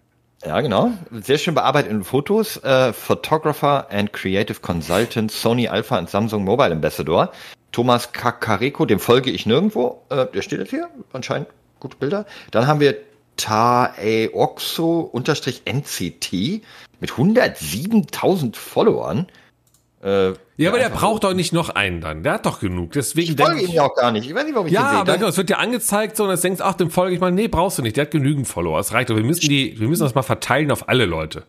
Ja, 0.45 0.61
genau. 0.61 0.91
Sehr 1.13 1.39
schön 1.39 1.55
bearbeiteten 1.55 2.03
Fotos. 2.03 2.57
Äh, 2.65 2.93
Photographer 2.93 3.87
and 3.91 4.13
Creative 4.13 4.59
Consultant, 4.59 5.31
Sony 5.31 5.69
Alpha 5.69 5.97
und 5.97 6.11
Samsung 6.11 6.43
Mobile 6.43 6.73
Ambassador. 6.73 7.31
Thomas 7.71 8.11
Kakareko, 8.11 8.87
dem 8.87 8.99
folge 8.99 9.31
ich 9.31 9.47
nirgendwo. 9.47 10.03
Äh, 10.09 10.27
der 10.27 10.43
steht 10.43 10.59
jetzt 10.59 10.71
hier. 10.71 10.89
Anscheinend 11.13 11.47
gute 11.79 11.97
Bilder. 11.97 12.27
Dann 12.51 12.67
haben 12.67 12.81
wir 12.81 12.97
Taeoxo 13.37 14.99
unterstrich 15.01 15.63
NCT 15.65 16.63
mit 16.99 17.13
107.000 17.13 18.57
Followern. 18.57 19.29
Äh, 20.03 20.33
Ja, 20.57 20.71
aber 20.71 20.79
der 20.79 20.91
braucht 20.91 21.25
doch 21.25 21.35
nicht 21.35 21.53
noch 21.53 21.71
einen 21.71 22.01
dann. 22.01 22.23
Der 22.23 22.35
hat 22.35 22.47
doch 22.47 22.61
genug. 22.61 22.93
Deswegen 22.93 23.33
Ich 23.33 23.41
folge 23.41 23.63
ihm 23.63 23.71
ja 23.73 23.83
auch 23.85 23.95
gar 23.97 24.13
nicht. 24.13 24.29
Ich 24.29 24.35
weiß 24.35 24.45
nicht, 24.45 24.55
warum 24.55 24.69
ich 24.69 24.73
Ja, 24.73 24.83
den 24.83 24.89
sehe. 24.91 24.97
aber 24.99 25.05
Dann- 25.07 25.19
genau, 25.21 25.29
es 25.31 25.37
wird 25.37 25.49
dir 25.49 25.59
angezeigt 25.59 26.17
so 26.17 26.25
und 26.25 26.31
jetzt 26.31 26.45
denkst, 26.45 26.61
ach, 26.63 26.75
dem 26.75 26.91
folge 26.91 27.15
ich 27.15 27.21
mal. 27.21 27.33
Nee, 27.33 27.49
brauchst 27.49 27.79
du 27.79 27.83
nicht. 27.83 27.97
Der 27.97 28.05
hat 28.05 28.11
genügend 28.13 28.47
Follower. 28.47 28.79
Es 28.79 28.93
reicht 28.93 29.11
doch. 29.11 29.17
Wir 29.17 29.25
müssen 29.25 29.49
die, 29.49 29.79
wir 29.81 29.89
müssen 29.89 30.03
das 30.05 30.15
mal 30.15 30.23
verteilen 30.23 30.71
auf 30.71 30.89
alle 30.89 31.05
Leute. 31.07 31.43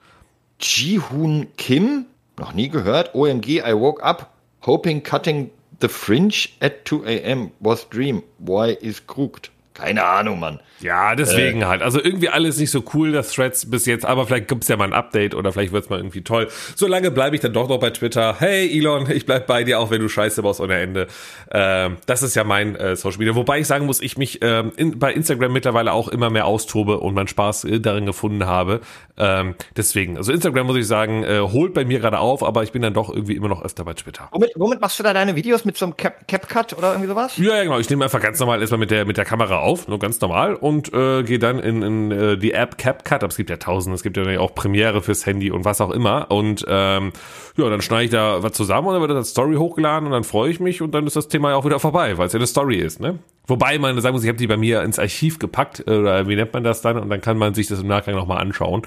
Ji-Hoon 0.60 1.48
Kim, 1.58 2.06
noch 2.38 2.54
nie 2.54 2.70
gehört. 2.70 3.14
OMG, 3.16 3.60
I 3.66 3.74
woke 3.74 4.04
up 4.04 4.32
hoping 4.66 5.04
cutting 5.04 5.52
the 5.82 5.88
fringe 5.88 6.50
at 6.60 6.86
2 6.88 7.06
a.m. 7.06 7.52
was 7.60 7.88
dream. 7.90 8.24
Why 8.40 8.72
is 8.82 9.06
crooked? 9.06 9.52
Keine 9.80 10.04
Ahnung, 10.04 10.40
Mann. 10.40 10.60
Ja, 10.82 11.12
Äh. 11.14 11.16
deswegen 11.18 11.68
halt. 11.68 11.82
Also 11.82 12.02
irgendwie 12.02 12.30
alles 12.30 12.58
nicht 12.58 12.72
so 12.72 12.84
cool, 12.94 13.12
das 13.12 13.34
Threads 13.34 13.70
bis 13.70 13.86
jetzt, 13.86 14.06
aber 14.06 14.26
vielleicht 14.26 14.48
gibt's 14.48 14.68
ja 14.70 14.78
mal 14.78 14.86
ein 14.86 14.94
Update 14.94 15.36
oder 15.36 15.52
vielleicht 15.52 15.74
wird's 15.74 15.90
mal 15.90 15.98
irgendwie 16.00 16.22
toll. 16.22 16.48
Solange 16.76 17.12
bleibe 17.12 17.36
ich 17.36 17.42
dann 17.42 17.52
doch 17.54 17.68
noch 17.68 17.80
bei 17.80 17.90
Twitter. 17.90 18.36
Hey 18.40 18.70
Elon, 18.78 19.10
ich 19.12 19.26
bleib 19.26 19.46
bei 19.48 19.64
dir, 19.64 19.80
auch 19.80 19.92
wenn 19.92 20.00
du 20.02 20.08
Scheiße 20.08 20.42
baust 20.42 20.62
ohne 20.62 20.76
Ende. 20.80 21.08
Ähm, 21.52 21.98
das 22.06 22.24
ist 22.24 22.36
ja 22.36 22.44
mein 22.46 22.76
äh, 22.76 22.96
Social 22.96 23.18
Media. 23.20 23.36
Wobei 23.36 23.60
ich 23.60 23.68
sagen 23.68 23.86
muss, 23.86 24.02
ich 24.02 24.18
mich 24.18 24.40
ähm, 24.42 24.72
in, 24.78 25.00
bei 25.00 25.12
Instagram 25.14 25.52
mittlerweile 25.52 25.92
auch 25.92 26.08
immer 26.08 26.30
mehr 26.30 26.46
austobe 26.46 27.00
und 27.00 27.14
meinen 27.14 27.28
Spaß 27.28 27.66
äh, 27.66 27.80
darin 27.82 28.06
gefunden 28.06 28.46
habe. 28.46 28.80
Ähm, 29.18 29.56
deswegen, 29.76 30.16
also 30.16 30.32
Instagram 30.32 30.68
muss 30.68 30.78
ich 30.78 30.88
sagen, 30.88 31.24
äh, 31.26 31.40
holt 31.42 31.74
bei 31.74 31.84
mir 31.84 32.00
gerade 32.00 32.20
auf, 32.20 32.42
aber 32.42 32.64
ich 32.64 32.72
bin 32.72 32.82
dann 32.82 32.94
doch 32.94 33.10
irgendwie 33.10 33.36
immer 33.36 33.50
noch 33.50 33.64
öfter 33.66 33.84
bei 33.84 33.94
Twitter. 33.96 34.30
Womit, 34.32 34.52
womit 34.56 34.80
machst 34.80 34.98
du 34.98 35.04
da 35.04 35.14
deine 35.14 35.36
Videos? 35.36 35.66
Mit 35.66 35.78
so 35.78 35.86
einem 35.86 35.98
Cap 35.98 36.26
CapCut 36.28 36.78
oder 36.78 36.92
irgendwie 36.92 37.10
sowas? 37.10 37.36
Ja, 37.38 37.58
ja, 37.58 37.64
genau. 37.64 37.80
Ich 37.80 37.90
nehme 37.90 38.06
einfach 38.06 38.22
ganz 38.22 38.40
normal 38.40 38.62
erstmal 38.62 38.80
mit 38.80 38.92
der, 38.92 39.04
mit 39.06 39.18
der 39.18 39.26
Kamera 39.26 39.58
auf, 39.60 39.69
nur 39.88 40.00
ganz 40.00 40.20
normal 40.22 40.56
und 40.56 40.94
äh, 40.94 41.24
gehe 41.24 41.40
dann 41.40 41.60
in, 41.60 41.82
in 41.82 42.12
äh, 42.12 42.38
die 42.38 42.54
App 42.54 42.78
CapCut. 42.78 43.24
Aber 43.24 43.28
es 43.28 43.38
gibt 43.38 43.50
ja 43.50 43.58
tausend, 43.58 43.96
es 43.96 44.04
gibt 44.04 44.18
ja 44.18 44.40
auch 44.40 44.56
Premiere 44.56 45.02
fürs 45.02 45.26
Handy 45.26 45.52
und 45.52 45.66
was 45.66 45.82
auch 45.82 45.92
immer. 45.92 46.32
Und 46.32 46.66
ähm, 46.68 47.12
ja, 47.58 47.70
dann 47.70 47.82
schneide 47.82 48.06
ich 48.06 48.12
da 48.12 48.42
was 48.44 48.54
zusammen 48.54 48.88
und 48.88 48.94
dann 48.94 49.02
wird 49.02 49.12
das 49.12 49.30
Story 49.30 49.56
hochgeladen 49.56 50.08
und 50.08 50.12
dann 50.12 50.24
freue 50.24 50.52
ich 50.52 50.60
mich 50.60 50.82
und 50.82 50.92
dann 50.94 51.06
ist 51.08 51.16
das 51.16 51.28
Thema 51.28 51.52
ja 51.52 51.56
auch 51.56 51.66
wieder 51.66 51.80
vorbei, 51.80 52.18
weil 52.18 52.28
es 52.28 52.34
ja 52.34 52.40
eine 52.40 52.48
Story 52.48 52.78
ist, 52.78 53.00
ne? 53.00 53.20
Wobei 53.48 53.80
man 53.80 54.00
sagen 54.00 54.14
muss, 54.14 54.24
ich 54.24 54.30
habe 54.30 54.38
die 54.38 54.48
bei 54.48 54.58
mir 54.58 54.84
ins 54.84 55.00
Archiv 55.00 55.40
gepackt, 55.40 55.84
äh, 55.88 55.92
oder 55.92 56.28
wie 56.28 56.36
nennt 56.36 56.54
man 56.54 56.64
das 56.64 56.82
dann? 56.82 56.98
Und 56.98 57.10
dann 57.10 57.22
kann 57.22 57.38
man 57.38 57.54
sich 57.54 57.68
das 57.68 57.82
im 57.82 57.88
Nachgang 57.88 58.16
nochmal 58.16 58.38
anschauen. 58.40 58.84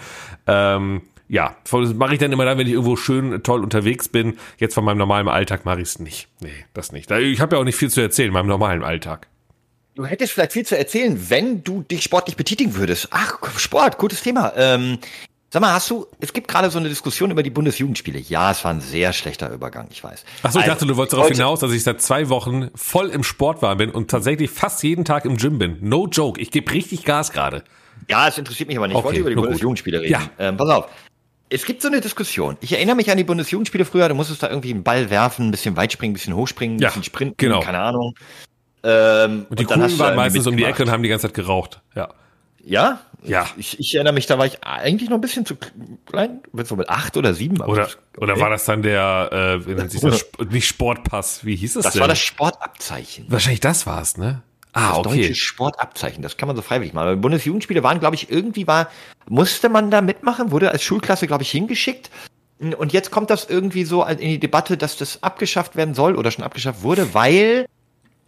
Ähm, 0.46 1.02
ja, 1.28 1.56
das 1.70 1.94
mache 1.94 2.12
ich 2.12 2.18
dann 2.18 2.30
immer 2.30 2.44
dann, 2.44 2.58
wenn 2.58 2.66
ich 2.66 2.74
irgendwo 2.74 2.94
schön 2.94 3.42
toll 3.42 3.62
unterwegs 3.62 4.08
bin. 4.08 4.36
Jetzt 4.58 4.74
von 4.74 4.84
meinem 4.84 4.98
normalen 4.98 5.28
Alltag 5.28 5.64
mache 5.64 5.80
ich 5.80 5.88
es 5.88 5.98
nicht. 5.98 6.28
Nee, 6.40 6.50
das 6.74 6.92
nicht. 6.92 7.10
Ich 7.10 7.40
habe 7.40 7.56
ja 7.56 7.60
auch 7.60 7.64
nicht 7.64 7.76
viel 7.76 7.90
zu 7.90 8.02
erzählen 8.02 8.28
in 8.28 8.34
meinem 8.34 8.48
normalen 8.48 8.84
Alltag. 8.84 9.28
Du 9.94 10.06
hättest 10.06 10.32
vielleicht 10.32 10.52
viel 10.52 10.64
zu 10.64 10.76
erzählen, 10.78 11.26
wenn 11.28 11.62
du 11.64 11.82
dich 11.82 12.02
sportlich 12.02 12.36
betätigen 12.36 12.76
würdest. 12.76 13.08
Ach, 13.10 13.38
Sport, 13.58 13.98
gutes 13.98 14.22
Thema. 14.22 14.52
Ähm, 14.56 14.98
sag 15.50 15.60
mal, 15.60 15.74
hast 15.74 15.90
du, 15.90 16.06
es 16.18 16.32
gibt 16.32 16.48
gerade 16.48 16.70
so 16.70 16.78
eine 16.78 16.88
Diskussion 16.88 17.30
über 17.30 17.42
die 17.42 17.50
Bundesjugendspiele. 17.50 18.18
Ja, 18.18 18.50
es 18.52 18.64
war 18.64 18.72
ein 18.72 18.80
sehr 18.80 19.12
schlechter 19.12 19.50
Übergang, 19.52 19.88
ich 19.90 20.02
weiß. 20.02 20.24
Achso, 20.42 20.58
ich 20.60 20.64
Also, 20.64 20.70
dachte, 20.72 20.86
du 20.86 20.96
wolltest 20.96 21.12
darauf 21.12 21.28
hinaus, 21.28 21.60
dass 21.60 21.72
ich 21.72 21.82
seit 21.82 22.00
zwei 22.00 22.30
Wochen 22.30 22.70
voll 22.74 23.10
im 23.10 23.22
Sport 23.22 23.60
war 23.60 23.76
bin 23.76 23.90
und 23.90 24.10
tatsächlich 24.10 24.50
fast 24.50 24.82
jeden 24.82 25.04
Tag 25.04 25.26
im 25.26 25.36
Gym 25.36 25.58
bin. 25.58 25.76
No 25.82 26.06
joke. 26.06 26.40
Ich 26.40 26.50
gebe 26.50 26.72
richtig 26.72 27.04
Gas 27.04 27.30
gerade. 27.32 27.62
Ja, 28.08 28.28
es 28.28 28.38
interessiert 28.38 28.68
mich 28.70 28.78
aber 28.78 28.88
nicht. 28.88 28.94
Ich 28.96 28.98
Okay, 28.98 29.08
wollte 29.08 29.20
über 29.20 29.30
die. 29.30 29.36
Bundesjugendspiele 29.36 30.00
reden. 30.00 30.10
Ja. 30.12 30.22
Ähm, 30.38 30.56
pass 30.56 30.70
auf. 30.70 30.88
Es 31.50 31.66
gibt 31.66 31.82
so 31.82 31.88
eine 31.88 32.00
Diskussion. 32.00 32.56
Ich 32.62 32.72
erinnere 32.72 32.96
mich 32.96 33.10
an 33.10 33.18
die 33.18 33.24
Bundesjugendspiele 33.24 33.84
früher. 33.84 34.08
Du 34.08 34.14
musstest 34.14 34.42
da 34.42 34.48
irgendwie 34.48 34.70
einen 34.72 34.82
Ball 34.84 35.10
werfen, 35.10 35.48
ein 35.48 35.50
bisschen 35.50 35.76
Weitspringen, 35.76 36.12
ein 36.12 36.14
bisschen 36.14 36.34
hochspringen, 36.34 36.78
ein 36.78 36.80
Ja, 36.80 36.88
bisschen 36.88 37.04
sprinten, 37.04 37.34
genau. 37.36 37.60
keine 37.60 37.78
Ahnung. 37.80 38.14
Ähm, 38.84 39.46
Und 39.48 39.58
die 39.60 39.64
dann 39.66 39.80
hast 39.82 39.90
Coolen 39.92 39.98
waren 40.00 40.16
meistens 40.16 40.46
um 40.46 40.56
die. 40.56 40.64
Ecke 40.64 40.82
und 40.82 40.90
haben 40.90 41.02
die 41.02 41.08
ganze 41.08 41.28
Zeit 41.28 41.34
geraucht. 41.34 41.80
Ja. 41.94 42.08
Ja? 42.64 43.00
Ja. 43.24 43.46
Ich, 43.56 43.78
ich 43.78 43.94
erinnere 43.94 44.14
mich, 44.14 44.26
da 44.26 44.38
war 44.38 44.46
ich 44.46 44.58
eigentlich 44.64 45.08
noch 45.10 45.16
ein 45.18 45.20
bisschen 45.20 45.46
zu 45.46 45.56
klein. 46.06 46.40
So 46.64 46.76
mit 46.76 46.88
acht 46.88 47.16
oder 47.16 47.34
sieben. 47.34 47.60
Oder, 47.60 47.84
das- 47.84 47.98
oder 48.18 48.38
war 48.40 48.50
das 48.50 48.64
dann 48.64 48.82
der, 48.82 49.30
äh, 49.62 49.66
wie 49.66 49.74
nennt 49.74 49.90
sich 49.92 50.00
das? 50.00 50.16
Sp- 50.22 50.46
nicht 50.50 50.66
Sportpass, 50.66 51.44
wie 51.44 51.54
hieß 51.56 51.76
es 51.76 51.84
Das 51.84 51.92
denn? 51.94 52.00
war 52.00 52.08
das 52.08 52.18
Sportabzeichen. 52.20 53.26
Wahrscheinlich 53.28 53.60
das 53.60 53.86
war's, 53.86 54.16
ne? 54.16 54.42
Ah, 54.72 54.88
Das 54.90 54.98
okay. 55.06 55.20
deutsche 55.22 55.34
Sportabzeichen, 55.34 56.22
das 56.22 56.36
kann 56.36 56.46
man 56.46 56.56
so 56.56 56.62
freiwillig 56.62 56.94
machen. 56.94 57.20
Bundesjugendspiele 57.20 57.82
waren, 57.82 58.00
glaube 58.00 58.14
ich, 58.16 58.30
irgendwie 58.30 58.66
war, 58.66 58.88
musste 59.28 59.68
man 59.68 59.90
da 59.90 60.00
mitmachen, 60.00 60.50
wurde 60.50 60.70
als 60.70 60.82
Schulklasse, 60.82 61.26
glaube 61.26 61.42
ich, 61.42 61.50
hingeschickt. 61.50 62.10
Und 62.58 62.92
jetzt 62.92 63.10
kommt 63.10 63.28
das 63.30 63.44
irgendwie 63.50 63.84
so 63.84 64.04
in 64.04 64.18
die 64.18 64.38
Debatte, 64.40 64.76
dass 64.76 64.96
das 64.96 65.22
abgeschafft 65.22 65.74
werden 65.76 65.94
soll 65.94 66.14
oder 66.16 66.30
schon 66.30 66.44
abgeschafft 66.44 66.82
wurde, 66.82 67.12
weil 67.12 67.66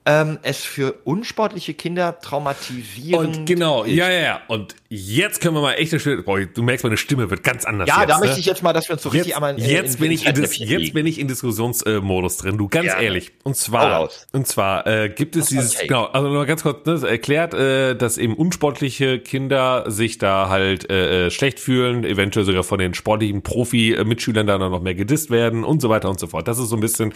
ähm, 0.07 0.39
es 0.43 0.65
für 0.65 0.93
unsportliche 1.05 1.73
Kinder 1.73 2.21
traumatisierend 2.21 3.39
Und 3.39 3.47
genau, 3.47 3.85
ist. 3.85 3.95
ja, 3.95 4.11
ja, 4.11 4.21
ja. 4.21 4.41
Und 4.49 4.75
jetzt 4.91 5.41
können 5.41 5.55
wir 5.55 5.63
mal 5.63 5.73
echt 5.75 5.93
eine 5.95 6.23
boah, 6.23 6.41
du 6.41 6.63
merkst, 6.63 6.85
meine 6.85 6.97
Stimme 6.99 7.31
wird 7.31 7.43
ganz 7.43 7.65
anders 7.65 7.89
Ja, 7.89 8.01
jetzt, 8.01 8.11
da 8.11 8.19
ne? 8.19 8.27
möchte 8.27 8.41
ich 8.41 8.47
jetzt 8.47 8.63
mal, 8.63 8.73
dass 8.75 8.89
wir 8.89 8.95
uns 8.95 9.03
so 9.03 9.09
richtig 9.09 9.29
Jetzt, 9.29 9.37
einmal 9.37 9.59
äh, 9.59 9.73
jetzt, 9.73 9.99
bin 9.99 10.11
ich 10.11 10.27
in 10.27 10.35
Dis, 10.35 10.59
jetzt 10.59 10.93
bin 10.93 11.07
ich 11.07 11.19
in 11.19 11.29
Diskussionsmodus 11.29 12.37
drin, 12.37 12.59
du 12.59 12.69
ganz 12.69 12.87
Ja. 12.87 13.01
ehrlich. 13.01 13.33
Und 13.45 13.57
zwar, 13.57 14.11
und 14.33 14.47
zwar 14.47 14.87
äh, 14.87 15.09
gibt 15.09 15.37
es 15.37 15.51
mal 15.51 15.63
dieses, 15.63 15.79
genau, 15.79 16.05
also 16.05 16.29
nur 16.29 16.45
ganz 16.45 16.63
kurz, 16.63 16.85
ne, 16.87 17.09
erklärt, 17.09 17.55
äh, 17.55 17.95
dass 17.97 18.19
eben 18.19 18.35
unsportliche 18.35 19.19
Kinder 19.21 19.91
sich 19.91 20.19
da 20.19 20.49
halt 20.51 20.91
äh, 20.91 21.27
äh, 21.27 21.31
schlecht 21.31 21.61
fühlen, 21.61 22.05
eventuell 22.05 22.45
sogar 22.45 22.63
von 22.63 22.79
den 22.79 22.93
sportlichen 22.95 23.43
Profi-Mitschülern 23.43 24.47
dann 24.47 24.61
noch 24.61 24.83
mehr 24.83 24.95
gedisst 24.95 25.31
werden 25.31 25.65
und 25.65 25.81
so 25.81 25.89
weiter 25.89 26.11
und 26.11 26.21
so 26.21 26.27
fort. 26.27 26.47
Das 26.47 26.59
ist 26.59 26.69
so 26.69 26.77
ein 26.77 26.81
bisschen 26.81 27.13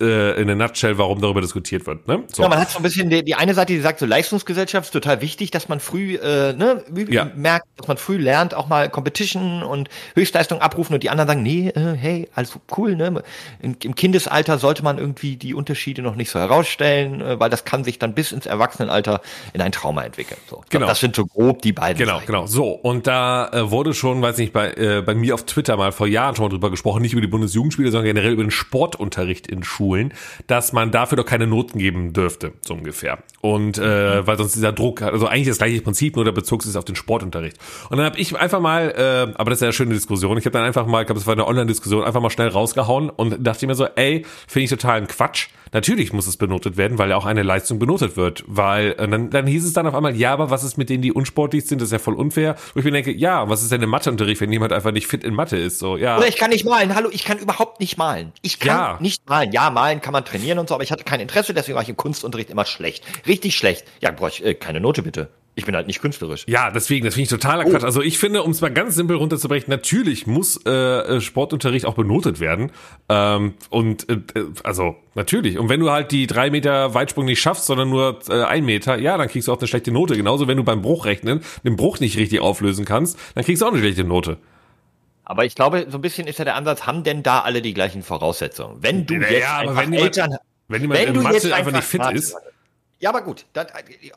äh, 0.00 0.40
in 0.40 0.48
a 0.48 0.54
nutshell, 0.54 0.96
warum 0.98 1.20
darüber 1.20 1.40
diskutiert 1.42 1.86
wird. 1.86 2.08
Ne? 2.08 2.24
So. 2.34 2.42
Ja, 2.42 2.48
man 2.48 2.58
hat 2.58 2.70
so 2.70 2.78
ein 2.78 2.82
bisschen 2.82 3.10
die, 3.10 3.24
die 3.24 3.34
eine 3.34 3.54
Seite, 3.54 3.72
die 3.72 3.80
sagt, 3.80 3.98
so 3.98 4.06
Leistungsgesellschaft 4.06 4.86
ist 4.86 4.92
total 4.92 5.20
wichtig, 5.20 5.50
dass 5.50 5.68
man 5.68 5.80
früh 5.80 6.16
äh, 6.16 6.52
ne, 6.52 6.84
wie- 6.88 7.12
Ja. 7.12 7.30
merkt, 7.34 7.66
dass 7.76 7.88
man 7.88 7.96
früh 7.96 8.16
lernt, 8.16 8.54
auch 8.54 8.68
mal 8.68 8.88
Competition 8.88 9.62
und 9.62 9.88
Höchstleistung 10.14 10.60
abrufen 10.60 10.94
und 10.94 11.02
die 11.02 11.10
anderen 11.10 11.28
sagen, 11.28 11.42
nee, 11.42 11.68
äh, 11.68 11.94
hey, 11.96 12.28
alles 12.34 12.58
cool, 12.76 12.96
ne? 12.96 13.22
Im, 13.62 13.76
Im 13.82 13.94
Kindesalter 13.94 14.58
sollte 14.58 14.82
man 14.84 14.98
irgendwie 14.98 15.36
die 15.36 15.54
Unterschiede 15.54 16.02
noch 16.02 16.14
nicht 16.16 16.30
so 16.30 16.38
herausstellen, 16.38 17.20
äh, 17.20 17.40
weil 17.40 17.50
das 17.50 17.64
kann 17.64 17.84
sich 17.84 17.98
dann 17.98 18.14
bis 18.14 18.32
ins 18.32 18.46
Erwachsenenalter 18.46 19.20
in 19.52 19.60
ein 19.60 19.72
Trauma 19.72 20.02
entwickeln. 20.04 20.38
So. 20.48 20.60
Ich 20.64 20.70
glaub, 20.70 20.80
Genau. 20.80 20.86
Das 20.86 21.00
sind 21.00 21.14
so 21.16 21.26
grob 21.26 21.62
die 21.62 21.72
beiden 21.72 21.98
Genau, 21.98 22.14
Seiten. 22.16 22.26
genau. 22.26 22.46
So, 22.46 22.68
und 22.70 23.06
da 23.06 23.48
äh, 23.52 23.70
wurde 23.70 23.92
schon, 23.94 24.22
weiß 24.22 24.38
nicht, 24.38 24.52
bei, 24.52 24.72
äh, 24.72 25.02
bei 25.04 25.14
mir 25.14 25.34
auf 25.34 25.44
Twitter 25.44 25.76
mal 25.76 25.92
vor 25.92 26.06
Jahren 26.06 26.34
schon 26.36 26.44
mal 26.46 26.48
drüber 26.50 26.70
gesprochen, 26.70 27.02
nicht 27.02 27.12
über 27.12 27.20
die 27.20 27.26
Bundesjugendspiele, 27.26 27.90
sondern 27.90 28.06
generell 28.06 28.32
über 28.32 28.42
den 28.44 28.50
Sportunterricht 28.50 29.46
in 29.46 29.62
Schulen, 29.62 30.12
dass 30.46 30.72
man 30.72 30.90
dafür 30.90 31.16
doch 31.16 31.26
keine 31.26 31.46
Noten 31.46 31.78
geben 31.78 32.12
dürfte, 32.12 32.19
so 32.28 32.74
ungefähr. 32.74 33.18
Und 33.40 33.78
äh, 33.78 34.26
weil 34.26 34.36
sonst 34.36 34.54
dieser 34.54 34.72
Druck, 34.72 35.02
also 35.02 35.26
eigentlich 35.26 35.48
das 35.48 35.58
gleiche 35.58 35.80
Prinzip, 35.80 36.16
nur 36.16 36.24
der 36.24 36.32
Bezug 36.32 36.64
ist 36.64 36.76
auf 36.76 36.84
den 36.84 36.96
Sportunterricht. 36.96 37.56
Und 37.88 37.96
dann 37.96 38.06
habe 38.06 38.18
ich 38.18 38.36
einfach 38.36 38.60
mal, 38.60 38.90
äh, 38.96 39.32
aber 39.38 39.50
das 39.50 39.58
ist 39.58 39.62
ja 39.62 39.66
eine 39.68 39.72
schöne 39.72 39.94
Diskussion, 39.94 40.36
ich 40.38 40.44
habe 40.44 40.52
dann 40.52 40.64
einfach 40.64 40.86
mal, 40.86 41.00
ich 41.00 41.06
glaube, 41.06 41.20
es 41.20 41.26
war 41.26 41.34
eine 41.34 41.46
Online-Diskussion, 41.46 42.04
einfach 42.04 42.20
mal 42.20 42.30
schnell 42.30 42.48
rausgehauen 42.48 43.10
und 43.10 43.46
dachte 43.46 43.66
mir 43.66 43.74
so, 43.74 43.86
ey, 43.86 44.24
finde 44.46 44.64
ich 44.64 44.70
total 44.70 44.98
ein 44.98 45.06
Quatsch. 45.06 45.48
Natürlich 45.72 46.12
muss 46.12 46.26
es 46.26 46.36
benotet 46.36 46.76
werden, 46.76 46.98
weil 46.98 47.10
ja 47.10 47.16
auch 47.16 47.26
eine 47.26 47.42
Leistung 47.42 47.78
benotet 47.78 48.16
wird. 48.16 48.42
Weil 48.46 48.92
äh, 48.98 49.06
dann, 49.08 49.30
dann 49.30 49.46
hieß 49.46 49.64
es 49.64 49.72
dann 49.72 49.86
auf 49.86 49.94
einmal, 49.94 50.16
ja, 50.16 50.32
aber 50.32 50.50
was 50.50 50.64
ist 50.64 50.76
mit 50.78 50.90
denen, 50.90 51.02
die 51.02 51.12
unsportlich 51.12 51.66
sind? 51.66 51.80
Das 51.80 51.88
ist 51.88 51.92
ja 51.92 51.98
voll 51.98 52.14
unfair. 52.14 52.56
Wo 52.74 52.80
ich 52.80 52.84
mir 52.84 52.90
denke, 52.90 53.12
ja, 53.12 53.48
was 53.48 53.62
ist 53.62 53.70
denn 53.70 53.80
im 53.82 53.90
Matheunterricht, 53.90 54.40
wenn 54.40 54.50
jemand 54.52 54.72
einfach 54.72 54.90
nicht 54.92 55.06
fit 55.06 55.22
in 55.22 55.34
Mathe 55.34 55.56
ist? 55.56 55.78
So, 55.78 55.96
ja. 55.96 56.18
Oder 56.18 56.26
ich 56.28 56.36
kann 56.36 56.50
nicht 56.50 56.64
malen. 56.64 56.94
Hallo, 56.94 57.08
ich 57.12 57.24
kann 57.24 57.38
überhaupt 57.38 57.78
nicht 57.80 57.96
malen. 57.98 58.32
Ich 58.42 58.58
kann 58.58 58.68
Ja. 58.76 58.98
nicht 59.00 59.28
malen. 59.28 59.52
Ja, 59.52 59.70
malen 59.70 60.00
kann 60.00 60.12
man 60.12 60.24
trainieren 60.24 60.58
und 60.58 60.68
so, 60.68 60.74
aber 60.74 60.82
ich 60.82 60.90
hatte 60.90 61.04
kein 61.04 61.20
Interesse, 61.20 61.54
deswegen 61.54 61.76
war 61.76 61.82
ich 61.82 61.88
im 61.88 61.96
Kunstunterricht 61.96 62.50
immer 62.50 62.64
schlecht. 62.64 63.04
Richtig 63.26 63.56
schlecht. 63.56 63.84
Ja, 64.00 64.10
brauche 64.10 64.30
ich 64.30 64.44
äh, 64.44 64.54
keine 64.54 64.80
Note 64.80 65.02
bitte. 65.02 65.28
Ich 65.56 65.66
bin 65.66 65.74
halt 65.74 65.88
nicht 65.88 66.00
künstlerisch. 66.00 66.44
Ja, 66.46 66.70
deswegen, 66.70 67.04
das 67.04 67.14
finde 67.14 67.24
ich 67.24 67.28
totaler 67.28 67.64
Quatsch. 67.64 67.82
Also 67.82 68.00
ich 68.02 68.18
finde, 68.18 68.44
um 68.44 68.52
es 68.52 68.60
mal 68.60 68.70
ganz 68.72 68.94
simpel 68.94 69.16
runterzubrechen, 69.16 69.68
natürlich 69.68 70.26
muss 70.26 70.58
äh, 70.64 70.70
äh, 70.70 71.20
Sportunterricht 71.20 71.86
auch 71.86 71.94
benotet 71.94 72.38
werden. 72.40 72.70
Ähm, 73.08 73.54
und 73.68 74.08
äh, 74.08 74.14
äh, 74.38 74.46
also 74.62 74.94
natürlich. 75.16 75.58
Und 75.58 75.68
wenn 75.68 75.80
du 75.80 75.90
halt 75.90 76.12
die 76.12 76.26
drei 76.28 76.50
Meter 76.50 76.94
Weitsprung 76.94 77.24
nicht 77.24 77.40
schaffst, 77.40 77.66
sondern 77.66 77.90
nur 77.90 78.20
äh, 78.28 78.44
ein 78.44 78.64
Meter, 78.64 78.96
ja, 78.98 79.18
dann 79.18 79.28
kriegst 79.28 79.48
du 79.48 79.52
auch 79.52 79.58
eine 79.58 79.66
schlechte 79.66 79.90
Note. 79.90 80.16
Genauso, 80.16 80.46
wenn 80.46 80.56
du 80.56 80.62
beim 80.64 80.82
Bruchrechnen 80.82 81.42
den 81.64 81.76
Bruch 81.76 81.98
nicht 82.00 82.16
richtig 82.16 82.40
auflösen 82.40 82.84
kannst, 82.84 83.18
dann 83.34 83.44
kriegst 83.44 83.60
du 83.60 83.66
auch 83.66 83.72
eine 83.72 83.80
schlechte 83.80 84.04
Note. 84.04 84.38
Aber 85.24 85.44
ich 85.44 85.54
glaube, 85.56 85.86
so 85.90 85.98
ein 85.98 86.00
bisschen 86.00 86.26
ist 86.26 86.38
ja 86.38 86.44
der 86.44 86.54
Ansatz, 86.54 86.86
haben 86.86 87.02
denn 87.04 87.22
da 87.22 87.40
alle 87.40 87.60
die 87.60 87.74
gleichen 87.74 88.02
Voraussetzungen? 88.02 88.78
Wenn 88.80 89.04
du 89.06 89.14
Ja, 89.14 89.20
jetzt 89.20 89.40
ja, 89.42 89.48
aber 89.58 89.70
einfach 89.70 89.82
wenn 89.82 89.92
jemand- 89.92 90.16
Eltern, 90.16 90.36
Wenn 90.68 90.80
jemand 90.82 91.00
wenn 91.00 91.08
in 91.08 91.14
du 91.14 91.20
Mathe 91.22 91.34
jetzt 91.34 91.44
einfach, 91.46 91.58
einfach 91.58 91.72
nicht 91.72 91.84
fit 91.84 92.00
warte, 92.00 92.16
ist. 92.16 92.36
Ja, 93.00 93.08
aber 93.08 93.22
gut, 93.22 93.46
dann, 93.54 93.66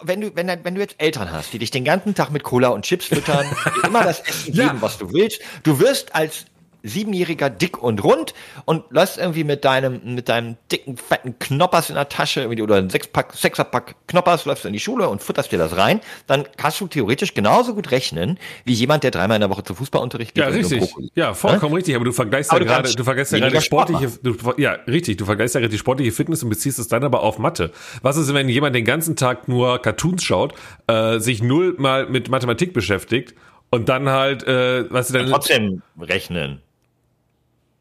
wenn 0.02 0.20
du 0.22 0.36
wenn, 0.36 0.48
wenn 0.64 0.76
du 0.76 0.82
jetzt 0.82 0.96
Eltern 0.98 1.32
hast, 1.32 1.54
die 1.54 1.58
dich 1.60 1.72
den 1.72 1.86
ganzen 1.86 2.16
Tag 2.16 2.32
mit 2.32 2.44
Cola 2.44 2.68
und 2.70 2.84
Chips 2.84 3.06
füttern, 3.06 3.46
immer 3.84 4.04
das 4.04 4.20
Essen 4.20 4.54
Ja. 4.54 4.68
geben, 4.68 4.82
was 4.82 4.98
du 4.98 5.12
willst, 5.14 5.40
du 5.64 5.80
wirst 5.80 6.14
als 6.14 6.46
siebenjähriger 6.84 7.50
dick 7.50 7.82
und 7.82 8.04
rund 8.04 8.34
und 8.66 8.84
läufst 8.90 9.18
irgendwie 9.18 9.46
mit 9.46 9.64
deinem, 9.64 10.16
mit 10.16 10.28
deinem 10.28 10.58
dicken, 10.72 10.98
fetten 10.98 11.40
Knoppers 11.40 11.90
in 11.90 11.96
der 11.96 12.10
Tasche 12.10 12.42
irgendwie, 12.42 12.62
oder 12.62 12.76
ein 12.76 12.90
Sechspack, 12.90 13.34
Sechserpack 13.34 13.96
Knoppers, 14.08 14.46
läufst 14.46 14.66
du 14.66 14.68
in 14.68 14.74
die 14.74 14.80
Schule 14.80 15.08
und 15.08 15.24
futterst 15.24 15.52
dir 15.52 15.58
das 15.58 15.78
rein, 15.78 16.02
dann 16.28 16.46
kannst 16.58 16.82
du 16.82 16.88
theoretisch 16.88 17.34
genauso 17.34 17.74
gut 17.74 17.92
rechnen, 17.92 18.38
wie 18.66 18.74
jemand, 18.74 19.04
der 19.04 19.12
dreimal 19.12 19.36
in 19.36 19.42
der 19.42 19.50
Woche 19.50 19.64
zum 19.64 19.78
Fußballunterricht 19.78 20.36
geht. 20.36 20.44
Ja, 20.44 20.50
richtig. 20.50 20.94
Ja, 21.16 21.34
vollkommen 21.34 21.72
ja? 21.72 21.78
richtig. 21.78 21.96
Aber 21.96 22.06
du 22.06 22.12
vergleichst 22.12 22.52
aber 22.52 22.62
ja 22.62 22.66
gerade, 22.66 22.94
du 22.94 23.04
vergleichst 23.04 23.32
ja 23.32 23.40
gerade 23.40 23.62
sportliche, 23.62 24.12
du, 24.22 24.36
ja, 24.58 24.74
richtig. 24.88 25.18
Du 25.18 25.26
vergleichst 25.26 25.56
ja 25.56 25.62
gerade 25.62 25.72
die 25.72 25.78
sportliche 25.78 26.12
Fitness 26.12 26.44
und 26.44 26.50
beziehst 26.50 26.80
es 26.80 26.90
dann 26.90 27.04
aber 27.04 27.22
auf 27.22 27.40
Mathe. 27.40 27.72
Was 28.02 28.18
ist, 28.18 28.34
wenn 28.34 28.50
jemand 28.50 28.76
den 28.76 28.86
ganzen 28.86 29.16
Tag 29.16 29.48
nur 29.48 29.82
Cartoons 29.82 30.24
schaut, 30.24 30.54
äh, 30.88 31.20
sich 31.20 31.42
null 31.42 31.76
mal 31.78 32.08
mit 32.08 32.30
Mathematik 32.30 32.74
beschäftigt 32.74 33.36
und 33.70 33.90
dann 33.90 34.10
halt, 34.10 34.44
äh, 34.44 34.92
was 34.92 35.08
du 35.08 35.14
dann. 35.14 35.30
Trotzdem 35.30 35.82
rechnen. 36.00 36.62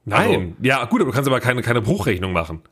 Nein, 0.05 0.30
also, 0.30 0.53
ja 0.62 0.84
gut, 0.86 1.00
aber 1.00 1.11
du 1.11 1.14
kannst 1.14 1.28
aber 1.28 1.40
keine, 1.40 1.62
keine 1.62 1.80
Bruchrechnung 1.80 2.32
machen. 2.32 2.62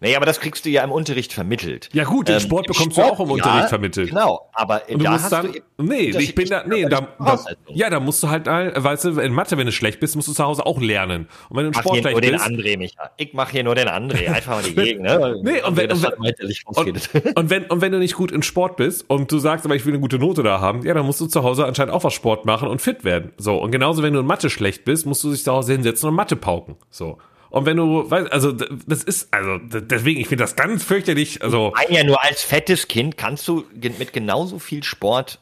Naja, 0.00 0.16
aber 0.16 0.24
das 0.24 0.40
kriegst 0.40 0.64
du 0.64 0.70
ja 0.70 0.82
im 0.82 0.90
Unterricht 0.90 1.32
vermittelt. 1.32 1.90
Ja 1.92 2.04
gut, 2.04 2.28
den 2.28 2.36
ähm, 2.36 2.40
Sport 2.40 2.66
bekommst 2.66 2.92
Sport, 2.92 3.08
du 3.08 3.12
auch 3.12 3.20
im 3.20 3.30
Unterricht 3.32 3.64
ja, 3.64 3.68
vermittelt. 3.68 4.08
Genau, 4.08 4.48
aber 4.54 4.82
und 4.88 5.04
da 5.04 5.12
hast 5.12 5.30
dann, 5.30 5.52
du 5.52 5.60
nee, 5.84 6.10
ich 6.10 6.34
bin 6.34 6.48
da, 6.48 6.64
nee, 6.66 6.86
da, 6.86 7.06
da, 7.18 7.44
ja, 7.68 7.90
da 7.90 8.00
musst 8.00 8.22
du 8.22 8.30
halt, 8.30 8.46
weißt 8.46 9.04
du, 9.04 9.20
in 9.20 9.34
Mathe, 9.34 9.58
wenn 9.58 9.66
du 9.66 9.72
schlecht 9.72 10.00
bist, 10.00 10.16
musst 10.16 10.28
du 10.28 10.32
zu 10.32 10.42
Hause 10.42 10.64
auch 10.64 10.80
lernen. 10.80 11.28
Und 11.50 11.56
wenn 11.58 11.64
du 11.64 11.68
in 11.68 11.74
Sport 11.74 11.96
hier 11.98 12.10
nur 12.10 12.20
bist, 12.20 12.32
den 12.32 12.40
André, 12.40 12.78
Micha. 12.78 13.10
Ich 13.18 13.34
mache 13.34 13.52
hier 13.52 13.64
nur 13.64 13.74
den 13.74 13.88
André, 13.88 14.28
einfach 14.28 14.54
mal 14.56 14.62
die 14.62 14.74
Gegend, 14.80 15.02
ne? 15.02 15.38
nee, 15.42 15.62
und 15.62 15.76
wenn, 15.76 15.92
und, 15.92 16.02
und, 16.02 17.36
und, 17.36 17.50
wenn, 17.50 17.64
und 17.64 17.80
wenn 17.82 17.92
du 17.92 17.98
nicht 17.98 18.14
gut 18.14 18.32
in 18.32 18.42
Sport 18.42 18.76
bist 18.76 19.04
und 19.08 19.30
du 19.30 19.38
sagst, 19.38 19.66
aber 19.66 19.76
ich 19.76 19.84
will 19.84 19.92
eine 19.92 20.00
gute 20.00 20.18
Note 20.18 20.42
da 20.42 20.60
haben, 20.60 20.82
ja, 20.82 20.94
dann 20.94 21.04
musst 21.04 21.20
du 21.20 21.26
zu 21.26 21.42
Hause 21.42 21.66
anscheinend 21.66 21.92
auch 21.92 22.04
was 22.04 22.14
Sport 22.14 22.46
machen 22.46 22.68
und 22.68 22.80
fit 22.80 23.04
werden. 23.04 23.32
So, 23.36 23.56
und 23.58 23.70
genauso, 23.70 24.02
wenn 24.02 24.14
du 24.14 24.20
in 24.20 24.26
Mathe 24.26 24.48
schlecht 24.48 24.86
bist, 24.86 25.04
musst 25.04 25.22
du 25.24 25.30
dich 25.30 25.44
zu 25.44 25.52
Hause 25.52 25.72
hinsetzen 25.72 26.08
und 26.08 26.14
Mathe 26.14 26.36
pauken. 26.36 26.76
So. 26.88 27.18
Und 27.50 27.66
wenn 27.66 27.76
du, 27.76 28.08
weißt, 28.08 28.32
also 28.32 28.52
das 28.52 29.02
ist, 29.02 29.32
also 29.32 29.58
deswegen, 29.58 30.20
ich 30.20 30.28
finde 30.28 30.44
das 30.44 30.56
ganz 30.56 30.84
fürchterlich. 30.84 31.42
Also 31.42 31.72
Nein, 31.76 31.86
ja 31.90 32.04
nur 32.04 32.22
als 32.22 32.42
fettes 32.42 32.88
Kind 32.88 33.16
kannst 33.16 33.46
du 33.48 33.64
mit 33.98 34.12
genauso 34.12 34.58
viel 34.58 34.84
Sport 34.84 35.40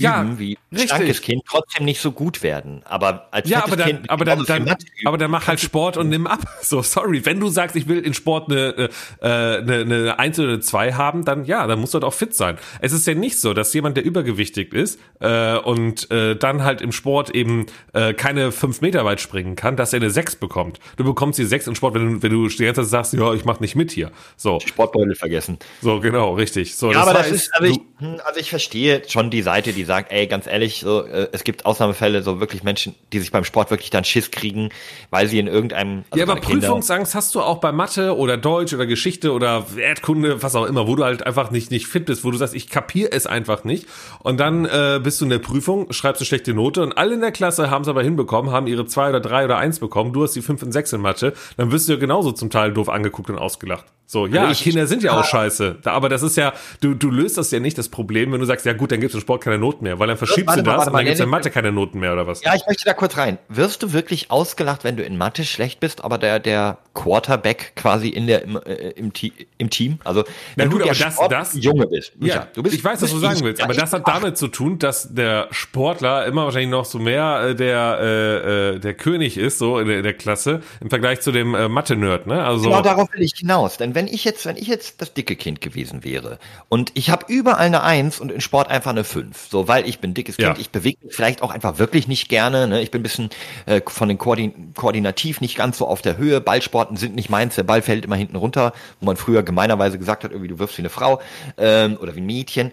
ja, 0.00 0.22
üben 0.22 0.38
wie 0.38 0.58
ein 0.72 0.78
starkes 0.78 1.20
Kind 1.22 1.42
trotzdem 1.48 1.84
nicht 1.84 2.00
so 2.00 2.12
gut 2.12 2.42
werden. 2.42 2.82
Aber 2.84 3.28
als 3.30 3.48
ja, 3.48 3.64
aber 3.64 3.76
dann, 3.76 3.88
kind 3.88 4.10
aber 4.10 4.24
dann, 4.24 4.44
dann 4.44 4.76
aber 5.04 5.18
dann 5.18 5.30
mach 5.30 5.46
halt 5.46 5.60
Sport 5.60 5.96
und 5.96 6.08
nimm 6.08 6.26
ab. 6.26 6.40
So, 6.66 6.82
sorry. 6.82 7.24
Wenn 7.24 7.38
du 7.38 7.48
sagst, 7.48 7.76
ich 7.76 7.86
will 7.86 8.00
in 8.00 8.12
Sport 8.12 8.50
eine, 8.50 8.88
äh, 9.20 9.28
eine, 9.28 9.80
eine 9.82 10.18
Eins 10.18 10.36
oder 10.38 10.48
eine 10.48 10.60
Zwei 10.60 10.94
haben, 10.94 11.24
dann 11.24 11.44
ja, 11.44 11.66
dann 11.68 11.78
musst 11.78 11.94
du 11.94 11.96
halt 11.96 12.04
auch 12.04 12.14
fit 12.14 12.34
sein. 12.34 12.58
Es 12.80 12.92
ist 12.92 13.06
ja 13.06 13.14
nicht 13.14 13.38
so, 13.38 13.54
dass 13.54 13.72
jemand, 13.72 13.96
der 13.96 14.04
übergewichtig 14.04 14.74
ist 14.74 14.98
äh, 15.20 15.56
und 15.58 16.10
äh, 16.10 16.34
dann 16.34 16.64
halt 16.64 16.80
im 16.80 16.90
Sport 16.90 17.30
eben 17.30 17.66
äh, 17.92 18.14
keine 18.14 18.50
fünf 18.50 18.80
Meter 18.80 19.04
weit 19.04 19.20
springen 19.20 19.54
kann, 19.54 19.76
dass 19.76 19.92
er 19.92 20.00
eine 20.00 20.10
Sechs 20.10 20.34
bekommt. 20.34 20.80
Du 20.96 21.04
bekommst 21.04 21.38
die 21.38 21.44
Sechs 21.44 21.68
im 21.68 21.76
Sport, 21.76 21.94
wenn 21.94 22.14
du, 22.14 22.22
wenn 22.22 22.32
du 22.32 22.48
die 22.48 22.64
ganze 22.64 22.82
Zeit 22.82 22.90
sagst, 22.90 23.12
ja, 23.12 23.32
ich 23.32 23.44
mach 23.44 23.60
nicht 23.60 23.76
mit 23.76 23.92
hier. 23.92 24.10
So. 24.36 24.58
Sportbeutel 24.60 25.14
vergessen. 25.14 25.58
So, 25.82 26.00
genau, 26.00 26.34
richtig. 26.34 26.74
So, 26.74 26.90
ja, 26.90 27.00
das 27.00 27.08
aber 27.08 27.18
heißt, 27.20 27.30
das 27.30 27.36
ist, 27.36 27.54
also 27.54 27.72
ich, 27.72 27.80
also 27.98 28.40
ich 28.40 28.50
verstehe 28.50 29.02
schon 29.08 29.30
die 29.30 29.40
Seite, 29.40 29.72
die 29.72 29.84
sagt, 29.84 30.12
ey, 30.12 30.26
ganz 30.26 30.46
ehrlich, 30.46 30.80
so, 30.80 31.04
äh, 31.04 31.28
es 31.32 31.44
gibt 31.44 31.64
Ausnahmefälle, 31.64 32.22
so 32.22 32.40
wirklich 32.40 32.62
Menschen, 32.62 32.94
die 33.12 33.20
sich 33.20 33.32
beim 33.32 33.44
Sport 33.44 33.70
wirklich 33.70 33.88
dann 33.88 34.04
Schiss 34.04 34.30
kriegen, 34.30 34.68
weil 35.10 35.28
sie 35.28 35.38
in 35.38 35.46
irgendeinem. 35.46 36.04
Also 36.10 36.24
ja, 36.24 36.30
aber 36.30 36.40
Prüfungsangst 36.40 37.14
hast 37.14 37.34
du 37.34 37.40
auch 37.40 37.58
bei 37.58 37.72
Mathe 37.72 38.14
oder 38.16 38.36
Deutsch 38.36 38.74
oder 38.74 38.86
Geschichte 38.86 39.32
oder 39.32 39.66
Erdkunde, 39.78 40.42
was 40.42 40.54
auch 40.54 40.66
immer, 40.66 40.86
wo 40.86 40.94
du 40.94 41.04
halt 41.04 41.26
einfach 41.26 41.50
nicht, 41.50 41.70
nicht 41.70 41.86
fit 41.86 42.04
bist, 42.04 42.24
wo 42.24 42.30
du 42.30 42.36
sagst, 42.36 42.54
ich 42.54 42.68
kapiere 42.68 43.12
es 43.12 43.26
einfach 43.26 43.64
nicht. 43.64 43.86
Und 44.18 44.38
dann 44.38 44.66
äh, 44.66 45.00
bist 45.02 45.20
du 45.20 45.24
in 45.24 45.30
der 45.30 45.38
Prüfung, 45.38 45.90
schreibst 45.92 46.20
eine 46.20 46.26
schlechte 46.26 46.52
Note 46.52 46.82
und 46.82 46.98
alle 46.98 47.14
in 47.14 47.20
der 47.22 47.32
Klasse 47.32 47.70
haben 47.70 47.82
es 47.82 47.88
aber 47.88 48.02
hinbekommen, 48.02 48.50
haben 48.50 48.66
ihre 48.66 48.86
zwei 48.86 49.08
oder 49.08 49.20
drei 49.20 49.46
oder 49.46 49.56
eins 49.56 49.78
bekommen, 49.78 50.12
du 50.12 50.22
hast 50.22 50.32
die 50.32 50.42
fünf 50.42 50.62
und 50.62 50.72
sechs 50.72 50.92
in 50.92 51.00
Mathe, 51.00 51.32
dann 51.56 51.72
wirst 51.72 51.88
du 51.88 51.94
ja 51.94 51.98
genauso 51.98 52.32
zum 52.32 52.50
Teil 52.50 52.72
doof 52.72 52.90
angeguckt 52.90 53.30
und 53.30 53.38
ausgelacht. 53.38 53.86
So, 54.08 54.28
ja, 54.28 54.50
ich, 54.52 54.62
Kinder 54.62 54.86
sind 54.86 55.02
ja 55.02 55.18
auch 55.18 55.24
scheiße. 55.24 55.78
Da, 55.82 55.92
aber 55.92 56.08
das 56.08 56.22
ist 56.22 56.36
ja, 56.36 56.52
du, 56.80 56.94
du 56.94 57.10
löst 57.10 57.38
das 57.38 57.50
ja 57.50 57.58
nicht 57.58 57.76
das 57.76 57.85
Problem, 57.88 58.32
wenn 58.32 58.40
du 58.40 58.46
sagst, 58.46 58.66
ja 58.66 58.72
gut, 58.72 58.92
dann 58.92 59.00
gibt's 59.00 59.14
im 59.14 59.20
Sport 59.20 59.42
keine 59.42 59.58
Noten 59.58 59.84
mehr, 59.84 59.98
weil 59.98 60.08
dann 60.08 60.16
verschiebst 60.16 60.46
warte, 60.46 60.62
du 60.62 60.70
das 60.70 60.78
warte, 60.78 60.90
und 60.90 60.96
dann 60.96 61.04
gibt's 61.04 61.20
in 61.20 61.28
Mathe 61.28 61.50
keine 61.50 61.72
Noten 61.72 62.00
mehr 62.00 62.12
oder 62.12 62.26
was? 62.26 62.42
Ja, 62.42 62.54
ich 62.54 62.66
möchte 62.66 62.84
da 62.84 62.94
kurz 62.94 63.16
rein. 63.16 63.38
Wirst 63.48 63.82
du 63.82 63.92
wirklich 63.92 64.30
ausgelacht, 64.30 64.84
wenn 64.84 64.96
du 64.96 65.02
in 65.02 65.16
Mathe 65.16 65.44
schlecht 65.44 65.80
bist, 65.80 66.04
aber 66.04 66.18
der, 66.18 66.40
der 66.40 66.78
Quarterback 66.94 67.72
quasi 67.76 68.08
in 68.08 68.26
der, 68.26 68.42
im, 68.42 68.56
äh, 68.56 68.90
im, 68.90 69.12
im 69.58 69.70
Team? 69.70 69.98
Also, 70.04 70.24
wenn 70.56 70.70
gut, 70.70 70.80
du 70.80 70.84
der 70.84 70.94
das, 70.94 71.18
das, 71.28 71.54
Junge 71.54 71.86
bist. 71.86 72.12
ja, 72.20 72.48
du 72.52 72.62
bist, 72.62 72.74
ich 72.74 72.84
weiß, 72.84 73.02
was 73.02 73.10
du 73.10 73.18
sagen 73.18 73.40
willst, 73.42 73.62
aber 73.62 73.74
das 73.74 73.92
hat 73.92 74.06
damit 74.06 74.36
zu 74.36 74.48
tun, 74.48 74.78
dass 74.78 75.12
der 75.14 75.48
Sportler 75.50 76.26
immer 76.26 76.44
wahrscheinlich 76.44 76.70
noch 76.70 76.84
so 76.84 76.98
mehr 76.98 77.48
äh, 77.48 77.54
der, 77.54 77.98
äh, 78.00 78.76
äh, 78.76 78.78
der 78.78 78.94
König 78.94 79.36
ist, 79.36 79.58
so 79.58 79.78
in 79.78 79.88
der, 79.88 79.98
in 79.98 80.02
der 80.02 80.14
Klasse, 80.14 80.60
im 80.80 80.90
Vergleich 80.90 81.20
zu 81.20 81.32
dem 81.32 81.54
äh, 81.54 81.68
Mathe-Nerd, 81.68 82.26
ne? 82.26 82.44
Also, 82.44 82.64
genau 82.64 82.82
darauf 82.82 83.12
will 83.12 83.22
ich 83.22 83.34
hinaus. 83.36 83.76
Denn 83.76 83.94
wenn 83.94 84.06
ich 84.06 84.24
jetzt, 84.24 84.46
wenn 84.46 84.56
ich 84.56 84.66
jetzt 84.66 85.00
das 85.00 85.14
dicke 85.14 85.36
Kind 85.36 85.60
gewesen 85.60 86.04
wäre 86.04 86.38
und 86.68 86.92
ich 86.94 87.10
habe 87.10 87.26
überall 87.28 87.70
eine 87.76 87.84
Eins 87.84 88.20
und 88.20 88.32
in 88.32 88.40
Sport 88.40 88.68
einfach 88.68 88.90
eine 88.90 89.04
Fünf, 89.04 89.48
so 89.50 89.68
weil 89.68 89.88
ich 89.88 90.00
bin 90.00 90.14
dickes 90.14 90.36
Kind, 90.36 90.48
ja. 90.48 90.60
ich 90.60 90.70
bewege 90.70 90.98
mich 91.04 91.14
vielleicht 91.14 91.42
auch 91.42 91.50
einfach 91.50 91.78
wirklich 91.78 92.08
nicht 92.08 92.28
gerne, 92.28 92.66
ne? 92.66 92.80
ich 92.80 92.90
bin 92.90 93.00
ein 93.00 93.02
bisschen 93.02 93.30
äh, 93.66 93.80
von 93.86 94.08
den 94.08 94.18
Koordin 94.18 94.74
Koordinativ 94.74 95.40
nicht 95.40 95.56
ganz 95.56 95.78
so 95.78 95.86
auf 95.86 96.02
der 96.02 96.16
Höhe, 96.16 96.40
Ballsporten 96.40 96.96
sind 96.96 97.14
nicht 97.14 97.30
meins, 97.30 97.54
der 97.54 97.62
Ball 97.62 97.82
fällt 97.82 98.04
immer 98.04 98.16
hinten 98.16 98.36
runter, 98.36 98.72
wo 99.00 99.06
man 99.06 99.16
früher 99.16 99.42
gemeinerweise 99.42 99.98
gesagt 99.98 100.24
hat, 100.24 100.30
irgendwie 100.30 100.48
du 100.48 100.58
wirfst 100.58 100.78
wie 100.78 100.82
eine 100.82 100.90
Frau 100.90 101.20
ähm, 101.58 101.96
oder 102.00 102.14
wie 102.14 102.20
ein 102.20 102.26
Mädchen. 102.26 102.72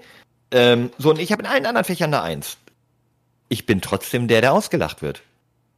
Ähm, 0.52 0.92
so 0.98 1.10
und 1.10 1.20
ich 1.20 1.32
habe 1.32 1.44
in 1.44 1.48
allen 1.48 1.66
anderen 1.66 1.86
Fächern 1.86 2.14
eine 2.14 2.24
Eins. 2.24 2.58
Ich 3.50 3.66
bin 3.66 3.82
trotzdem 3.82 4.28
der, 4.28 4.42
der 4.42 4.54
ausgelacht 4.54 5.02
wird. 5.02 5.22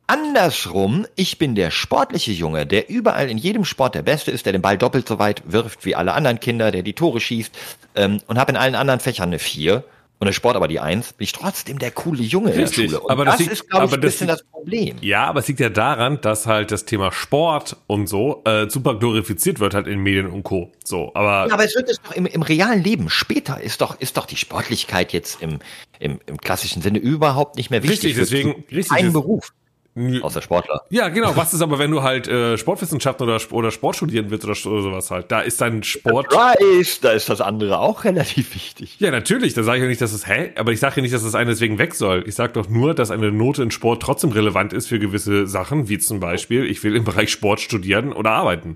Andersrum, 0.08 1.08
ich 1.16 1.40
bin 1.40 1.56
der 1.56 1.72
sportliche 1.72 2.32
Junge, 2.32 2.66
der 2.66 2.90
überall 2.90 3.30
in 3.30 3.40
jedem 3.40 3.66
Sport 3.66 3.96
der 3.96 4.04
Beste 4.04 4.32
ist, 4.32 4.46
der 4.46 4.54
den 4.54 4.62
Ball 4.62 4.78
doppelt 4.78 5.08
so 5.08 5.18
weit 5.18 5.42
wirft 5.46 5.84
wie 5.86 5.96
alle 5.96 6.14
anderen 6.14 6.40
Kinder, 6.40 6.72
der 6.72 6.84
die 6.84 6.94
Tore 6.94 7.20
schießt 7.20 7.52
ähm, 7.96 8.22
und 8.28 8.38
habe 8.38 8.52
in 8.52 8.58
allen 8.58 8.76
anderen 8.76 9.00
Fächern 9.00 9.30
eine 9.30 9.40
Vier 9.40 9.84
und 10.18 10.28
der 10.28 10.34
Sport 10.34 10.56
aber 10.56 10.68
die 10.68 10.80
Eins, 10.80 11.12
bin 11.14 11.26
ich 11.26 11.34
trotzdem 11.34 11.78
der 11.78 11.92
coole 11.92 12.22
Junge 12.22 12.56
Richtig. 12.56 12.86
in 12.86 12.92
der 12.92 12.98
Schule. 12.98 13.00
Und 13.02 13.12
aber 13.12 13.26
das, 13.26 13.38
das 13.40 13.48
ist, 13.48 13.70
glaube 13.70 13.88
ich, 13.88 13.94
ein 13.94 14.00
bisschen 14.00 14.28
das, 14.28 14.40
das 14.40 14.48
Problem. 14.48 14.96
Ja, 15.02 15.26
aber 15.26 15.40
es 15.40 15.48
liegt 15.48 15.60
ja 15.60 15.70
daran, 15.70 16.22
dass 16.22 16.46
halt 16.46 16.72
das 16.72 16.86
Thema 16.86 17.12
Sport 17.12 17.76
und 17.88 18.08
so 18.08 18.42
äh, 18.46 18.70
super 18.70 18.96
glorifiziert 18.96 19.60
wird 19.60 19.74
halt 19.74 19.88
in 19.88 20.00
Medien 20.00 20.28
und 20.28 20.44
Co. 20.44 20.72
So, 20.84 21.12
aber 21.16 21.48
ja, 21.48 21.54
aber 21.54 21.66
es 21.66 21.76
wird 21.76 21.90
es 21.90 22.02
doch 22.02 22.14
im, 22.14 22.28
im 22.28 22.44
realen 22.44 22.82
Leben 22.82 23.10
später 23.10 23.60
ist 23.60 23.82
doch 23.82 24.00
ist 24.00 24.16
doch 24.16 24.26
die 24.26 24.38
Sportlichkeit 24.38 25.12
jetzt 25.12 25.42
im 25.42 25.60
im, 26.00 26.20
im 26.28 26.38
klassischen 26.38 26.82
Sinne 26.82 27.00
überhaupt 27.00 27.58
nicht 27.58 27.70
mehr 27.70 27.84
wichtig. 27.84 28.16
Richtig, 28.16 28.16
deswegen 28.16 28.64
richtig. 28.72 28.92
Ein 28.92 29.12
Beruf. 29.12 29.52
Außer 29.98 30.42
Sportler. 30.42 30.82
Ja, 30.90 31.08
genau. 31.08 31.38
Was 31.38 31.54
ist 31.54 31.62
aber, 31.62 31.80
wenn 31.80 31.90
du 31.90 32.04
halt 32.04 32.28
äh, 32.28 32.58
Sportwissenschaften 32.58 33.24
oder, 33.24 33.40
oder 33.52 33.72
Sport 33.72 33.96
studieren 33.96 34.30
willst 34.30 34.44
oder, 34.44 34.74
oder 34.74 34.82
sowas 34.82 35.10
halt? 35.10 35.32
Da 35.32 35.40
ist 35.40 35.62
dein 35.62 35.84
Sport. 35.84 36.34
Surprise, 36.34 37.00
da 37.02 37.12
ist 37.12 37.30
das 37.30 37.40
andere 37.40 37.80
auch 37.80 38.04
relativ 38.04 38.56
wichtig. 38.56 38.98
Ja, 39.00 39.10
natürlich. 39.10 39.54
Da 39.54 39.64
sage 39.64 39.78
ich 39.78 39.84
ja 39.84 39.88
nicht, 39.88 40.02
dass 40.02 40.12
es, 40.12 40.28
hä? 40.28 40.52
Aber 40.58 40.74
ich 40.74 40.82
sage 40.82 40.98
ja 40.98 41.02
nicht, 41.02 41.14
dass 41.14 41.24
das 41.24 41.34
eine 41.34 41.52
deswegen 41.52 41.78
weg 41.78 41.96
soll. 41.96 42.26
Ich 42.28 42.36
sage 42.36 42.52
doch 42.52 42.68
nur, 42.68 42.94
dass 42.94 43.10
eine 43.10 43.32
Note 43.32 43.64
in 43.64 43.72
Sport 43.72 44.02
trotzdem 44.02 44.32
relevant 44.32 44.74
ist 44.74 44.88
für 44.88 45.00
gewisse 45.00 45.48
Sachen, 45.48 45.88
wie 45.88 45.98
zum 45.98 46.20
Beispiel, 46.20 46.66
ich 46.66 46.84
will 46.84 46.98
im 46.98 47.06
Bereich 47.06 47.32
Sport 47.32 47.62
studieren 47.62 48.12
oder 48.12 48.32
arbeiten. 48.32 48.76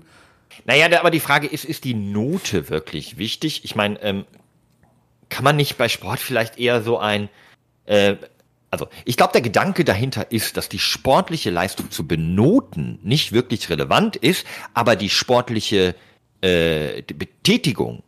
Naja, 0.64 0.86
aber 0.98 1.10
die 1.10 1.20
Frage 1.20 1.46
ist, 1.46 1.66
ist 1.66 1.84
die 1.84 1.94
Note 1.94 2.70
wirklich 2.70 3.18
wichtig? 3.18 3.64
Ich 3.64 3.76
meine, 3.76 4.00
ähm, 4.02 4.24
kann 5.28 5.44
man 5.44 5.56
nicht 5.56 5.76
bei 5.76 5.90
Sport 5.90 6.20
vielleicht 6.20 6.58
eher 6.58 6.82
so 6.82 6.98
ein 6.98 7.28
äh, 7.84 8.16
also 8.70 8.88
ich 9.04 9.16
glaube, 9.16 9.32
der 9.32 9.40
Gedanke 9.40 9.84
dahinter 9.84 10.30
ist, 10.30 10.56
dass 10.56 10.68
die 10.68 10.78
sportliche 10.78 11.50
Leistung 11.50 11.90
zu 11.90 12.06
benoten 12.06 12.98
nicht 13.02 13.32
wirklich 13.32 13.68
relevant 13.68 14.16
ist, 14.16 14.46
aber 14.74 14.96
die 14.96 15.10
sportliche 15.10 15.94
äh, 16.40 17.02
Betätigung 17.02 18.02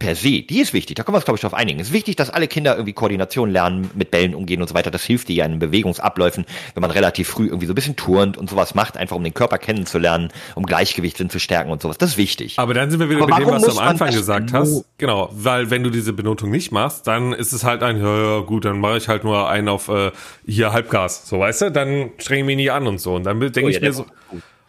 per 0.00 0.16
se, 0.16 0.42
die 0.42 0.60
ist 0.60 0.72
wichtig. 0.72 0.96
Da 0.96 1.04
können 1.04 1.14
wir 1.14 1.18
uns, 1.18 1.26
glaube 1.26 1.36
ich, 1.36 1.42
darauf 1.42 1.56
einigen. 1.56 1.78
Es 1.78 1.88
ist 1.88 1.92
wichtig, 1.92 2.16
dass 2.16 2.30
alle 2.30 2.48
Kinder 2.48 2.74
irgendwie 2.74 2.94
Koordination 2.94 3.50
lernen, 3.50 3.90
mit 3.94 4.10
Bällen 4.10 4.34
umgehen 4.34 4.60
und 4.60 4.68
so 4.68 4.74
weiter. 4.74 4.90
Das 4.90 5.04
hilft 5.04 5.28
dir 5.28 5.36
ja 5.36 5.44
in 5.44 5.60
Bewegungsabläufen, 5.60 6.46
wenn 6.74 6.80
man 6.80 6.90
relativ 6.90 7.28
früh 7.28 7.46
irgendwie 7.46 7.66
so 7.66 7.72
ein 7.72 7.76
bisschen 7.76 7.96
turnt 7.96 8.36
und 8.36 8.50
sowas 8.50 8.74
macht, 8.74 8.96
einfach 8.96 9.14
um 9.14 9.22
den 9.22 9.34
Körper 9.34 9.58
kennenzulernen, 9.58 10.32
um 10.56 10.64
Gleichgewichtssinn 10.64 11.30
zu 11.30 11.38
stärken 11.38 11.70
und 11.70 11.82
sowas. 11.82 11.98
Das 11.98 12.10
ist 12.10 12.16
wichtig. 12.16 12.58
Aber 12.58 12.74
dann 12.74 12.90
sind 12.90 12.98
wir 12.98 13.10
wieder 13.10 13.26
bei 13.26 13.38
dem, 13.38 13.48
was 13.48 13.62
du 13.62 13.70
am 13.72 13.78
Anfang 13.78 14.10
gesagt 14.10 14.52
hast. 14.52 14.86
Genau, 14.98 15.28
weil 15.32 15.70
wenn 15.70 15.84
du 15.84 15.90
diese 15.90 16.14
Benotung 16.14 16.50
nicht 16.50 16.72
machst, 16.72 17.06
dann 17.06 17.34
ist 17.34 17.52
es 17.52 17.62
halt 17.62 17.82
ein, 17.82 17.98
ja, 17.98 18.22
ja 18.22 18.40
gut, 18.40 18.64
dann 18.64 18.80
mache 18.80 18.96
ich 18.96 19.08
halt 19.08 19.22
nur 19.22 19.48
einen 19.48 19.68
auf 19.68 19.88
äh, 19.88 20.12
hier 20.46 20.72
Halbgas. 20.72 21.28
So, 21.28 21.38
weißt 21.38 21.62
du, 21.62 21.70
dann 21.70 22.10
strenge 22.16 22.40
ich 22.40 22.46
mich 22.46 22.56
nie 22.56 22.70
an 22.70 22.86
und 22.86 23.00
so. 23.00 23.14
Und 23.14 23.24
dann 23.24 23.38
denke 23.38 23.64
oh, 23.64 23.68
ich 23.68 23.76
ja, 23.76 23.82
mir 23.82 23.92
so. 23.92 24.06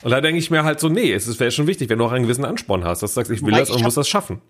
Und 0.03 0.11
da 0.11 0.19
denke 0.19 0.39
ich 0.39 0.51
mir 0.51 0.63
halt 0.63 0.79
so, 0.79 0.89
nee, 0.89 1.13
es 1.13 1.39
wäre 1.39 1.51
schon 1.51 1.67
wichtig, 1.67 1.89
wenn 1.89 1.99
du 1.99 2.05
auch 2.05 2.11
einen 2.11 2.23
gewissen 2.23 2.43
Ansporn 2.43 2.83
hast, 2.83 3.01
dass 3.01 3.11
du 3.11 3.15
sagst, 3.15 3.31
ich 3.31 3.41
will 3.43 3.53
Weil 3.53 3.61
das 3.61 3.69
und 3.69 3.81
muss 3.83 3.95
das 3.95 4.09
schaffen. 4.09 4.41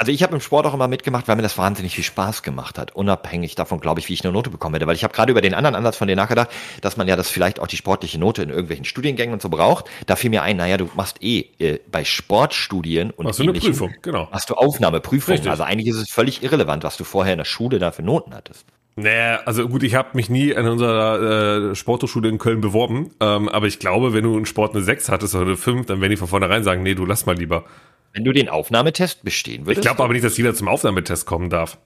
Also 0.00 0.12
ich 0.12 0.22
habe 0.22 0.34
im 0.34 0.40
Sport 0.40 0.64
auch 0.64 0.72
immer 0.72 0.88
mitgemacht, 0.88 1.28
weil 1.28 1.36
mir 1.36 1.42
das 1.42 1.58
wahnsinnig 1.58 1.94
viel 1.94 2.04
Spaß 2.04 2.42
gemacht 2.42 2.78
hat, 2.78 2.96
unabhängig 2.96 3.54
davon, 3.54 3.80
glaube 3.80 4.00
ich, 4.00 4.08
wie 4.08 4.14
ich 4.14 4.24
eine 4.24 4.32
Note 4.32 4.48
bekommen 4.48 4.74
hätte. 4.74 4.86
Weil 4.86 4.94
ich 4.94 5.04
habe 5.04 5.12
gerade 5.12 5.30
über 5.30 5.42
den 5.42 5.52
anderen 5.52 5.76
Ansatz 5.76 5.98
von 5.98 6.08
dir 6.08 6.16
nachgedacht, 6.16 6.48
dass 6.80 6.96
man 6.96 7.06
ja 7.06 7.16
das 7.16 7.28
vielleicht 7.28 7.60
auch 7.60 7.66
die 7.66 7.76
sportliche 7.76 8.18
Note 8.18 8.42
in 8.42 8.48
irgendwelchen 8.48 8.86
Studiengängen 8.86 9.34
und 9.34 9.42
so 9.42 9.50
braucht. 9.50 9.90
Da 10.06 10.16
fiel 10.16 10.30
mir 10.30 10.42
ein, 10.42 10.56
naja, 10.56 10.78
du 10.78 10.88
machst 10.94 11.22
eh 11.22 11.50
äh, 11.58 11.80
bei 11.92 12.06
Sportstudien 12.06 13.10
und 13.10 13.26
machst 13.26 13.40
du 13.40 13.42
eine 13.42 13.52
Prüfung, 13.52 13.92
genau. 14.00 14.26
Machst 14.32 14.48
du 14.48 14.54
Aufnahmeprüfungen. 14.54 15.46
Also 15.46 15.64
eigentlich 15.64 15.88
ist 15.88 15.96
es 15.96 16.10
völlig 16.10 16.42
irrelevant, 16.42 16.82
was 16.82 16.96
du 16.96 17.04
vorher 17.04 17.34
in 17.34 17.38
der 17.38 17.44
Schule 17.44 17.78
da 17.78 17.90
für 17.90 18.02
Noten 18.02 18.32
hattest. 18.32 18.64
Naja, 18.96 19.42
also 19.44 19.68
gut, 19.68 19.82
ich 19.82 19.96
habe 19.96 20.08
mich 20.14 20.30
nie 20.30 20.56
an 20.56 20.66
unserer 20.66 21.72
äh, 21.72 21.74
Sporthochschule 21.74 22.30
in 22.30 22.38
Köln 22.38 22.62
beworben, 22.62 23.10
ähm, 23.20 23.50
aber 23.50 23.66
ich 23.66 23.78
glaube, 23.78 24.14
wenn 24.14 24.24
du 24.24 24.38
in 24.38 24.46
Sport 24.46 24.74
eine 24.74 24.82
6 24.82 25.10
hattest 25.10 25.34
oder 25.34 25.44
eine 25.44 25.56
5, 25.58 25.84
dann 25.84 26.00
werden 26.00 26.10
die 26.10 26.16
von 26.16 26.28
vornherein 26.28 26.64
sagen, 26.64 26.82
nee, 26.82 26.94
du 26.94 27.04
lass 27.04 27.26
mal 27.26 27.36
lieber. 27.36 27.64
Wenn 28.12 28.24
du 28.24 28.32
den 28.32 28.48
Aufnahmetest 28.48 29.22
bestehen 29.22 29.66
würdest? 29.66 29.78
Ich 29.78 29.82
glaube 29.88 30.02
aber 30.02 30.12
nicht, 30.12 30.24
dass 30.24 30.36
jeder 30.36 30.54
zum 30.54 30.68
Aufnahmetest 30.68 31.26
kommen 31.26 31.48
darf. 31.50 31.78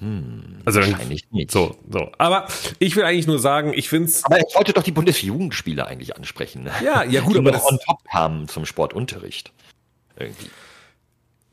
Hm, 0.00 0.58
also 0.64 0.80
dann, 0.80 0.92
wahrscheinlich 0.92 1.30
nicht. 1.30 1.50
So, 1.50 1.76
so. 1.90 2.10
Aber 2.18 2.48
ich 2.78 2.96
will 2.96 3.04
eigentlich 3.04 3.26
nur 3.26 3.38
sagen, 3.38 3.72
ich 3.74 3.88
find's. 3.88 4.24
Aber 4.24 4.38
ich 4.38 4.54
wollte 4.54 4.72
doch 4.72 4.82
die 4.82 4.90
Bundesjugendspiele 4.90 5.86
eigentlich 5.86 6.16
ansprechen. 6.16 6.64
ne? 6.64 6.72
Ja, 6.84 7.02
ja 7.04 7.22
gut, 7.22 7.34
die 7.34 7.38
aber 7.38 7.52
noch 7.52 7.60
das, 7.60 7.72
on 7.72 7.78
top 7.78 8.04
kamen 8.10 8.48
zum 8.48 8.66
Sportunterricht. 8.66 9.52
Irgendwie. 10.18 10.50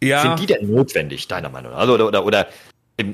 ja, 0.02 0.22
Sind 0.22 0.40
die 0.40 0.46
denn 0.46 0.72
notwendig, 0.72 1.28
deiner 1.28 1.50
Meinung 1.50 1.72
nach? 1.72 1.80
Also, 1.80 1.94
oder, 1.94 2.08
oder, 2.08 2.26
oder 2.26 2.48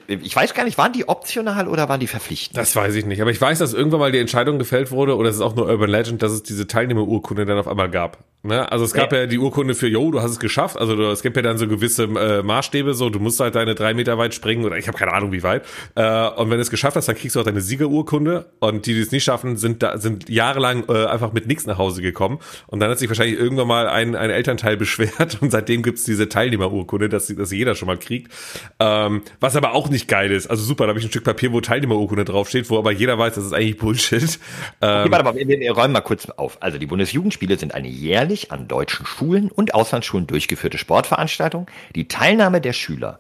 ich 0.08 0.36
weiß 0.36 0.54
gar 0.54 0.66
nicht, 0.66 0.78
waren 0.78 0.92
die 0.92 1.08
optional 1.08 1.68
oder 1.70 1.88
waren 1.88 2.02
die 2.02 2.08
verpflichtend? 2.08 2.58
das 2.58 2.76
weiß 2.76 2.96
ich 2.96 3.06
nicht. 3.06 3.22
Aber 3.22 3.32
ich 3.32 3.40
weiß, 3.40 3.60
dass 3.60 3.74
irgendwann 3.74 4.02
mal 4.02 4.12
die 4.12 4.20
Entscheidung 4.20 4.60
gefällt 4.60 4.92
wurde, 4.92 5.16
oder 5.16 5.30
es 5.30 5.38
ist 5.38 5.42
auch 5.42 5.56
nur 5.56 5.68
Urban 5.68 5.90
Legend, 5.90 6.22
dass 6.22 6.34
es 6.34 6.44
diese 6.44 6.68
Teilnehmerurkunde 6.68 7.46
dann 7.46 7.58
auf 7.58 7.68
einmal 7.68 7.90
gab. 7.90 8.24
Ne? 8.42 8.72
Also 8.72 8.86
es 8.86 8.94
gab 8.94 9.12
ja. 9.12 9.26
die 9.26 9.38
Urkunde 9.38 9.76
für, 9.76 9.88
yo, 9.88 10.12
du 10.12 10.22
hast 10.22 10.32
es 10.32 10.40
geschafft. 10.40 10.78
Also 10.78 10.96
du, 10.96 11.04
es 11.12 11.22
gibt 11.22 11.36
ja 11.36 11.42
dann 11.42 11.58
so 11.58 11.68
gewisse 11.68 12.04
äh, 12.04 12.42
Maßstäbe, 12.42 12.94
so 12.94 13.10
du 13.10 13.20
musst 13.20 13.40
halt 13.42 13.56
deine 13.56 13.76
drei 13.76 13.94
Meter 13.94 14.18
weit 14.18 14.34
springen 14.34 14.64
oder 14.64 14.78
ich 14.78 14.88
habe 14.88 14.98
keine 14.98 15.12
Ahnung 15.12 15.34
wie 15.34 15.44
weit. 15.44 15.66
Äh, 15.96 16.30
und 16.30 16.50
wenn 16.50 16.58
du 16.58 16.62
es 16.62 16.70
geschafft 16.70 16.96
hast, 16.96 17.10
dann 17.10 17.18
kriegst 17.18 17.36
du 17.36 17.42
auch 17.42 17.44
deine 17.44 17.60
Siegerurkunde. 17.60 18.46
Und 18.60 18.86
die, 18.86 18.94
die 18.94 19.02
es 19.02 19.12
nicht 19.12 19.26
schaffen, 19.26 19.58
sind 19.58 19.84
da 19.84 19.98
sind 19.98 20.30
jahrelang 20.30 20.86
äh, 20.88 21.06
einfach 21.08 21.34
mit 21.34 21.48
nichts 21.48 21.66
nach 21.66 21.78
Hause 21.78 22.02
gekommen. 22.02 22.40
Und 22.68 22.80
dann 22.80 22.90
hat 22.90 23.00
sich 23.00 23.10
wahrscheinlich 23.10 23.38
irgendwann 23.38 23.68
mal 23.68 23.88
ein, 23.88 24.16
ein 24.16 24.30
Elternteil 24.30 24.78
beschwert 24.78 25.42
und 25.42 25.52
seitdem 25.52 25.84
gibt's 25.84 26.06
diese 26.06 26.30
Teilnehmerurkunde, 26.30 27.10
dass, 27.10 27.28
dass 27.28 27.52
jeder 27.52 27.76
schon 27.76 27.88
mal 27.88 27.98
kriegt. 27.98 28.32
Ähm, 28.80 29.22
was 29.42 29.58
aber 29.58 29.74
auch 29.74 29.90
nicht 29.90 30.08
geil 30.08 30.32
ist. 30.32 30.48
Also 30.48 30.64
super, 30.64 30.86
da 30.86 30.90
habe 30.90 31.00
ich 31.00 31.06
ein 31.06 31.10
Stück 31.10 31.26
Papier, 31.26 31.52
wo 31.52 31.60
Teilnehmerurkunde 31.60 32.24
draufsteht, 32.24 32.70
wo 32.70 32.78
aber 32.78 32.92
jeder 32.92 33.18
weiß, 33.18 33.36
das 33.36 33.46
ist 33.46 33.54
eigentlich 33.54 33.78
Bullshit. 33.78 34.40
Ähm, 34.82 35.10
Okay, 35.10 35.12
warte 35.12 35.24
mal, 35.26 35.36
wir, 35.36 35.48
wir 35.48 35.72
räumen 35.72 35.94
mal 35.94 36.02
kurz 36.02 36.30
auf. 36.30 36.58
Also 36.62 36.78
die 36.78 36.86
Bundesjugendspiele 36.86 37.58
sind 37.58 37.74
eine 37.74 37.90
jährlich 38.30 38.52
an 38.52 38.68
deutschen 38.68 39.06
Schulen 39.06 39.50
und 39.50 39.74
Auslandsschulen 39.74 40.28
durchgeführte 40.28 40.78
Sportveranstaltung. 40.78 41.68
Die 41.96 42.08
Teilnahme 42.08 42.62
der 42.62 42.74
Schüler 42.74 43.20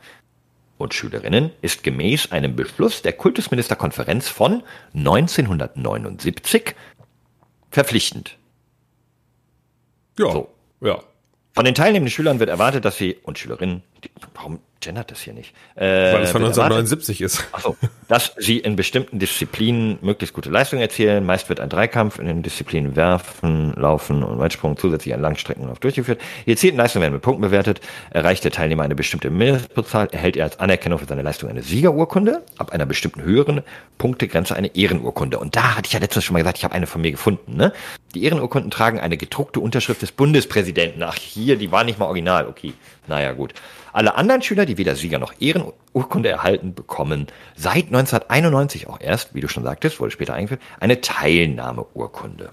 und 0.78 0.93
Schülerinnen 0.93 1.51
ist 1.62 1.84
gemäß 1.84 2.32
einem 2.32 2.55
Beschluss 2.55 3.01
der 3.01 3.14
Kultusministerkonferenz 3.14 4.30
von 4.30 4.64
1979 4.93 6.76
verpflichtend. 7.72 8.38
ja, 10.18 10.32
so. 10.32 10.49
ja. 10.82 10.99
Von 11.53 11.66
den 11.66 11.76
teilnehmenden 11.76 12.12
Schülern 12.12 12.39
wird 12.39 12.49
erwartet, 12.49 12.86
dass 12.86 12.97
sie 12.97 13.18
und 13.24 13.39
Schülerinnen, 13.39 13.84
die, 14.03 14.12
warum 14.36 14.60
gendert 14.82 15.12
das 15.12 15.22
hier 15.22 15.34
nicht? 15.34 15.54
Äh, 15.76 16.14
Weil 16.14 16.24
es 16.24 16.32
von 16.32 16.42
wird 16.42 16.52
erwartet- 16.58 16.78
1979 16.78 17.22
ist. 17.22 17.44
Achso, 17.52 17.76
dass 18.08 18.34
sie 18.38 18.60
in 18.60 18.76
bestimmten 18.76 19.20
Disziplinen 19.20 20.00
möglichst 20.02 20.34
gute 20.34 20.50
Leistungen 20.50 20.82
erzielen. 20.82 21.26
Meist 21.26 21.50
wird 21.50 21.60
ein 21.60 21.70
Dreikampf 21.70 22.18
in 22.20 22.26
den 22.28 22.44
Disziplinen 22.44 22.96
Werfen, 22.96 23.74
Laufen 23.74 24.24
und 24.24 24.40
Weitsprung 24.40 24.78
zusätzlich 24.78 25.14
ein 25.14 25.22
Langstreckenlauf 25.22 25.80
durchgeführt. 25.80 26.22
Die 26.46 26.52
erzielten 26.52 26.78
Leistungen 26.78 27.04
werden 27.04 27.14
mit 27.14 27.22
Punkten 27.22 27.42
bewertet. 27.42 27.82
Erreicht 28.10 28.44
der 28.44 28.52
Teilnehmer 28.52 28.84
eine 28.84 28.96
bestimmte 28.96 29.30
Mindestpunktzahl, 29.30 30.08
erhält 30.12 30.38
er 30.38 30.46
als 30.46 30.60
Anerkennung 30.60 31.00
für 31.00 31.06
seine 31.06 31.22
Leistung 31.22 31.50
eine 31.50 31.62
Siegerurkunde, 31.62 32.44
ab 32.58 32.72
einer 32.72 32.86
bestimmten 32.86 33.22
höheren 33.22 33.62
Punktegrenze 33.98 34.56
eine 34.56 34.76
Ehrenurkunde. 34.76 35.40
Und 35.40 35.56
da 35.56 35.76
hatte 35.76 35.88
ich 35.88 35.94
ja 35.94 36.00
letztens 36.00 36.24
schon 36.26 36.34
mal 36.34 36.40
gesagt, 36.40 36.58
ich 36.58 36.64
habe 36.64 36.74
eine 36.74 36.88
von 36.88 37.02
mir 37.02 37.12
gefunden. 37.12 37.58
Ne? 37.58 37.74
Die 38.16 38.24
Ehrenurkunden 38.24 38.72
tragen 38.72 39.00
eine 39.00 39.18
gedruckte 39.18 39.60
Unterschrift 39.60 40.02
des 40.02 40.12
Bundespräsidenten. 40.12 41.04
Ach, 41.04 41.16
hier, 41.16 41.58
die 41.58 41.72
war 41.72 41.84
nicht 41.84 42.00
mal 42.00 42.06
original. 42.06 42.48
Okay, 42.48 42.74
naja, 43.08 43.34
gut. 43.34 43.54
Alle 43.94 44.16
anderen 44.16 44.42
Schüler, 44.42 44.66
die 44.66 44.78
weder 44.78 44.96
Sieger 44.96 45.20
noch 45.20 45.34
Ehrenurkunde 45.40 46.30
erhalten, 46.30 46.74
bekommen 46.74 47.28
seit 47.56 47.88
1991 47.88 48.88
auch 48.88 49.00
erst, 49.00 49.34
wie 49.34 49.42
du 49.42 49.48
schon 49.48 49.64
sagtest, 49.64 50.00
wurde 50.00 50.12
später 50.12 50.34
eingeführt, 50.34 50.62
eine 50.80 51.02
Teilnahmeurkunde. 51.02 52.52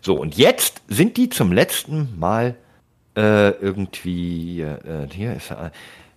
So, 0.00 0.14
und 0.14 0.36
jetzt 0.36 0.82
sind 0.88 1.16
die 1.16 1.28
zum 1.28 1.52
letzten 1.52 2.18
Mal 2.18 2.56
äh, 3.16 3.50
irgendwie, 3.50 4.62
äh, 4.62 5.06
hier 5.10 5.34
ist 5.34 5.54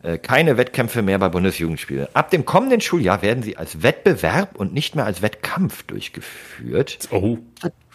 äh, 0.02 0.18
keine 0.18 0.58
Wettkämpfe 0.58 1.02
mehr 1.02 1.20
bei 1.20 1.30
Bundesjugendspielen. 1.30 2.08
Ab 2.14 2.30
dem 2.30 2.46
kommenden 2.46 2.82
Schuljahr 2.82 3.22
werden 3.22 3.44
sie 3.44 3.58
als 3.58 3.84
Wettbewerb 3.84 4.56
und 4.56 4.74
nicht 4.74 4.96
mehr 4.96 5.06
als 5.06 5.22
Wettkampf 5.22 5.84
durchgeführt. 5.84 7.00
Oh, 7.12 7.40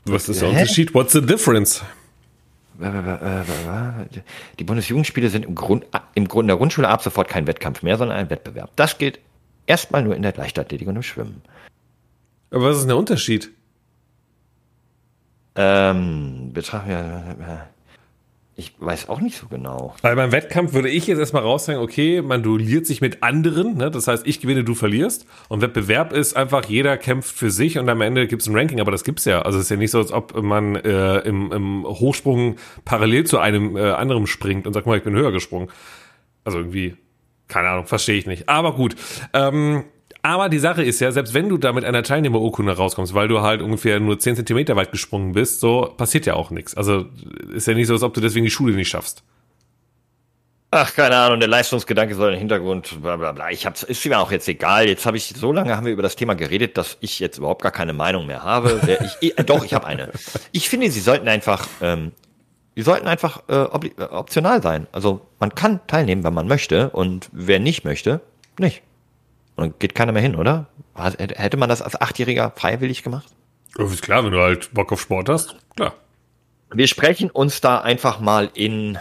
was 0.05 0.28
ist 0.28 0.43
der? 0.43 0.49
Unterschied? 0.49 0.95
What's 0.95 1.12
the 1.12 1.22
difference? 1.22 1.83
Die 4.59 4.64
Bundesjugendspiele 4.64 5.28
sind 5.28 5.45
im 5.45 5.55
Grund, 5.55 5.85
im 6.14 6.28
Grund 6.28 6.45
in 6.45 6.49
der 6.49 6.57
Grundschule 6.57 6.89
ab 6.89 7.03
sofort 7.03 7.28
kein 7.28 7.47
Wettkampf 7.47 7.83
mehr, 7.83 7.97
sondern 7.97 8.16
ein 8.16 8.31
Wettbewerb. 8.31 8.70
Das 8.76 8.99
gilt 8.99 9.20
erstmal 9.66 10.03
nur 10.03 10.16
in 10.16 10.22
der 10.22 10.35
Leichtathletik 10.35 10.89
und 10.89 10.97
im 10.97 11.03
Schwimmen. 11.03 11.43
Aber 12.51 12.64
was 12.64 12.76
ist 12.76 12.83
denn 12.83 12.89
der 12.89 12.97
Unterschied? 12.97 13.51
Ähm, 15.57 16.53
betrachten 16.53 16.89
wir, 16.89 17.68
ich 18.57 18.74
weiß 18.78 19.09
auch 19.09 19.20
nicht 19.20 19.38
so 19.38 19.46
genau. 19.48 19.94
Weil 20.03 20.16
beim 20.16 20.32
Wettkampf 20.32 20.74
würde 20.74 20.90
ich 20.90 21.07
jetzt 21.07 21.18
erstmal 21.18 21.42
raussagen, 21.42 21.80
okay, 21.80 22.20
man 22.20 22.42
duelliert 22.42 22.86
sich 22.86 23.01
mit 23.01 23.22
anderen, 23.22 23.76
ne? 23.76 23.90
das 23.90 24.07
heißt, 24.07 24.26
ich 24.26 24.40
gewinne, 24.40 24.64
du 24.64 24.74
verlierst. 24.74 25.26
Und 25.48 25.62
Wettbewerb 25.62 26.12
ist 26.12 26.36
einfach, 26.36 26.64
jeder 26.66 26.98
kämpft 26.98 27.34
für 27.34 27.51
sich 27.51 27.78
und 27.78 27.88
am 27.88 28.01
Ende 28.01 28.26
gibt 28.26 28.42
es 28.42 28.48
ein 28.48 28.57
Ranking, 28.57 28.80
aber 28.80 28.90
das 28.90 29.05
gibt's 29.05 29.24
ja. 29.24 29.42
Also 29.42 29.59
es 29.59 29.64
ist 29.64 29.70
ja 29.70 29.76
nicht 29.76 29.90
so, 29.90 29.98
als 29.98 30.12
ob 30.12 30.40
man 30.42 30.76
äh, 30.76 31.18
im, 31.20 31.53
im 31.53 31.84
Hochsprung 31.84 32.57
parallel 32.84 33.24
zu 33.24 33.38
einem 33.38 33.76
äh, 33.76 33.92
anderen 33.92 34.26
springt 34.26 34.66
und 34.66 34.74
sagt 34.74 34.86
mal, 34.86 34.98
ich 34.98 35.05
bin 35.05 35.14
höher 35.14 35.32
gesprungen. 35.32 35.68
Also 36.44 36.59
irgendwie, 36.59 36.96
keine 37.48 37.68
Ahnung, 37.68 37.86
verstehe 37.86 38.18
ich 38.18 38.26
nicht. 38.26 38.48
Aber 38.48 38.74
gut. 38.74 38.94
Ähm, 39.32 39.84
aber 40.23 40.49
die 40.49 40.59
Sache 40.59 40.83
ist 40.83 41.01
ja, 41.01 41.12
selbst 41.12 41.35
wenn 41.35 41.49
du 41.49 41.57
da 41.57 41.73
mit 41.73 41.85
einer 41.85 42.03
Teilnehmerurkunde 42.03 42.77
rauskommst, 42.77 43.14
weil 43.14 43.29
du 43.29 43.41
halt 43.41 43.62
ungefähr 43.62 44.01
nur 44.01 44.18
10 44.18 44.37
Zentimeter 44.37 44.77
weit 44.77 44.93
gesprungen 44.93 45.33
bist, 45.33 45.61
so 45.61 45.93
passiert 45.97 46.27
ja 46.27 46.35
auch 46.35 46.51
nichts. 46.51 46.77
Also 46.77 47.07
ist 47.55 47.66
ja 47.66 47.75
nicht 47.75 47.87
so, 47.87 47.95
als 47.95 48.03
ob 48.03 48.14
du 48.14 48.21
deswegen 48.21 48.45
die 48.45 48.51
Schule 48.51 48.75
nicht 48.75 48.89
schaffst. 48.89 49.23
Ach, 50.73 50.95
keine 50.95 51.16
Ahnung, 51.16 51.41
der 51.41 51.49
Leistungsgedanke 51.49 52.14
soll 52.14 52.35
im 52.35 52.39
Hintergrund, 52.39 53.03
bla 53.03 53.16
bla 53.16 53.33
bla. 53.33 53.51
Ich 53.51 53.66
hab's, 53.66 53.83
ist 53.83 54.07
mir 54.07 54.21
auch 54.21 54.31
jetzt 54.31 54.47
egal. 54.47 54.87
Jetzt 54.87 55.05
habe 55.05 55.16
ich, 55.16 55.35
so 55.37 55.53
lange 55.53 55.77
haben 55.77 55.85
wir 55.85 55.93
über 55.93 56.03
das 56.03 56.14
Thema 56.14 56.35
geredet, 56.35 56.79
dass 56.79 56.97
ich 57.01 57.18
jetzt 57.18 57.39
überhaupt 57.39 57.62
gar 57.62 57.73
keine 57.73 57.93
Meinung 57.93 58.27
mehr 58.27 58.45
habe. 58.45 58.81
Ich, 59.21 59.37
äh, 59.37 59.43
doch, 59.43 59.64
ich 59.64 59.75
habe 59.75 59.87
eine. 59.87 60.11
Ich 60.53 60.68
finde, 60.68 60.89
sie 60.91 61.01
sollten 61.01 61.27
einfach, 61.27 61.66
ähm, 61.81 62.12
sie 62.77 62.83
sollten 62.83 63.09
einfach 63.09 63.43
äh, 63.49 63.62
äh, 63.62 64.03
optional 64.11 64.62
sein. 64.62 64.87
Also 64.93 65.23
man 65.41 65.57
kann 65.57 65.81
teilnehmen, 65.89 66.23
wenn 66.23 66.35
man 66.35 66.47
möchte, 66.47 66.91
und 66.91 67.29
wer 67.33 67.59
nicht 67.59 67.85
möchte, 67.85 68.21
nicht. 68.57 68.83
Und 69.61 69.67
dann 69.67 69.79
geht 69.79 69.95
keiner 69.95 70.13
mehr 70.13 70.23
hin, 70.23 70.37
oder? 70.37 70.69
Hätte 71.19 71.59
man 71.59 71.69
das 71.69 71.83
als 71.83 72.01
Achtjähriger 72.01 72.53
freiwillig 72.57 73.03
gemacht? 73.03 73.29
Ist 73.77 74.01
klar, 74.01 74.25
wenn 74.25 74.33
du 74.33 74.41
halt 74.41 74.73
Bock 74.73 74.91
auf 74.91 75.03
Sport 75.03 75.29
hast, 75.29 75.55
klar. 75.77 75.93
Wir 76.73 76.87
sprechen 76.87 77.31
uns 77.31 77.61
da 77.61 77.81
einfach 77.81 78.21
mal 78.21 78.51
in, 78.55 78.97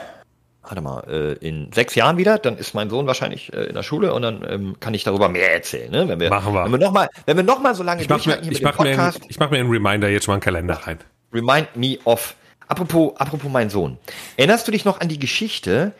warte 0.63 0.81
mal, 0.81 1.03
äh, 1.07 1.47
in 1.47 1.71
sechs 1.71 1.95
Jahren 1.95 2.17
wieder. 2.17 2.39
Dann 2.39 2.57
ist 2.57 2.73
mein 2.73 2.89
Sohn 2.89 3.07
wahrscheinlich 3.07 3.53
äh, 3.53 3.65
in 3.65 3.75
der 3.75 3.83
Schule 3.83 4.13
und 4.13 4.21
dann 4.21 4.45
ähm, 4.49 4.75
kann 4.81 4.93
ich 4.93 5.05
darüber 5.05 5.29
mehr 5.29 5.53
erzählen. 5.53 5.89
Ne? 5.91 6.09
Wenn 6.09 6.19
wir, 6.19 6.29
Machen 6.29 6.53
wir. 6.53 6.65
Wenn 6.65 6.71
wir 6.73 6.79
noch 6.79 6.91
mal, 6.91 7.07
wenn 7.25 7.37
wir 7.37 7.43
noch 7.43 7.61
mal 7.61 7.73
so 7.73 7.83
lange 7.83 8.01
Ich 8.01 8.09
mach 8.09 8.25
mir, 8.25 8.41
ich 8.41 8.61
mach 8.61 8.77
mir, 8.79 8.89
einen, 8.89 8.97
Podcast, 8.97 9.21
ich 9.29 9.39
mach 9.39 9.51
mir 9.51 9.59
einen 9.59 9.69
Reminder 9.69 10.09
jetzt 10.09 10.27
mal 10.27 10.33
einen 10.33 10.41
Kalender 10.41 10.75
rein. 10.75 10.99
remind 11.31 11.73
me 11.75 11.99
of. 12.03 12.35
Apropos, 12.67 13.15
apropos 13.15 13.49
mein 13.49 13.69
Sohn. 13.69 13.97
Erinnerst 14.35 14.67
du 14.67 14.71
dich 14.73 14.83
noch 14.83 14.99
an 14.99 15.07
die 15.07 15.19
Geschichte 15.19 15.93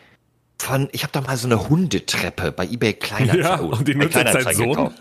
von, 0.62 0.90
ich 0.92 1.04
habe 1.04 1.12
da 1.14 1.22
mal 1.22 1.38
so 1.38 1.48
eine 1.48 1.70
Hundetreppe 1.70 2.52
bei 2.52 2.66
eBay 2.66 2.94
Kleinanzeigen, 2.94 3.42
Ja, 3.44 3.56
und 3.60 3.88
die 3.88 3.96
nutzt 3.96 4.16
jetzt 4.16 4.56
Sohn. 4.58 4.70
gekauft. 4.70 4.96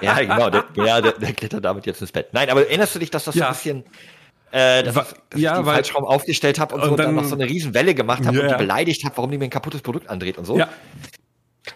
Ja, 0.00 0.18
genau, 0.20 0.50
der, 0.50 0.64
ja, 0.84 1.00
der, 1.00 1.12
der 1.12 1.32
klettert 1.32 1.64
damit 1.64 1.86
jetzt 1.86 2.00
ins 2.00 2.12
Bett. 2.12 2.28
Nein, 2.32 2.50
aber 2.50 2.66
erinnerst 2.66 2.94
du 2.94 2.98
dich, 2.98 3.10
dass 3.10 3.24
das 3.24 3.34
so 3.34 3.40
Ja. 3.40 3.48
ein 3.48 3.52
bisschen 3.54 3.84
äh, 4.50 4.82
dass, 4.82 4.94
ja, 4.94 5.04
ich 5.04 5.36
die 5.36 5.44
weil- 5.44 5.64
falsch 5.76 5.94
rum 5.94 6.04
aufgestellt 6.04 6.58
habe 6.60 6.74
und, 6.74 6.82
und 6.82 6.90
so, 6.90 6.96
dann, 6.96 7.06
dann- 7.06 7.14
noch 7.14 7.24
so 7.24 7.34
eine 7.34 7.44
riesen 7.46 7.72
Welle 7.74 7.94
gemacht 7.94 8.26
habe 8.26 8.36
Ja, 8.36 8.42
und 8.42 8.50
die 8.50 8.56
beleidigt 8.58 9.02
habe, 9.04 9.16
warum 9.16 9.30
die 9.30 9.38
mir 9.38 9.44
ein 9.44 9.50
kaputtes 9.50 9.80
Produkt 9.80 10.10
andreht 10.10 10.36
und 10.36 10.44
so. 10.44 10.58
Ja, 10.58 10.68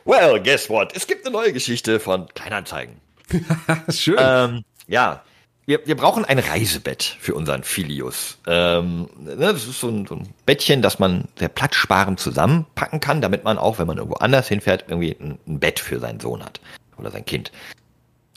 Well, 0.04 0.40
guess 0.42 0.68
what? 0.68 0.94
Es 0.96 1.06
gibt 1.06 1.24
eine 1.24 1.32
neue 1.32 1.52
Geschichte 1.52 2.00
von 2.00 2.26
Kleinanzeigen. 2.34 2.96
schön. 3.88 4.16
Ähm, 4.18 4.64
ja, 4.88 5.22
wir, 5.66 5.86
wir 5.86 5.96
brauchen 5.96 6.24
ein 6.24 6.38
Reisebett 6.38 7.16
für 7.20 7.34
unseren 7.34 7.64
Filius. 7.64 8.38
Ähm, 8.46 9.08
ne, 9.18 9.36
das 9.36 9.66
ist 9.66 9.80
so 9.80 9.88
ein, 9.88 10.06
so 10.06 10.14
ein 10.14 10.28
Bettchen, 10.46 10.80
das 10.80 10.98
man 10.98 11.26
sehr 11.38 11.48
platzsparend 11.48 12.20
zusammenpacken 12.20 13.00
kann, 13.00 13.20
damit 13.20 13.44
man 13.44 13.58
auch, 13.58 13.78
wenn 13.78 13.86
man 13.86 13.98
irgendwo 13.98 14.16
anders 14.16 14.48
hinfährt, 14.48 14.84
irgendwie 14.88 15.16
ein, 15.20 15.38
ein 15.46 15.58
Bett 15.58 15.80
für 15.80 15.98
seinen 15.98 16.20
Sohn 16.20 16.44
hat 16.44 16.60
oder 16.96 17.10
sein 17.10 17.24
Kind. 17.24 17.52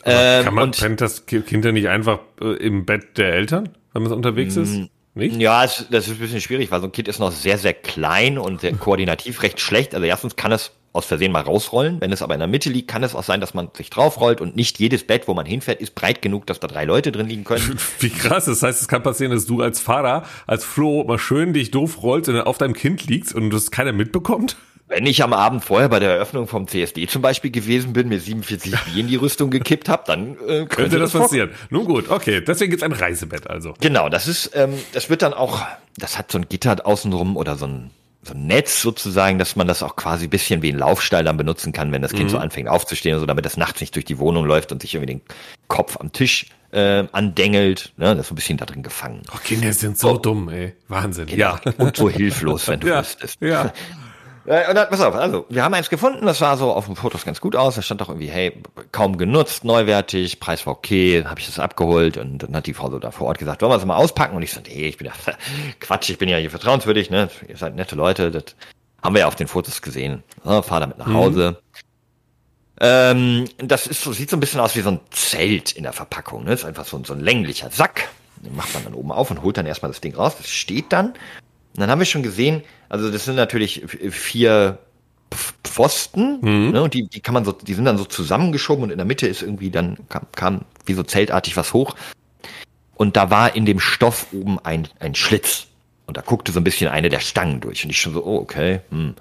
Ähm, 0.03 0.43
Kann 0.45 0.53
man, 0.53 0.63
und 0.65 0.77
pennt 0.77 1.01
das 1.01 1.25
Ki- 1.25 1.41
Kind 1.41 1.65
ja 1.65 1.71
nicht 1.71 1.87
einfach 1.87 2.19
äh, 2.41 2.53
im 2.53 2.85
Bett 2.85 3.17
der 3.17 3.33
Eltern, 3.33 3.69
wenn 3.93 4.03
man 4.03 4.11
unterwegs 4.11 4.55
ist? 4.55 4.79
Nicht? 5.13 5.35
Ja, 5.37 5.61
das 5.63 6.07
ist 6.07 6.09
ein 6.09 6.19
bisschen 6.19 6.39
schwierig, 6.39 6.71
weil 6.71 6.79
so 6.79 6.87
ein 6.87 6.91
Kind 6.91 7.07
ist 7.07 7.19
noch 7.19 7.31
sehr, 7.31 7.57
sehr 7.57 7.73
klein 7.73 8.37
und 8.37 8.61
sehr 8.61 8.73
koordinativ 8.73 9.43
recht 9.43 9.59
schlecht. 9.59 9.93
Also 9.93 10.05
erstens 10.05 10.35
kann 10.35 10.51
es 10.51 10.71
aus 10.93 11.05
Versehen 11.05 11.31
mal 11.31 11.41
rausrollen. 11.41 12.01
Wenn 12.01 12.11
es 12.11 12.21
aber 12.21 12.33
in 12.33 12.39
der 12.39 12.47
Mitte 12.47 12.69
liegt, 12.69 12.87
kann 12.87 13.03
es 13.03 13.15
auch 13.15 13.23
sein, 13.23 13.41
dass 13.41 13.53
man 13.53 13.69
sich 13.75 13.89
draufrollt 13.89 14.41
und 14.41 14.55
nicht 14.55 14.79
jedes 14.79 15.05
Bett, 15.05 15.27
wo 15.27 15.33
man 15.33 15.45
hinfährt, 15.45 15.81
ist 15.81 15.95
breit 15.95 16.21
genug, 16.21 16.47
dass 16.47 16.59
da 16.59 16.67
drei 16.67 16.85
Leute 16.85 17.11
drin 17.11 17.27
liegen 17.27 17.43
können. 17.43 17.77
Wie 17.99 18.09
krass, 18.09 18.45
das 18.45 18.63
heißt, 18.63 18.81
es 18.81 18.87
kann 18.87 19.03
passieren, 19.03 19.31
dass 19.31 19.45
du 19.45 19.61
als 19.61 19.79
Vater, 19.79 20.23
als 20.47 20.63
Flo 20.63 21.03
mal 21.03 21.19
schön 21.19 21.53
dich 21.53 21.71
doof 21.71 22.01
rollst 22.01 22.29
und 22.29 22.35
dann 22.35 22.45
auf 22.45 22.57
deinem 22.57 22.73
Kind 22.73 23.05
liegst 23.07 23.33
und 23.33 23.51
das 23.51 23.71
keiner 23.71 23.91
mitbekommt? 23.91 24.57
Wenn 24.89 25.05
ich 25.05 25.21
am 25.21 25.33
Abend 25.33 25.63
vorher 25.63 25.87
bei 25.87 25.99
der 25.99 26.09
Eröffnung 26.09 26.47
vom 26.47 26.67
CSD 26.67 27.05
zum 27.05 27.21
Beispiel 27.21 27.51
gewesen 27.51 27.93
bin, 27.93 28.09
mir 28.09 28.19
47 28.19 28.71
Bier 28.71 29.01
in 29.01 29.07
die 29.07 29.17
Rüstung 29.17 29.51
gekippt 29.51 29.87
habe, 29.87 30.01
dann 30.07 30.31
äh, 30.31 30.35
könnte, 30.37 30.67
Könnte 30.67 30.99
das 30.99 31.11
das 31.11 31.21
passieren. 31.21 31.51
Nun 31.69 31.85
gut, 31.85 32.09
okay. 32.09 32.41
Deswegen 32.41 32.71
gibt's 32.71 32.83
ein 32.83 32.91
Reisebett 32.91 33.47
also. 33.47 33.75
Genau, 33.79 34.09
das 34.09 34.27
ist, 34.27 34.49
ähm, 34.55 34.73
das 34.93 35.11
wird 35.11 35.21
dann 35.21 35.35
auch, 35.35 35.61
das 35.95 36.17
hat 36.17 36.31
so 36.31 36.39
ein 36.39 36.49
Gitter 36.49 36.87
außenrum 36.87 37.37
oder 37.37 37.55
so 37.55 37.67
ein, 37.67 37.91
so 38.21 38.33
ein 38.33 38.47
Netz 38.47 38.81
sozusagen, 38.81 39.39
dass 39.39 39.55
man 39.55 39.67
das 39.67 39.81
auch 39.81 39.95
quasi 39.95 40.25
ein 40.25 40.29
bisschen 40.29 40.61
wie 40.61 40.71
ein 40.73 40.77
Laufstall 40.77 41.23
dann 41.23 41.37
benutzen 41.37 41.71
kann, 41.71 41.91
wenn 41.91 42.01
das 42.01 42.11
Kind 42.11 42.29
so 42.29 42.37
anfängt 42.37 42.67
aufzustehen 42.67 43.15
und 43.15 43.21
so, 43.21 43.25
damit 43.25 43.45
das 43.45 43.55
nachts 43.55 43.79
nicht 43.79 43.95
durch 43.95 44.05
die 44.05 44.19
Wohnung 44.19 44.45
läuft 44.45 44.71
und 44.71 44.81
sich 44.81 44.93
irgendwie 44.93 45.13
den 45.13 45.21
Kopf 45.69 45.97
am 45.99 46.11
Tisch 46.11 46.47
äh, 46.71 47.05
andengelt. 47.13 47.93
Ne? 47.97 48.07
Das 48.15 48.19
ist 48.19 48.27
so 48.27 48.33
ein 48.33 48.35
bisschen 48.35 48.57
da 48.57 48.65
drin 48.65 48.83
gefangen. 48.83 49.21
Oh, 49.33 49.37
Kinder 49.43 49.71
sind 49.73 49.97
so 49.97 50.17
dumm, 50.17 50.49
ey. 50.49 50.75
Wahnsinn. 50.89 51.29
Ja. 51.29 51.59
Und 51.77 51.95
so 51.95 52.09
hilflos, 52.09 52.67
wenn 52.67 52.81
du 52.81 52.87
Ja. 52.89 52.99
wüsstest. 52.99 53.37
Ja. 53.41 53.73
Äh, 54.49 54.67
Und 54.67 54.75
dann, 54.75 54.89
pass 54.89 54.99
auf, 55.01 55.13
also, 55.13 55.45
wir 55.49 55.63
haben 55.63 55.73
eins 55.75 55.89
gefunden, 55.91 56.25
das 56.25 56.39
sah 56.39 56.57
so 56.57 56.73
auf 56.73 56.87
den 56.87 56.95
Fotos 56.95 57.23
ganz 57.23 57.39
gut 57.39 57.55
aus. 57.55 57.75
Da 57.75 57.81
stand 57.83 58.01
doch 58.01 58.09
irgendwie, 58.09 58.29
hey, 58.31 58.61
kaum 58.91 59.17
genutzt, 59.17 59.63
neuwertig, 59.63 60.39
Preis 60.39 60.65
war 60.65 60.73
okay, 60.73 61.23
habe 61.23 61.39
ich 61.39 61.45
das 61.45 61.59
abgeholt 61.59 62.17
und 62.17 62.39
dann 62.39 62.55
hat 62.55 62.65
die 62.65 62.73
Frau 62.73 62.89
so 62.89 62.97
da 62.97 63.11
vor 63.11 63.27
Ort 63.27 63.37
gesagt, 63.37 63.61
wollen 63.61 63.71
wir 63.71 63.75
das 63.77 63.85
mal 63.85 63.95
auspacken? 63.95 64.35
Und 64.35 64.41
ich 64.41 64.51
so, 64.51 64.59
nee, 64.61 64.87
ich 64.87 64.97
bin 64.97 65.05
ja, 65.07 65.13
Quatsch, 65.79 66.09
ich 66.09 66.17
bin 66.17 66.29
ja 66.29 66.37
hier 66.37 66.49
vertrauenswürdig, 66.49 67.09
ne? 67.11 67.29
Ihr 67.47 67.57
seid 67.57 67.75
nette 67.75 67.95
Leute, 67.95 68.31
das 68.31 68.55
haben 69.03 69.13
wir 69.13 69.19
ja 69.21 69.27
auf 69.27 69.35
den 69.35 69.47
Fotos 69.47 69.81
gesehen. 69.83 70.23
Ja, 70.43 70.61
fahr 70.63 70.79
damit 70.79 70.97
nach 70.97 71.13
Hause. 71.13 71.61
Ähm, 72.81 73.45
das 73.57 73.87
ist 73.87 74.01
so, 74.01 74.13
sieht 74.13 74.29
so 74.29 74.37
ein 74.37 74.39
bisschen 74.39 74.61
aus 74.61 74.75
wie 74.75 74.81
so 74.81 74.89
ein 74.89 74.99
Zelt 75.11 75.73
in 75.73 75.83
der 75.83 75.93
Verpackung, 75.93 76.45
ne? 76.45 76.53
ist 76.53 76.65
einfach 76.65 76.85
so, 76.85 76.97
ein- 76.97 77.03
so 77.03 77.13
ein 77.13 77.19
länglicher 77.19 77.69
Sack. 77.71 78.07
Den 78.37 78.55
macht 78.55 78.73
man 78.73 78.85
dann 78.85 78.93
oben 78.93 79.11
auf 79.11 79.29
und 79.31 79.41
holt 79.43 79.57
dann 79.57 79.65
erstmal 79.65 79.91
das 79.91 79.99
Ding 79.99 80.15
raus. 80.15 80.35
Das 80.37 80.49
steht 80.49 80.93
dann. 80.93 81.13
Und 81.79 81.83
dann 81.83 81.91
haben 81.91 81.99
wir 81.99 82.05
schon 82.05 82.23
gesehen, 82.23 82.61
also 82.89 83.09
das 83.09 83.23
sind 83.23 83.35
natürlich 83.35 83.85
vier 83.87 84.79
Pf- 85.31 85.53
Pfosten, 85.63 86.39
ne, 86.71 86.83
und 86.83 86.93
die, 86.93 87.07
die 87.07 87.21
kann 87.21 87.33
man 87.33 87.45
so, 87.45 87.53
die 87.53 87.73
sind 87.73 87.85
dann 87.85 87.97
so 87.97 88.03
zusammengeschoben 88.03 88.83
und 88.83 88.89
in 88.89 88.97
der 88.97 89.05
Mitte 89.05 89.27
ist 89.27 89.41
irgendwie 89.41 89.71
dann 89.71 89.97
kam, 90.09 90.27
kam 90.35 90.65
wie 90.85 90.93
so 90.93 91.03
zeltartig 91.03 91.55
was 91.55 91.71
hoch. 91.71 91.95
Und 92.95 93.15
da 93.15 93.29
war 93.29 93.55
in 93.55 93.65
dem 93.65 93.79
Stoff 93.79 94.27
oben 94.33 94.59
ein, 94.59 94.89
ein 94.99 95.15
Schlitz. 95.15 95.67
Und 96.05 96.17
da 96.17 96.21
guckte 96.21 96.51
so 96.51 96.59
ein 96.59 96.65
bisschen 96.65 96.89
eine 96.89 97.07
der 97.07 97.21
Stangen 97.21 97.61
durch. 97.61 97.85
Und 97.85 97.91
ich 97.91 98.01
schon 98.01 98.11
so, 98.11 98.25
oh, 98.25 98.39
okay, 98.39 98.81
hm, 98.89 99.15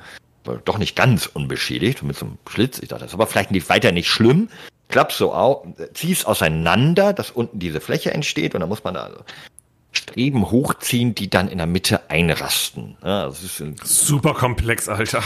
doch 0.65 0.79
nicht 0.79 0.97
ganz 0.97 1.27
unbeschädigt 1.27 2.03
mit 2.03 2.17
so 2.17 2.27
einem 2.27 2.39
Schlitz. 2.51 2.81
Ich 2.81 2.89
dachte, 2.89 3.05
das 3.05 3.13
ist 3.13 3.15
aber 3.15 3.29
vielleicht 3.29 3.53
nicht 3.53 3.69
weiter 3.69 3.93
nicht 3.93 4.09
schlimm. 4.09 4.49
Klappst 4.89 5.19
so 5.19 5.33
auf, 5.33 5.65
ziehst 5.95 6.27
auseinander, 6.27 7.13
dass 7.13 7.31
unten 7.31 7.61
diese 7.61 7.81
Fläche 7.81 8.13
entsteht 8.13 8.57
und 8.57 8.63
dann 8.63 8.69
muss 8.69 8.83
man 8.83 8.95
da 8.95 9.05
also 9.05 9.19
Streben 9.99 10.51
hochziehen, 10.51 11.15
die 11.15 11.29
dann 11.29 11.49
in 11.49 11.59
der 11.59 11.67
Mitte 11.67 12.11
einrasten. 12.11 12.97
Ja, 13.05 13.27
das 13.27 13.43
ist 13.43 13.61
ein, 13.61 13.77
Super 13.85 14.35
komplex, 14.35 14.89
Alter. 14.89 15.23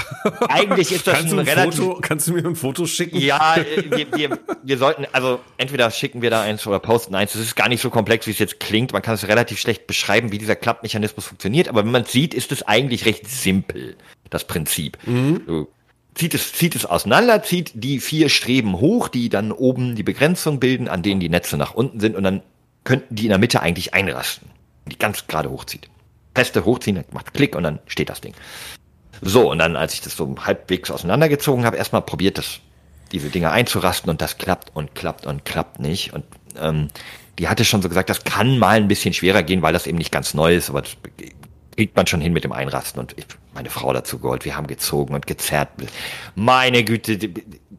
eigentlich 0.49 0.91
ist 0.91 1.07
das 1.07 1.19
Kannst 1.19 1.33
du, 1.33 1.37
ein 1.37 1.47
ein 1.47 1.59
relativ 1.59 1.81
Foto, 1.85 2.01
kannst 2.01 2.29
du 2.29 2.33
mir 2.33 2.45
ein 2.45 2.57
Foto 2.57 2.87
schicken? 2.87 3.19
ja, 3.19 3.57
äh, 3.57 3.85
wir, 3.91 4.13
wir, 4.17 4.39
wir 4.63 4.79
sollten, 4.79 5.07
also 5.13 5.41
entweder 5.59 5.91
schicken 5.91 6.23
wir 6.23 6.31
da 6.31 6.43
eins 6.43 6.67
oder 6.67 6.79
posten 6.79 7.15
eins. 7.15 7.33
Das 7.33 7.43
ist 7.43 7.55
gar 7.55 7.69
nicht 7.69 7.81
so 7.81 7.91
komplex, 7.91 8.27
wie 8.27 8.33
es 8.33 8.39
jetzt 8.39 8.59
klingt. 8.59 8.93
Man 8.93 9.03
kann 9.03 9.15
es 9.15 9.29
relativ 9.29 9.59
schlecht 9.61 9.87
beschreiben, 9.87 10.33
wie 10.33 10.39
dieser 10.39 10.57
Klappmechanismus 10.57 11.27
funktioniert. 11.27 11.69
Aber 11.69 11.85
wenn 11.85 11.93
man 11.93 12.03
es 12.03 12.13
sieht, 12.13 12.35
ist 12.35 12.51
es 12.51 12.63
eigentlich 12.63 13.07
recht 13.07 13.29
simpel, 13.29 13.97
das 14.31 14.47
Prinzip. 14.47 14.99
Du 15.05 15.69
zieht 16.15 16.35
es, 16.35 16.53
zieht 16.53 16.75
es 16.75 16.87
auseinander, 16.87 17.43
zieht 17.43 17.73
die 17.75 18.01
vier 18.01 18.29
Streben 18.29 18.81
hoch, 18.81 19.09
die 19.09 19.29
dann 19.29 19.53
oben 19.53 19.95
die 19.95 20.03
Begrenzung 20.03 20.61
bilden, 20.61 20.89
an 20.89 21.03
denen 21.03 21.21
die 21.21 21.29
Netze 21.29 21.57
nach 21.57 21.75
unten 21.75 22.01
sind. 22.01 22.17
Und 22.17 22.25
dann 22.25 22.43
könnten 22.85 23.15
die 23.15 23.25
in 23.25 23.31
der 23.31 23.39
Mitte 23.39 23.61
eigentlich 23.61 23.95
einrasten. 23.95 24.49
Die 24.87 24.99
ganz 24.99 25.27
gerade 25.27 25.51
hochzieht. 25.51 25.89
Feste 26.35 26.65
hochziehen, 26.65 27.05
macht 27.13 27.35
Klick 27.35 27.55
und 27.55 27.63
dann 27.63 27.79
steht 27.87 28.09
das 28.09 28.21
Ding. 28.21 28.35
So, 29.21 29.51
und 29.51 29.59
dann, 29.59 29.77
als 29.77 29.95
ich 29.95 30.01
das 30.01 30.17
so 30.17 30.35
halbwegs 30.41 30.91
auseinandergezogen 30.91 31.65
habe, 31.65 31.77
erstmal 31.77 32.03
probiert 32.03 32.39
das, 32.39 32.59
diese 33.13 33.29
Dinger 33.29 33.53
einzurasten 33.53 34.11
und 34.11 34.21
das 34.21 34.39
klappt 34.39 34.75
und 34.75 34.95
klappt 34.95 35.27
und 35.27 35.45
klappt 35.45 35.79
nicht. 35.79 36.13
Und 36.13 36.25
ähm, 36.61 36.89
die 37.39 37.49
hatte 37.49 37.65
schon 37.65 37.83
so 37.83 37.89
gesagt, 37.89 38.11
das 38.11 38.25
kann 38.25 38.59
mal 38.59 38.77
ein 38.77 38.89
bisschen 38.89 39.15
schwerer 39.15 39.43
gehen, 39.43 39.63
weil 39.63 39.73
das 39.73 39.87
eben 39.87 39.99
nicht 39.99 40.11
ganz 40.11 40.35
neu 40.35 40.57
ist, 40.57 40.71
aber 40.71 40.83
das 40.83 40.97
kriegt 41.77 41.97
man 41.97 42.07
schon 42.07 42.21
hin 42.21 42.33
mit 42.33 42.45
dem 42.45 42.53
Einrasten. 42.53 43.01
Und 43.01 43.17
ich, 43.17 43.27
meine 43.55 43.71
Frau 43.71 43.93
dazu 43.93 44.19
geholt, 44.19 44.45
wir 44.45 44.57
haben 44.57 44.67
gezogen 44.67 45.15
und 45.15 45.27
gezerrt. 45.27 45.69
Meine 46.35 46.83
Güte, 46.85 47.17
die 47.17 47.33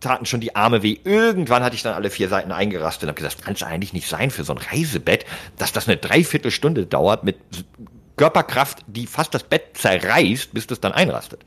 taten 0.03 0.25
schon 0.25 0.41
die 0.41 0.55
Arme 0.55 0.83
weh. 0.83 0.97
Irgendwann 1.03 1.63
hatte 1.63 1.75
ich 1.75 1.81
dann 1.81 1.93
alle 1.93 2.09
vier 2.09 2.29
Seiten 2.29 2.51
eingerastet 2.51 3.03
und 3.03 3.09
habe 3.09 3.17
gesagt, 3.17 3.39
das 3.39 3.45
kann 3.45 3.55
es 3.55 3.63
eigentlich 3.63 3.93
nicht 3.93 4.07
sein 4.07 4.29
für 4.29 4.43
so 4.43 4.53
ein 4.53 4.59
Reisebett, 4.59 5.25
dass 5.57 5.73
das 5.73 5.87
eine 5.87 5.97
Dreiviertelstunde 5.97 6.85
dauert 6.85 7.23
mit 7.23 7.37
Körperkraft, 8.15 8.83
die 8.87 9.07
fast 9.07 9.33
das 9.33 9.43
Bett 9.43 9.75
zerreißt, 9.75 10.53
bis 10.53 10.67
das 10.67 10.79
dann 10.79 10.91
einrastet. 10.91 11.41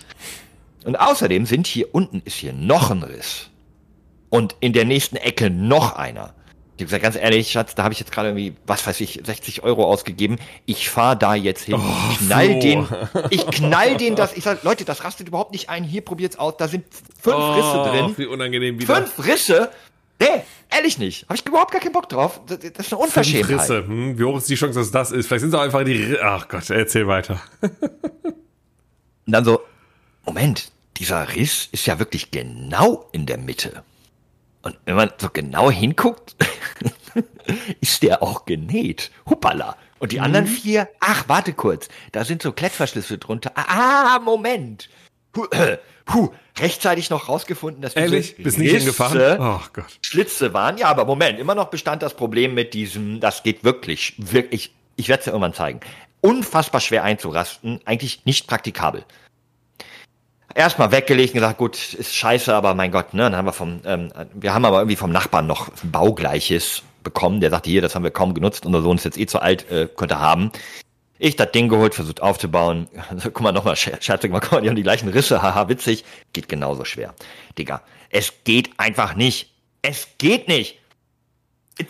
Und 0.85 0.97
außerdem 0.97 1.47
sind 1.47 1.67
hier 1.67 1.95
unten 1.95 2.23
ist 2.25 2.37
hier 2.37 2.53
noch 2.53 2.91
ein 2.91 3.03
Riss. 3.03 3.51
Und 4.29 4.57
in 4.61 4.73
der 4.73 4.85
nächsten 4.85 5.17
Ecke 5.17 5.51
noch 5.51 5.97
einer. 5.97 6.35
Ich 6.79 6.85
gesagt, 6.85 7.03
ganz 7.03 7.17
ehrlich, 7.17 7.51
Schatz, 7.51 7.75
da 7.75 7.85
habe 7.85 7.95
ich 7.95 8.01
jetzt 8.01 8.13
gerade 8.13 8.29
irgendwie, 8.29 8.55
was 8.67 8.87
weiß 8.87 9.01
ich, 9.01 9.23
60 9.25 9.63
Euro 9.63 9.85
ausgegeben. 9.87 10.37
Ich 10.67 10.91
fahr 10.91 11.17
da 11.17 11.35
jetzt 11.35 11.65
hin. 11.65 11.81
ich 12.13 12.19
knall 12.27 12.51
Flo. 12.51 12.61
den, 12.61 12.89
ich 13.31 13.47
knall 13.47 13.97
den 13.97 14.15
das. 14.15 14.37
Ich 14.37 14.45
sag, 14.45 14.63
Leute, 14.63 14.85
das 14.85 15.03
rastet 15.03 15.29
überhaupt 15.29 15.53
nicht 15.53 15.71
ein. 15.71 15.85
Hier 15.85 16.03
probiert's 16.03 16.39
aus. 16.39 16.59
Da 16.59 16.69
sind 16.69 16.85
fünf 17.19 17.37
Risse 17.37 17.91
drin. 17.91 18.05
Oh, 18.11 18.19
Wie 18.19 18.27
unangenehm 18.27 18.79
wieder. 18.79 18.95
Fünf 18.95 19.27
Risse? 19.27 19.71
Nee, 20.21 20.43
ehrlich 20.71 20.99
nicht. 20.99 21.25
Habe 21.25 21.37
ich 21.37 21.47
überhaupt 21.47 21.73
gar 21.73 21.81
keinen 21.81 21.93
Bock 21.93 22.11
drauf. 22.11 22.41
Das, 22.47 22.59
das 22.59 22.69
ist 22.69 22.77
eine 22.77 22.83
Fünf 22.83 23.01
Unverschämtheit. 23.05 23.59
Risse. 23.59 23.87
Hm, 23.87 24.19
wie 24.19 24.25
hoch 24.25 24.37
ist 24.37 24.51
die 24.51 24.55
Chance, 24.55 24.79
dass 24.79 24.91
das 24.91 25.13
ist? 25.13 25.29
Vielleicht 25.29 25.41
sind 25.41 25.51
es 25.51 25.55
auch 25.55 25.63
einfach 25.63 25.85
die. 25.85 26.17
Ach 26.23 26.47
Gott, 26.49 26.69
erzähl 26.69 27.07
weiter. 27.07 27.41
Und 27.63 29.33
dann 29.33 29.45
so, 29.45 29.61
Moment, 30.27 30.71
dieser 30.99 31.35
Riss 31.35 31.69
ist 31.73 31.87
ja 31.87 31.99
wirklich 31.99 32.31
genau 32.31 33.09
in 33.13 33.25
der 33.25 33.39
Mitte. 33.39 33.83
Und 34.67 34.77
wenn 34.85 34.97
man 34.97 35.13
so 35.19 35.29
genau 35.33 35.71
hinguckt, 35.71 36.35
ist 37.81 38.03
der 38.03 38.21
auch 38.21 38.47
genäht. 38.47 39.13
Huppala. 39.31 39.77
Und 40.01 40.11
die 40.11 40.19
anderen 40.19 40.49
vier, 40.49 40.89
ach, 40.99 41.29
warte 41.29 41.53
kurz, 41.53 41.89
da 42.11 42.25
sind 42.25 42.43
so 42.43 42.51
Klettverschlüsse 42.51 43.19
drunter. 43.19 43.53
Ah, 43.55 44.19
Moment. 44.19 44.89
Puh, 45.33 45.45
äh, 45.53 45.79
puh, 46.05 46.31
rechtzeitig 46.59 47.11
noch 47.11 47.29
rausgefunden, 47.29 47.81
dass 47.81 47.95
Ehrlich? 47.95 48.35
Bist 48.39 48.59
nicht 48.59 48.75
hingefahren? 48.75 49.39
Oh 49.41 49.61
Gott. 49.73 49.99
Schlitze 50.01 50.53
waren. 50.53 50.79
Ja, 50.79 50.89
aber 50.89 51.05
Moment, 51.05 51.39
immer 51.39 51.55
noch 51.55 51.69
bestand 51.69 52.03
das 52.03 52.15
Problem 52.15 52.55
mit 52.55 52.75
diesem, 52.75 53.21
das 53.21 53.45
geht 53.45 53.63
wirklich, 53.63 54.15
wirklich, 54.19 54.75
ich 54.97 55.09
werde 55.09 55.21
es 55.21 55.27
ja 55.27 55.33
irgendwann 55.33 55.55
zeigen, 55.55 55.79
unfassbar 56.23 56.81
schwer 56.81 57.05
einzurasten, 57.05 57.81
eigentlich 57.85 58.27
nicht 58.27 58.49
praktikabel. 58.49 59.05
Erstmal 60.57 60.91
weggelegt 60.91 61.35
und 61.35 61.41
gesagt, 61.41 61.59
gut, 61.59 61.93
ist 61.93 62.15
scheiße, 62.15 62.55
aber 62.55 62.75
mein 62.75 62.91
Gott, 62.91 63.13
ne, 63.13 63.25
dann 63.25 63.37
haben 63.37 63.45
wir 63.45 63.53
vom, 63.53 63.81
ähm, 63.85 64.11
wir 64.33 64.55
haben 64.55 64.65
aber 64.65 64.79
irgendwie 64.79 64.97
vom 64.97 65.13
Nachbarn 65.13 65.47
noch 65.47 65.69
baugleiches 65.83 66.83
bekommen, 67.05 67.43
der 67.43 67.51
sagte, 67.51 67.69
hier, 67.69 67.83
das 67.83 67.95
haben 67.95 68.05
wir 68.05 68.11
kaum 68.11 68.33
genutzt, 68.33 68.65
unser 68.65 68.81
Sohn 68.81 68.97
ist 68.97 69.05
jetzt 69.05 69.19
eh 69.19 69.27
zu 69.27 69.41
alt, 69.41 69.71
äh, 69.71 69.87
könnte 69.87 70.19
haben. 70.19 70.51
Ich 71.19 71.37
das 71.37 71.53
Ding 71.53 71.69
geholt, 71.69 71.95
versucht 71.95 72.23
aufzubauen. 72.23 72.89
Guck 73.23 73.43
mal, 73.43 73.53
nochmal, 73.53 73.77
scherzig 73.77 74.33
mal, 74.33 74.41
guck 74.41 74.53
mal, 74.53 74.61
die 74.63 74.71
haben 74.71 74.77
die 74.77 74.83
gleichen 74.83 75.11
Risse, 75.11 75.43
haha, 75.43 75.69
witzig. 75.69 76.07
Geht 76.33 76.49
genauso 76.49 76.87
schwer. 76.87 77.15
Digga, 77.59 77.83
es 78.09 78.33
geht 78.45 78.71
einfach 78.79 79.15
nicht. 79.15 79.53
Es 79.83 80.09
geht 80.17 80.49
nicht. 80.49 80.79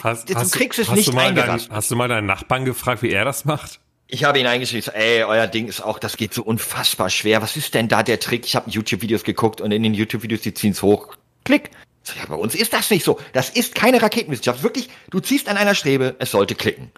Hast, 0.03 0.29
du 0.29 0.35
hast, 0.35 0.51
kriegst 0.51 0.81
es 0.81 0.89
hast 0.89 0.97
nicht 0.97 1.09
du 1.09 1.13
mal 1.13 1.33
deinen. 1.33 1.61
Hast 1.71 1.91
du 1.93 1.95
mal 1.95 2.09
deinen 2.09 2.27
Nachbarn 2.27 2.65
gefragt, 2.65 3.03
wie 3.03 3.11
er 3.11 3.25
das 3.25 3.45
macht? 3.45 3.79
Ich 4.09 4.25
habe 4.25 4.39
ihn 4.39 4.47
eingeschrieben, 4.47 4.95
ey, 4.95 5.25
euer 5.25 5.47
Ding 5.49 5.67
ist 5.67 5.81
auch, 5.81 5.99
das 5.99 6.17
geht 6.17 6.33
so 6.33 6.43
unfassbar 6.43 7.11
schwer. 7.11 7.43
Was 7.43 7.57
ist 7.57 7.75
denn 7.75 7.89
da 7.89 8.03
der 8.03 8.21
Trick? 8.21 8.47
Ich 8.47 8.55
habe 8.55 8.71
YouTube-Videos 8.71 9.25
geguckt 9.25 9.61
und 9.61 9.73
in 9.73 9.83
den 9.83 9.95
YouTube-Videos, 9.95 10.43
die 10.43 10.55
ziehen's 10.55 10.83
hoch. 10.83 11.17
Klick. 11.45 11.71
Ja, 12.17 12.27
bei 12.29 12.37
uns 12.37 12.55
ist 12.55 12.73
das 12.73 12.89
nicht 12.91 13.05
so. 13.05 13.19
Das 13.33 13.51
ist 13.51 13.75
keine 13.75 14.01
Raketenwissenschaft. 14.01 14.63
Wirklich, 14.63 14.89
du 15.11 15.19
ziehst 15.19 15.49
an 15.49 15.57
einer 15.57 15.75
Strebe, 15.75 16.15
es 16.21 16.31
sollte 16.31 16.55
klicken. 16.55 16.93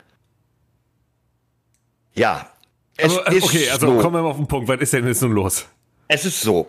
Ja. 2.14 2.50
Es 2.98 3.12
ist 3.12 3.44
okay, 3.44 3.70
also 3.70 3.86
so. 3.86 4.00
kommen 4.00 4.16
wir 4.16 4.22
mal 4.22 4.30
auf 4.30 4.36
den 4.36 4.48
Punkt. 4.48 4.68
Was 4.68 4.80
ist 4.80 4.92
denn 4.92 5.06
jetzt 5.06 5.22
nun 5.22 5.32
los? 5.32 5.66
Es 6.08 6.26
ist 6.26 6.42
so, 6.42 6.68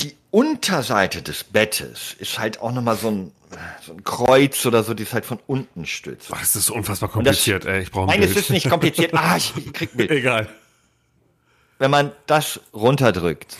die 0.00 0.14
Unterseite 0.30 1.22
des 1.22 1.44
Bettes 1.44 2.14
ist 2.18 2.38
halt 2.38 2.60
auch 2.60 2.72
nochmal 2.72 2.96
so 2.96 3.10
ein, 3.10 3.32
so 3.84 3.92
ein 3.92 4.04
Kreuz 4.04 4.64
oder 4.66 4.82
so, 4.82 4.94
die 4.94 5.02
ist 5.04 5.12
halt 5.14 5.24
von 5.26 5.38
unten 5.46 5.86
stützt. 5.86 6.28
Boah, 6.28 6.38
das 6.38 6.56
ist 6.56 6.70
unfassbar 6.70 7.08
das- 7.08 7.14
kompliziert, 7.14 7.64
ey. 7.66 7.82
Ich 7.82 7.90
brauche 7.90 8.10
ein 8.10 8.20
Nein, 8.20 8.28
es 8.28 8.36
ist 8.36 8.50
nicht 8.50 8.68
kompliziert. 8.68 9.14
Ah, 9.14 9.36
ich, 9.36 9.52
ich 9.56 9.72
krieg 9.72 9.96
Bild. 9.96 10.10
Egal. 10.10 10.48
Wenn 11.78 11.90
man 11.90 12.12
das 12.26 12.60
runterdrückt, 12.74 13.56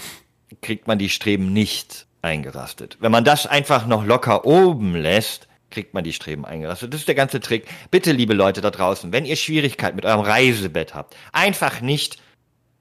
kriegt 0.63 0.87
man 0.87 0.99
die 0.99 1.09
Streben 1.09 1.53
nicht 1.53 2.07
eingerastet. 2.23 2.97
Wenn 3.01 3.13
man 3.13 3.25
das 3.25 3.47
einfach 3.47 3.87
noch 3.87 4.05
locker 4.05 4.45
oben 4.45 4.95
lässt, 4.97 5.47
kriegt 5.71 5.95
man 5.95 6.03
die 6.03 6.13
Streben 6.13 6.45
eingerastet. 6.45 6.93
Das 6.93 7.01
ist 7.01 7.09
der 7.09 7.15
ganze 7.15 7.41
Trick. 7.41 7.67
Bitte, 7.91 8.11
liebe 8.13 8.35
Leute 8.35 8.61
da 8.61 8.71
draußen, 8.71 9.13
wenn 9.13 9.25
ihr 9.25 9.37
Schwierigkeiten 9.37 9.97
mit 9.97 10.05
eurem 10.05 10.21
Reisebett 10.21 10.95
habt, 10.95 11.15
einfach 11.33 11.81
nicht 11.81 12.21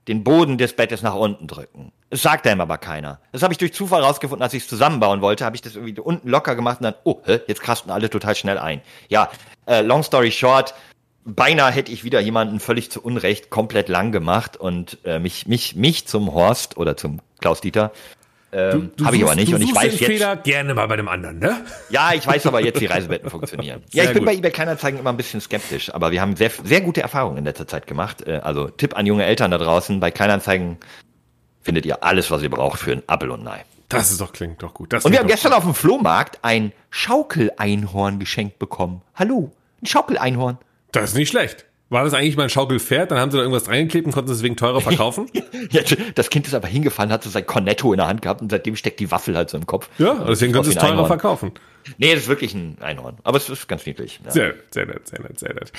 den 0.08 0.24
Boden 0.24 0.58
des 0.58 0.74
Bettes 0.74 1.01
nach 1.01 1.16
unten 1.16 1.47
drücken. 1.47 1.91
Das 2.10 2.22
sagt 2.22 2.47
einem 2.47 2.62
aber 2.62 2.78
keiner. 2.78 3.20
Das 3.34 3.43
habe 3.43 3.53
ich 3.53 3.58
durch 3.58 3.74
Zufall 3.74 4.01
rausgefunden, 4.01 4.41
als 4.43 4.53
ich 4.53 4.64
es 4.64 4.70
zusammenbauen 4.70 5.22
wollte, 5.22 5.43
habe 5.43 5.55
ich 5.55 5.62
das 5.62 5.76
irgendwie 5.76 5.99
unten 5.99 6.30
locker 6.30 6.55
gemacht 6.55 6.80
und 6.80 6.86
dann, 6.86 6.95
oh, 7.03 7.22
hä, 7.26 7.39
jetzt 7.47 7.62
krasten 7.62 7.91
alle 7.91 8.10
total 8.10 8.36
schnell 8.36 8.58
ein. 8.58 8.82
Ja, 9.10 9.30
äh, 9.66 9.82
long 9.82 10.03
story 10.03 10.32
short, 10.32 10.74
beinahe 11.26 11.72
hätte 11.72 11.91
ich 11.91 12.05
wieder 12.05 12.22
jemanden 12.22 12.62
völlig 12.62 12.89
zu 12.91 13.01
Unrecht 13.01 13.49
komplett 13.49 13.89
lang 13.89 14.14
gemacht 14.14 14.55
und 14.55 14.99
äh, 15.03 15.20
mich, 15.20 15.47
mich, 15.47 15.76
mich 15.76 16.08
zum 16.08 16.34
Horst 16.34 16.78
oder 16.78 16.95
zum 16.95 17.20
Klaus 17.41 17.60
Dieter 17.60 17.91
Ähm, 18.53 18.91
Habe 19.03 19.18
ich 19.18 19.24
aber 19.24 19.36
nicht. 19.36 19.53
Und 19.53 19.62
ich 19.62 19.76
weiß 19.76 19.97
den 19.97 19.99
jetzt. 19.99 20.05
Fehler 20.05 20.38
gerne 20.38 20.74
mal 20.74 20.88
bei 20.88 20.95
dem 20.95 21.10
anderen, 21.10 21.39
ne? 21.39 21.66
Ja, 21.89 22.14
ich 22.14 22.26
weiß 22.26 22.45
aber 22.45 22.62
jetzt, 22.64 22.80
wie 22.80 22.86
Reisebetten 22.95 23.30
funktionieren. 23.30 23.84
Ja, 23.91 24.03
Sehr 24.03 24.03
ich 24.05 24.10
bin 24.14 24.20
gut. 24.24 24.28
bei 24.28 24.36
eBay 24.38 24.51
Kleinanzeigen 24.51 24.97
immer 25.01 25.10
ein 25.10 25.18
bisschen 25.18 25.41
skeptisch, 25.41 25.93
aber 25.93 26.12
wir 26.12 26.22
haben 26.22 26.38
sehr, 26.38 26.49
sehr 26.64 26.80
gute 26.80 27.01
Erfahrungen 27.01 27.39
in 27.39 27.43
letzter 27.43 27.68
Zeit 27.68 27.88
gemacht. 27.88 28.26
Äh, 28.26 28.39
Also 28.41 28.70
Tipp 28.70 28.95
an 28.95 29.05
junge 29.05 29.26
Eltern 29.26 29.51
da 29.51 29.58
draußen, 29.58 29.99
bei 29.99 30.12
Kleinanzeigen 30.12 30.78
findet 31.68 31.86
ihr 31.86 32.01
alles, 32.01 32.32
was 32.32 32.41
ihr 32.41 32.49
braucht 32.49 32.80
für 32.80 32.93
ein 32.93 33.03
Apfel 33.07 33.30
und 33.30 33.41
ein 33.41 33.47
Ei. 33.49 33.65
Das 33.89 34.09
ist 34.09 34.22
doch, 34.22 34.32
klingt 34.32 34.63
doch 34.63 34.74
gut. 34.74 34.93
Das 34.93 35.03
Und 35.03 35.11
wir 35.11 35.20
haben 35.20 35.28
gestern 35.28 35.51
auf 35.51 35.65
dem 35.65 35.74
Flohmarkt 35.74 36.39
ein 36.41 36.72
Schaukeleinhorn 36.91 38.20
geschenkt 38.20 38.57
bekommen. 38.57 39.01
Hallo, 39.15 39.51
ein 39.82 39.86
Schaukeleinhorn. 39.86 40.55
gut. 40.55 40.65
Das 40.93 41.09
ist 41.09 41.15
nicht 41.15 41.30
schlecht. 41.30 41.65
War 41.89 42.03
das 42.03 42.13
eigentlich 42.13 42.35
mal 42.35 42.43
ein 42.43 42.49
Schaukelpferd? 42.49 43.11
Dann 43.11 43.17
haben 43.19 43.31
sie 43.31 43.38
da 43.38 43.43
irgendwas 43.43 43.69
reingeklebt 43.69 44.05
und 44.07 44.11
konnten 44.11 44.29
es 44.31 44.38
deswegen 44.39 44.55
teurer 44.57 44.81
verkaufen? 44.81 45.27
Ja, 45.71 45.81
das 46.15 46.29
Kind 46.29 46.47
ist 46.47 46.53
aber 46.53 46.67
hingefallen, 46.67 47.11
hat 47.11 47.23
so 47.23 47.29
sein 47.29 47.45
Cornetto 47.45 47.91
in 47.91 47.97
der 47.97 48.07
Hand 48.07 48.21
gehabt 48.21 48.41
und 48.41 48.51
seitdem 48.51 48.75
steckt 48.75 48.99
die 48.99 49.09
Waffel 49.11 49.35
halt 49.35 49.49
so 49.49 49.57
im 49.57 49.65
Kopf. 49.65 49.89
ja, 49.97 50.13
deswegen 50.27 50.53
können 50.53 50.63
sie 50.65 50.69
es 50.71 50.77
teurer 50.77 51.05
verkaufen. 51.07 51.51
Nee, 51.97 52.13
das 52.13 52.23
ist 52.23 52.29
wirklich 52.29 52.53
ein 52.53 52.77
Einhorn. 52.81 53.17
Aber 53.23 53.38
es 53.38 53.49
ist 53.49 53.67
ganz 53.67 53.85
niedlich. 53.85 54.19
Ja. 54.25 54.31
Sehr, 54.31 54.53
sehr 54.71 54.85
nett, 54.85 55.07
sehr 55.07 55.21
nett, 55.21 55.39
sehr 55.39 55.53
nett. 55.53 55.71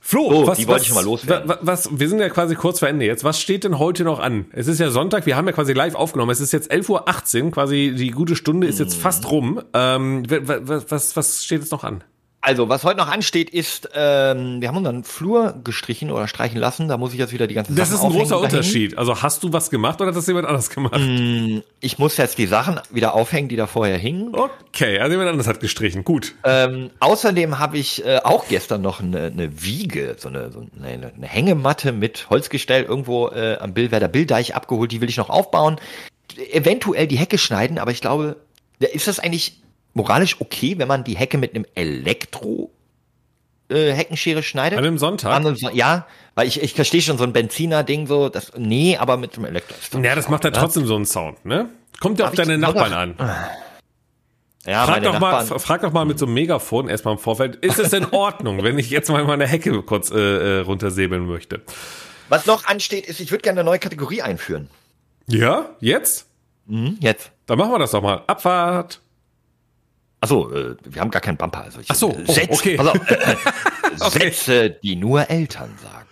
Flo, 0.00 0.30
So, 0.30 0.46
was, 0.46 0.58
die 0.58 0.66
wollte 0.66 0.76
was, 0.76 0.82
ich 0.82 0.88
schon 0.88 0.96
mal 0.96 1.04
loswerden. 1.04 1.48
wa- 1.48 1.58
Was, 1.62 1.88
wir 1.98 2.08
sind 2.08 2.18
ja 2.20 2.28
quasi 2.28 2.54
kurz 2.54 2.80
vor 2.80 2.88
Ende 2.88 3.06
jetzt. 3.06 3.24
Was 3.24 3.40
steht 3.40 3.64
denn 3.64 3.78
heute 3.78 4.04
noch 4.04 4.18
an? 4.20 4.46
Es 4.52 4.66
ist 4.66 4.78
ja 4.80 4.90
Sonntag, 4.90 5.26
wir 5.26 5.36
haben 5.36 5.46
ja 5.46 5.52
quasi 5.52 5.72
live 5.72 5.94
aufgenommen. 5.94 6.30
Es 6.32 6.40
ist 6.40 6.52
jetzt 6.52 6.70
11.18 6.72 7.42
Uhr, 7.44 7.50
quasi 7.52 7.94
die 7.96 8.10
gute 8.10 8.36
Stunde 8.36 8.66
ist 8.66 8.78
Mhm. 8.78 8.84
jetzt 8.84 8.94
fast 8.96 9.30
rum. 9.30 9.62
Ähm, 9.72 10.28
wa- 10.30 10.40
wa- 10.42 10.60
wa- 10.68 10.82
was, 10.88 11.16
was 11.16 11.44
steht 11.44 11.60
jetzt 11.60 11.72
noch 11.72 11.84
an? 11.84 12.02
Also, 12.46 12.68
was 12.68 12.84
heute 12.84 12.98
noch 12.98 13.08
ansteht, 13.08 13.48
ist, 13.48 13.88
ähm, 13.94 14.60
wir 14.60 14.68
haben 14.68 14.76
unseren 14.76 15.02
Flur 15.02 15.54
gestrichen 15.64 16.10
oder 16.10 16.28
streichen 16.28 16.58
lassen. 16.58 16.88
Da 16.88 16.98
muss 16.98 17.14
ich 17.14 17.18
jetzt 17.18 17.32
wieder 17.32 17.46
die 17.46 17.54
ganzen 17.54 17.74
Das 17.74 17.88
Sachen 17.88 18.00
ist 18.00 18.04
ein 18.04 18.18
großer 18.20 18.34
dahin. 18.34 18.44
Unterschied. 18.44 18.98
Also 18.98 19.22
hast 19.22 19.42
du 19.42 19.54
was 19.54 19.70
gemacht 19.70 19.98
oder 20.02 20.10
hat 20.10 20.16
das 20.16 20.26
jemand 20.26 20.46
anders 20.46 20.68
gemacht? 20.68 21.00
Ich 21.80 21.98
muss 21.98 22.18
jetzt 22.18 22.36
die 22.36 22.44
Sachen 22.44 22.78
wieder 22.90 23.14
aufhängen, 23.14 23.48
die 23.48 23.56
da 23.56 23.66
vorher 23.66 23.96
hingen. 23.96 24.34
Okay, 24.34 24.98
also 24.98 25.12
jemand 25.12 25.30
anders 25.30 25.46
hat 25.46 25.60
gestrichen. 25.60 26.04
Gut. 26.04 26.34
Ähm, 26.44 26.90
außerdem 27.00 27.58
habe 27.58 27.78
ich 27.78 28.04
äh, 28.04 28.20
auch 28.22 28.46
gestern 28.46 28.82
noch 28.82 29.00
eine, 29.00 29.22
eine 29.22 29.62
Wiege, 29.62 30.16
so 30.18 30.28
eine, 30.28 30.52
so 30.52 30.66
eine, 30.78 31.12
eine 31.16 31.26
Hängematte 31.26 31.92
mit 31.92 32.28
Holzgestell 32.28 32.82
irgendwo 32.82 33.28
äh, 33.28 33.56
am 33.58 33.72
Billwerder 33.72 34.08
Billdeich 34.08 34.54
abgeholt. 34.54 34.92
Die 34.92 35.00
will 35.00 35.08
ich 35.08 35.16
noch 35.16 35.30
aufbauen. 35.30 35.80
Eventuell 36.52 37.06
die 37.06 37.16
Hecke 37.16 37.38
schneiden, 37.38 37.78
aber 37.78 37.90
ich 37.90 38.02
glaube, 38.02 38.36
ist 38.80 39.08
das 39.08 39.18
eigentlich 39.18 39.62
moralisch 39.94 40.40
okay, 40.40 40.74
wenn 40.78 40.88
man 40.88 41.04
die 41.04 41.16
Hecke 41.16 41.38
mit 41.38 41.54
einem 41.54 41.64
Elektro 41.74 42.70
äh, 43.70 43.92
Heckenschere 43.92 44.42
schneidet? 44.42 44.78
An 44.78 44.84
einem 44.84 44.98
Sonntag? 44.98 45.32
An 45.34 45.46
einem 45.46 45.56
Son- 45.56 45.74
ja, 45.74 46.06
weil 46.34 46.46
ich, 46.46 46.62
ich 46.62 46.74
verstehe 46.74 47.00
schon 47.00 47.16
so 47.18 47.24
ein 47.24 47.32
Benziner-Ding 47.32 48.06
so, 48.06 48.28
das, 48.28 48.52
nee, 48.56 48.96
aber 48.96 49.16
mit 49.16 49.36
dem 49.36 49.44
Elektro. 49.44 49.98
Ja, 50.00 50.14
das 50.14 50.28
macht 50.28 50.44
ja 50.44 50.50
trotzdem 50.50 50.86
so 50.86 50.96
einen 50.96 51.06
Sound, 51.06 51.44
ne? 51.44 51.70
Kommt 52.00 52.18
ja 52.18 52.26
auf 52.28 52.34
deine 52.34 52.58
Nachbarn 52.58 52.92
an. 52.92 53.14
Ja, 54.66 54.86
Frag 54.86 55.02
doch, 55.02 55.20
mal, 55.20 55.44
frag 55.44 55.82
doch 55.82 55.92
mal 55.92 56.06
mit 56.06 56.18
so 56.18 56.24
einem 56.24 56.34
Megafon 56.34 56.88
erstmal 56.88 57.14
im 57.14 57.20
Vorfeld, 57.20 57.56
ist 57.56 57.78
es 57.78 57.92
in 57.92 58.06
Ordnung, 58.12 58.62
wenn 58.62 58.78
ich 58.78 58.88
jetzt 58.90 59.10
mal 59.10 59.22
meine 59.24 59.46
Hecke 59.46 59.82
kurz 59.82 60.10
äh, 60.10 60.16
äh, 60.18 60.60
runtersäbeln 60.60 61.26
möchte? 61.26 61.60
Was 62.30 62.46
noch 62.46 62.64
ansteht, 62.64 63.06
ist, 63.06 63.20
ich 63.20 63.30
würde 63.30 63.42
gerne 63.42 63.60
eine 63.60 63.68
neue 63.68 63.78
Kategorie 63.78 64.22
einführen. 64.22 64.70
Ja? 65.26 65.70
Jetzt? 65.80 66.26
Hm, 66.66 66.96
jetzt. 67.00 67.30
Dann 67.46 67.58
machen 67.58 67.72
wir 67.72 67.78
das 67.78 67.90
doch 67.90 68.02
mal. 68.02 68.22
Abfahrt. 68.26 69.00
Achso, 70.24 70.50
äh, 70.50 70.74
wir 70.82 71.02
haben 71.02 71.10
gar 71.10 71.20
keinen 71.20 71.36
Bumper. 71.36 71.64
Also 71.64 71.80
ich, 71.80 71.90
Ach 71.90 71.94
so, 71.94 72.16
oh, 72.16 72.32
Sätze, 72.32 72.50
okay. 72.50 72.78
auf, 72.78 73.10
äh, 73.10 73.14
äh, 73.14 74.08
Sätze, 74.08 74.70
die 74.70 74.96
nur 74.96 75.28
Eltern 75.28 75.70
sagen. 75.82 76.08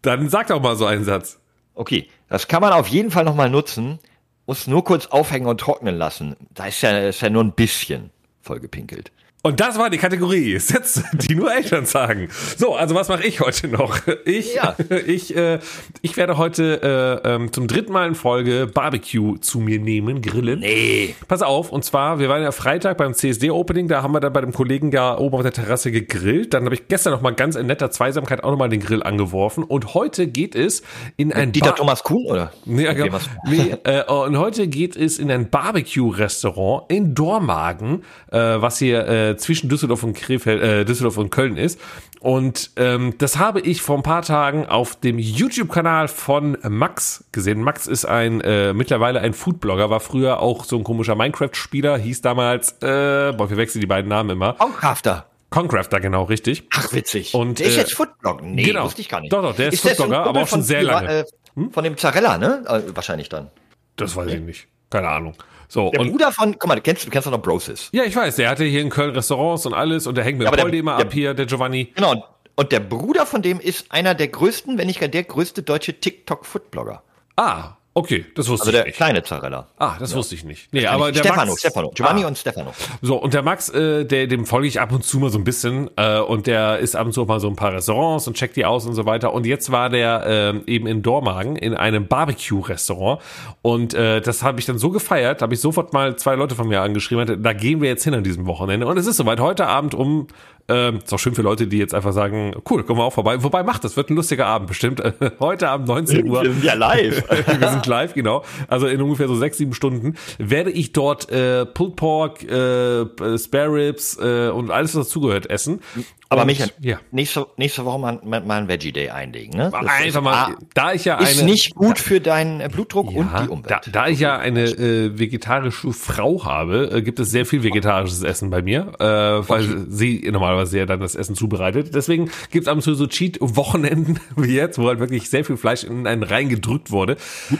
Dann 0.00 0.28
sag 0.28 0.46
doch 0.46 0.62
mal 0.62 0.76
so 0.76 0.86
einen 0.86 1.02
Satz. 1.02 1.40
Okay, 1.74 2.08
das 2.28 2.46
kann 2.46 2.60
man 2.60 2.72
auf 2.72 2.86
jeden 2.86 3.10
Fall 3.10 3.24
nochmal 3.24 3.50
nutzen. 3.50 3.98
Muss 4.46 4.68
nur 4.68 4.84
kurz 4.84 5.06
aufhängen 5.06 5.48
und 5.48 5.60
trocknen 5.60 5.96
lassen. 5.96 6.36
Da 6.54 6.66
ist 6.66 6.82
ja, 6.82 7.08
ist 7.08 7.20
ja 7.20 7.30
nur 7.30 7.42
ein 7.42 7.52
bisschen 7.52 8.10
vollgepinkelt. 8.42 9.10
Und 9.44 9.58
das 9.58 9.76
war 9.76 9.90
die 9.90 9.98
Kategorie 9.98 10.56
Sätze, 10.60 11.02
die 11.14 11.34
nur 11.34 11.52
Eltern 11.52 11.84
sagen. 11.84 12.28
So, 12.56 12.76
also 12.76 12.94
was 12.94 13.08
mache 13.08 13.24
ich 13.26 13.40
heute 13.40 13.66
noch? 13.66 13.98
Ich, 14.24 14.54
Ja. 14.54 14.76
ich, 15.06 15.34
äh, 15.36 15.58
ich 16.00 16.16
werde 16.16 16.36
heute 16.38 17.20
äh, 17.24 17.28
ähm, 17.28 17.52
zum 17.52 17.66
dritten 17.66 17.92
Mal 17.92 18.06
in 18.06 18.14
Folge 18.14 18.68
Barbecue 18.72 19.38
zu 19.38 19.58
mir 19.58 19.80
nehmen, 19.80 20.22
grillen. 20.22 20.60
Nee. 20.60 21.16
Pass 21.26 21.42
auf, 21.42 21.72
und 21.72 21.84
zwar, 21.84 22.20
wir 22.20 22.28
waren 22.28 22.40
ja 22.42 22.52
Freitag 22.52 22.98
beim 22.98 23.14
CSD-Opening, 23.14 23.88
da 23.88 24.04
haben 24.04 24.12
wir 24.14 24.20
dann 24.20 24.32
bei 24.32 24.42
dem 24.42 24.52
Kollegen 24.52 24.92
ja 24.92 25.18
oben 25.18 25.34
auf 25.34 25.42
der 25.42 25.52
Terrasse 25.52 25.90
gegrillt. 25.90 26.54
Dann 26.54 26.64
habe 26.64 26.76
ich 26.76 26.86
gestern 26.86 27.12
noch 27.12 27.20
mal 27.20 27.34
ganz 27.34 27.56
in 27.56 27.66
netter 27.66 27.90
Zweisamkeit 27.90 28.44
auch 28.44 28.52
noch 28.52 28.58
mal 28.58 28.68
den 28.68 28.78
Grill 28.80 29.02
angeworfen. 29.02 29.64
Und 29.64 29.94
heute 29.94 30.28
geht 30.28 30.54
es 30.54 30.84
in 31.16 31.32
ein 31.32 31.50
Dieter 31.50 31.70
Bar- 31.70 31.76
Thomas 31.76 32.04
Kuhn, 32.04 32.26
oder? 32.26 32.52
Nee, 32.64 32.84
ja, 32.84 32.92
genau. 32.92 33.18
nee, 33.48 33.74
äh, 33.82 34.04
und 34.04 34.38
heute 34.38 34.68
geht 34.68 34.94
es 34.94 35.18
in 35.18 35.32
ein 35.32 35.50
Barbecue-Restaurant 35.50 36.84
in 36.92 37.16
Dormagen, 37.16 38.04
äh, 38.30 38.38
was 38.38 38.78
hier 38.78 39.08
äh, 39.08 39.31
zwischen 39.36 39.68
Düsseldorf 39.68 40.02
und 40.02 40.14
Krefeld, 40.14 40.62
äh, 40.62 40.84
Düsseldorf 40.84 41.16
und 41.18 41.30
Köln 41.30 41.56
ist. 41.56 41.80
Und 42.20 42.70
ähm, 42.76 43.14
das 43.18 43.38
habe 43.38 43.60
ich 43.60 43.82
vor 43.82 43.96
ein 43.96 44.02
paar 44.02 44.22
Tagen 44.22 44.66
auf 44.66 44.96
dem 44.96 45.18
YouTube-Kanal 45.18 46.08
von 46.08 46.56
Max 46.68 47.24
gesehen. 47.32 47.62
Max 47.62 47.86
ist 47.86 48.04
ein 48.04 48.40
äh, 48.40 48.72
mittlerweile 48.72 49.20
ein 49.20 49.34
Foodblogger, 49.34 49.90
war 49.90 50.00
früher 50.00 50.40
auch 50.40 50.64
so 50.64 50.76
ein 50.76 50.84
komischer 50.84 51.14
Minecraft-Spieler, 51.14 51.98
hieß 51.98 52.20
damals, 52.22 52.72
äh, 52.82 53.32
boah, 53.36 53.50
wir 53.50 53.56
wechseln 53.56 53.80
die 53.80 53.86
beiden 53.86 54.08
Namen 54.08 54.30
immer. 54.30 54.54
Concrafter. 54.54 55.26
Concrafter, 55.50 56.00
genau, 56.00 56.24
richtig. 56.24 56.64
Ach, 56.72 56.92
witzig. 56.92 57.34
Und, 57.34 57.58
der 57.58 57.66
ist 57.66 57.76
äh, 57.76 57.80
jetzt 57.80 57.92
Foodblogger. 57.94 58.44
Nee, 58.44 58.64
genau. 58.64 58.84
wusste 58.84 59.02
ich 59.02 59.08
gar 59.08 59.20
nicht. 59.20 59.32
Doch, 59.32 59.42
doch, 59.42 59.54
der 59.54 59.72
ist 59.72 59.84
ein 59.84 59.90
Foodblogger, 59.90 60.24
aber 60.24 60.42
auch 60.42 60.48
schon 60.48 60.62
sehr 60.62 60.82
lange. 60.82 61.26
Hm? 61.54 61.68
Äh, 61.68 61.72
von 61.72 61.84
dem 61.84 61.96
Zarella, 61.96 62.38
ne? 62.38 62.64
Äh, 62.66 62.96
wahrscheinlich 62.96 63.28
dann. 63.28 63.50
Das 63.96 64.16
weiß 64.16 64.32
ich 64.32 64.40
nicht. 64.40 64.68
Keine 64.90 65.08
Ahnung. 65.08 65.34
So, 65.72 65.88
Der 65.88 66.00
und 66.02 66.10
Bruder 66.10 66.30
von, 66.32 66.58
guck 66.58 66.68
mal, 66.68 66.74
du 66.74 66.82
kennst, 66.82 67.06
du 67.06 67.08
kennst 67.08 67.26
doch 67.26 67.32
noch 67.32 67.40
Brosis. 67.40 67.88
Ja, 67.92 68.04
ich 68.04 68.14
weiß, 68.14 68.36
der 68.36 68.50
hatte 68.50 68.62
hier 68.62 68.82
in 68.82 68.90
Köln 68.90 69.14
Restaurants 69.14 69.64
und 69.64 69.72
alles 69.72 70.06
und 70.06 70.16
der 70.16 70.22
hängt 70.22 70.36
mit 70.36 70.46
Ja, 70.46 70.54
Poldi 70.54 70.80
immer 70.80 70.96
ab 70.96 71.10
hier, 71.10 71.32
der 71.32 71.46
Giovanni. 71.46 71.90
Genau. 71.94 72.26
Und 72.56 72.72
der 72.72 72.80
Bruder 72.80 73.24
von 73.24 73.40
dem 73.40 73.58
ist 73.58 73.90
einer 73.90 74.14
der 74.14 74.28
größten, 74.28 74.76
wenn 74.76 74.86
nicht 74.86 75.00
gar 75.00 75.08
der 75.08 75.22
größte 75.22 75.62
deutsche 75.62 75.98
TikTok-Foodblogger. 75.98 77.02
Ah, 77.36 77.76
okay, 77.94 78.24
das 78.34 78.48
wusste 78.48 78.66
Also 78.66 78.72
der 78.72 78.80
ich 78.82 78.86
nicht. 78.86 78.96
kleine 78.96 79.22
Zarella. 79.22 79.68
Ah, 79.78 79.96
das 79.98 80.14
wusste 80.14 80.34
ich 80.34 80.44
nicht. 80.44 80.72
Nee, 80.72 80.86
aber 80.86 81.12
der 81.12 81.20
Stefano, 81.20 81.52
Max, 81.52 81.60
Stefano. 81.60 81.90
Giovanni 81.94 82.24
ah, 82.24 82.28
und 82.28 82.38
Stefano. 82.38 82.72
So, 83.00 83.16
und 83.16 83.34
der 83.34 83.42
Max, 83.42 83.68
äh, 83.68 84.04
der, 84.04 84.26
dem 84.26 84.46
folge 84.46 84.68
ich 84.68 84.80
ab 84.80 84.92
und 84.92 85.04
zu 85.04 85.18
mal 85.18 85.30
so 85.30 85.38
ein 85.38 85.44
bisschen 85.44 85.90
äh, 85.96 86.18
und 86.20 86.46
der 86.46 86.78
ist 86.78 86.96
ab 86.96 87.06
und 87.06 87.12
zu 87.12 87.22
auch 87.22 87.26
mal 87.26 87.40
so 87.40 87.48
ein 87.48 87.56
paar 87.56 87.72
Restaurants 87.72 88.26
und 88.26 88.34
checkt 88.34 88.56
die 88.56 88.64
aus 88.64 88.86
und 88.86 88.94
so 88.94 89.06
weiter. 89.06 89.32
Und 89.32 89.46
jetzt 89.46 89.72
war 89.72 89.90
der 89.90 90.24
ähm, 90.26 90.62
eben 90.66 90.86
in 90.86 91.02
Dormagen 91.02 91.56
in 91.56 91.74
einem 91.74 92.06
Barbecue-Restaurant 92.06 93.20
und 93.62 93.94
äh, 93.94 94.20
das 94.20 94.42
habe 94.42 94.60
ich 94.60 94.66
dann 94.66 94.78
so 94.78 94.90
gefeiert, 94.90 95.42
habe 95.42 95.54
ich 95.54 95.60
sofort 95.60 95.92
mal 95.92 96.16
zwei 96.16 96.34
Leute 96.34 96.54
von 96.54 96.68
mir 96.68 96.80
angeschrieben, 96.80 97.26
meinte, 97.26 97.38
da 97.38 97.52
gehen 97.52 97.80
wir 97.80 97.88
jetzt 97.88 98.04
hin 98.04 98.14
an 98.14 98.24
diesem 98.24 98.46
Wochenende. 98.46 98.86
Und 98.86 98.96
es 98.98 99.06
ist 99.06 99.16
soweit, 99.16 99.40
heute 99.40 99.66
Abend 99.66 99.94
um 99.94 100.26
ähm, 100.68 100.98
ist 100.98 101.12
auch 101.12 101.18
schön 101.18 101.34
für 101.34 101.42
Leute, 101.42 101.66
die 101.66 101.78
jetzt 101.78 101.94
einfach 101.94 102.12
sagen, 102.12 102.54
cool, 102.70 102.82
kommen 102.84 103.00
wir 103.00 103.04
auch 103.04 103.12
vorbei. 103.12 103.42
Wobei 103.42 103.62
macht, 103.62 103.84
das 103.84 103.96
wird 103.96 104.10
ein 104.10 104.16
lustiger 104.16 104.46
Abend 104.46 104.68
bestimmt. 104.68 105.02
Heute 105.40 105.68
Abend 105.68 105.88
19 105.88 106.28
Uhr. 106.28 106.42
sind 106.44 106.64
ja 106.64 106.74
live. 106.74 107.24
wir 107.58 107.68
sind 107.68 107.86
live, 107.86 108.14
genau. 108.14 108.44
Also 108.68 108.86
in 108.86 109.00
ungefähr 109.02 109.28
so 109.28 109.36
sechs, 109.36 109.58
sieben 109.58 109.74
Stunden 109.74 110.14
werde 110.38 110.70
ich 110.70 110.92
dort 110.92 111.30
äh, 111.30 111.66
Pulled 111.66 111.96
Pork, 111.96 112.42
äh, 112.44 113.06
Spare 113.38 113.72
Ribs 113.72 114.18
äh, 114.20 114.48
und 114.48 114.70
alles, 114.70 114.94
was 114.94 115.06
dazugehört, 115.08 115.50
essen. 115.50 115.80
Aber 116.28 116.42
Und- 116.42 116.46
Michael, 116.46 116.70
ja. 116.80 116.98
nächste, 117.10 117.46
nächste 117.58 117.84
Woche 117.84 117.98
mal, 117.98 118.18
mal, 118.24 118.40
mal 118.40 118.62
ein 118.62 118.68
Veggie 118.68 118.90
Day 118.92 119.10
einlegen. 119.10 119.54
Ne? 119.54 119.68
Das 119.70 119.74
Einfach 119.86 120.06
ist, 120.06 120.20
mal, 120.22 120.56
da 120.72 120.94
ich 120.94 121.04
ja 121.04 121.18
eine... 121.18 121.28
ist 121.28 121.42
nicht 121.42 121.74
gut 121.74 121.98
für 121.98 122.20
deinen 122.22 122.60
äh, 122.62 122.70
Blutdruck 122.72 123.08
und 123.08 123.30
Ja, 123.30 123.42
die 123.42 123.48
Umwelt. 123.50 123.70
da, 123.70 123.80
da 123.92 124.08
ich 124.08 124.20
ja 124.20 124.38
eine 124.38 124.64
äh, 124.64 125.18
vegetarische 125.18 125.92
Frau 125.92 126.42
habe, 126.46 126.90
äh, 126.90 127.02
gibt 127.02 127.20
es 127.20 127.30
sehr 127.30 127.44
viel 127.44 127.62
vegetarisches 127.62 128.22
Essen 128.22 128.48
bei 128.48 128.62
mir, 128.62 128.92
äh, 128.98 129.04
weil 129.46 129.86
sie 129.90 130.16
normalerweise 130.52 130.78
ja 130.78 130.86
dann 130.86 131.00
das 131.00 131.14
Essen 131.14 131.34
zubereitet. 131.34 131.94
Deswegen 131.94 132.30
gibt 132.50 132.64
es 132.64 132.68
ab 132.68 132.76
und 132.76 132.82
zu 132.82 132.94
so 132.94 133.06
Cheat-Wochenenden 133.06 134.20
wie 134.36 134.54
jetzt, 134.54 134.78
wo 134.78 134.88
halt 134.88 135.00
wirklich 135.00 135.28
sehr 135.28 135.44
viel 135.44 135.56
Fleisch 135.56 135.84
in 135.84 136.06
einen 136.06 136.22
reingedrückt 136.22 136.90
wurde. 136.90 137.16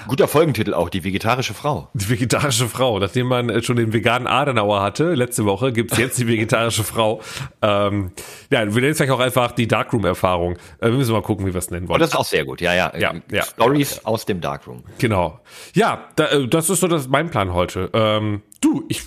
Guter 0.09 0.29
Folgentitel 0.29 0.75
auch, 0.75 0.89
die 0.89 1.05
vegetarische 1.05 1.55
Frau. 1.55 1.89
Die 1.95 2.09
vegetarische 2.09 2.69
Frau. 2.69 2.99
Nachdem 2.99 3.27
man 3.27 3.49
äh, 3.49 3.63
schon 3.63 3.77
den 3.77 3.93
veganen 3.93 4.27
Adenauer 4.27 4.83
hatte, 4.83 5.15
letzte 5.15 5.45
Woche, 5.45 5.73
gibt's 5.73 5.97
jetzt 5.99 6.19
die 6.19 6.27
vegetarische 6.27 6.85
Frau. 6.85 7.21
Ähm, 7.61 8.13
ja, 8.51 8.61
wir 8.61 8.81
nennen 8.81 8.93
es 8.93 8.99
vielleicht 8.99 9.13
auch 9.13 9.21
einfach 9.21 9.53
die 9.53 9.67
Darkroom-Erfahrung. 9.67 10.57
Äh, 10.81 10.89
wir 10.89 10.93
müssen 10.93 11.13
mal 11.13 11.23
gucken, 11.23 11.47
wie 11.47 11.55
wir 11.55 11.59
es 11.59 11.71
nennen 11.71 11.85
Und 11.85 11.91
wollen. 11.91 12.01
das 12.01 12.11
ist 12.11 12.17
auch 12.17 12.25
sehr 12.25 12.45
gut, 12.45 12.61
ja, 12.61 12.75
ja. 12.75 12.93
Ja, 12.97 13.15
ja. 13.31 13.43
Stories 13.45 14.05
aus 14.05 14.27
dem 14.27 14.41
Darkroom. 14.41 14.85
Genau. 14.99 15.41
Ja, 15.75 16.09
da, 16.17 16.27
äh, 16.27 16.49
das 16.49 16.71
ist 16.71 16.81
so 16.81 16.89
das, 16.89 17.09
mein 17.09 17.31
Plan 17.31 17.53
heute. 17.53 17.91
Ähm, 17.93 18.43
du, 18.61 18.85
ich 18.89 19.03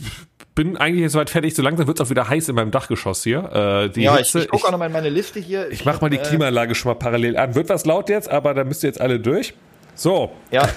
bin 0.56 0.78
eigentlich 0.78 1.02
jetzt 1.02 1.12
soweit 1.12 1.30
fertig. 1.30 1.54
So 1.54 1.62
langsam 1.62 1.86
wird's 1.88 2.02
auch 2.02 2.10
wieder 2.10 2.28
heiß 2.30 2.50
in 2.50 2.56
meinem 2.56 2.72
Dachgeschoss 2.72 3.24
hier. 3.24 3.86
Äh, 3.86 3.90
die 3.90 4.04
Ja, 4.04 4.18
Hitze, 4.18 4.40
ich, 4.40 4.46
ich 4.46 4.52
gucke 4.52 4.66
auch 4.68 4.72
noch 4.72 4.80
mal 4.80 4.88
in 4.88 4.94
meine 4.94 5.10
Liste 5.10 5.40
hier. 5.40 5.70
ich 5.70 5.86
mach 5.86 6.02
mal 6.02 6.10
die 6.10 6.18
Klimaanlage 6.18 6.74
schon 6.76 6.90
mal 6.92 6.96
parallel 6.96 7.38
an. 7.38 7.54
Wird 7.56 7.70
was 7.70 7.86
laut 7.86 8.10
jetzt, 8.10 8.30
aber 8.30 8.54
da 8.54 8.64
müsst 8.64 8.84
ihr 8.84 8.88
jetzt 8.88 9.02
alle 9.02 9.20
durch. 9.20 9.54
So, 9.96 10.32
Ja. 10.52 10.68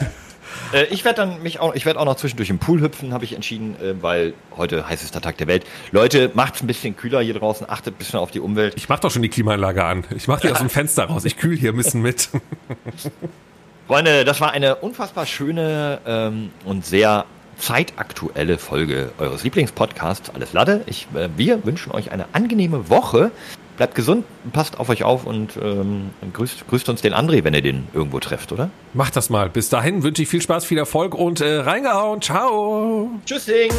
Äh, 0.72 0.84
Ich 0.90 1.04
werde 1.04 1.16
dann 1.22 1.42
mich 1.42 1.60
auch, 1.60 1.74
ich 1.74 1.84
werde 1.86 2.00
auch 2.00 2.04
noch 2.06 2.16
zwischendurch 2.16 2.48
im 2.50 2.58
Pool 2.58 2.80
hüpfen, 2.80 3.12
habe 3.12 3.24
ich 3.24 3.34
entschieden, 3.34 3.76
äh, 3.82 3.94
weil 4.02 4.32
heute 4.56 4.88
heißester 4.88 5.20
Tag 5.20 5.36
der 5.36 5.46
Welt. 5.46 5.64
Leute, 5.92 6.30
macht's 6.34 6.62
ein 6.62 6.66
bisschen 6.66 6.96
kühler 6.96 7.20
hier 7.20 7.34
draußen, 7.34 7.68
achtet 7.68 7.94
ein 7.94 7.98
bisschen 7.98 8.18
auf 8.18 8.30
die 8.30 8.40
Umwelt. 8.40 8.74
ich 8.76 8.88
mach 8.88 8.98
doch 8.98 9.10
schon 9.10 9.22
die 9.22 9.28
Klimaanlage 9.28 9.84
an. 9.84 10.04
Ich 10.16 10.26
mach 10.26 10.40
die 10.40 10.50
aus 10.50 10.58
dem 10.58 10.70
Fenster 10.70 11.04
raus. 11.04 11.24
Ich 11.26 11.36
kühl 11.36 11.56
hier 11.56 11.70
ein 11.72 11.76
bisschen 11.76 12.00
mit. 12.02 12.28
Freunde, 13.86 14.24
das 14.24 14.40
war 14.40 14.50
eine 14.52 14.76
unfassbar 14.76 15.26
schöne 15.26 16.00
ähm, 16.06 16.50
und 16.64 16.84
sehr 16.84 17.24
zeitaktuelle 17.59 18.59
Folge 18.59 19.11
eures 19.18 19.44
Lieblingspodcasts 19.44 20.30
Alles 20.30 20.52
Lade. 20.52 20.82
Ich, 20.86 21.06
äh, 21.14 21.28
wir 21.36 21.64
wünschen 21.64 21.92
euch 21.92 22.11
eine 22.12 22.26
angenehme 22.32 22.88
Woche. 22.88 23.30
Bleibt 23.76 23.94
gesund, 23.94 24.24
passt 24.52 24.80
auf 24.80 24.88
euch 24.88 25.04
auf 25.04 25.24
und 25.24 25.56
ähm, 25.62 26.11
grüßt, 26.32 26.66
grüßt 26.66 26.88
uns 26.88 27.00
den 27.00 27.14
André, 27.14 27.44
wenn 27.44 27.54
ihr 27.54 27.62
den 27.62 27.86
irgendwo 27.92 28.18
trefft, 28.18 28.50
oder? 28.50 28.70
Macht 28.92 29.14
das 29.14 29.30
mal. 29.30 29.48
Bis 29.50 29.68
dahin 29.68 30.02
wünsche 30.02 30.22
ich 30.22 30.28
viel 30.28 30.42
Spaß, 30.42 30.64
viel 30.64 30.78
Erfolg 30.78 31.14
und 31.14 31.40
äh, 31.40 31.59
reingehauen. 31.61 32.20
Ciao. 32.20 33.11
Tschüssing. 33.24 33.70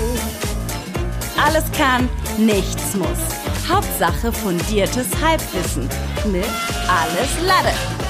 Alles 1.37 1.69
kann, 1.73 2.07
nichts 2.37 2.95
muss. 2.95 3.07
Hauptsache 3.69 4.31
fundiertes 4.31 5.07
Halbwissen 5.21 5.89
mit 6.31 6.45
Alles 6.87 7.45
Lade. 7.45 8.08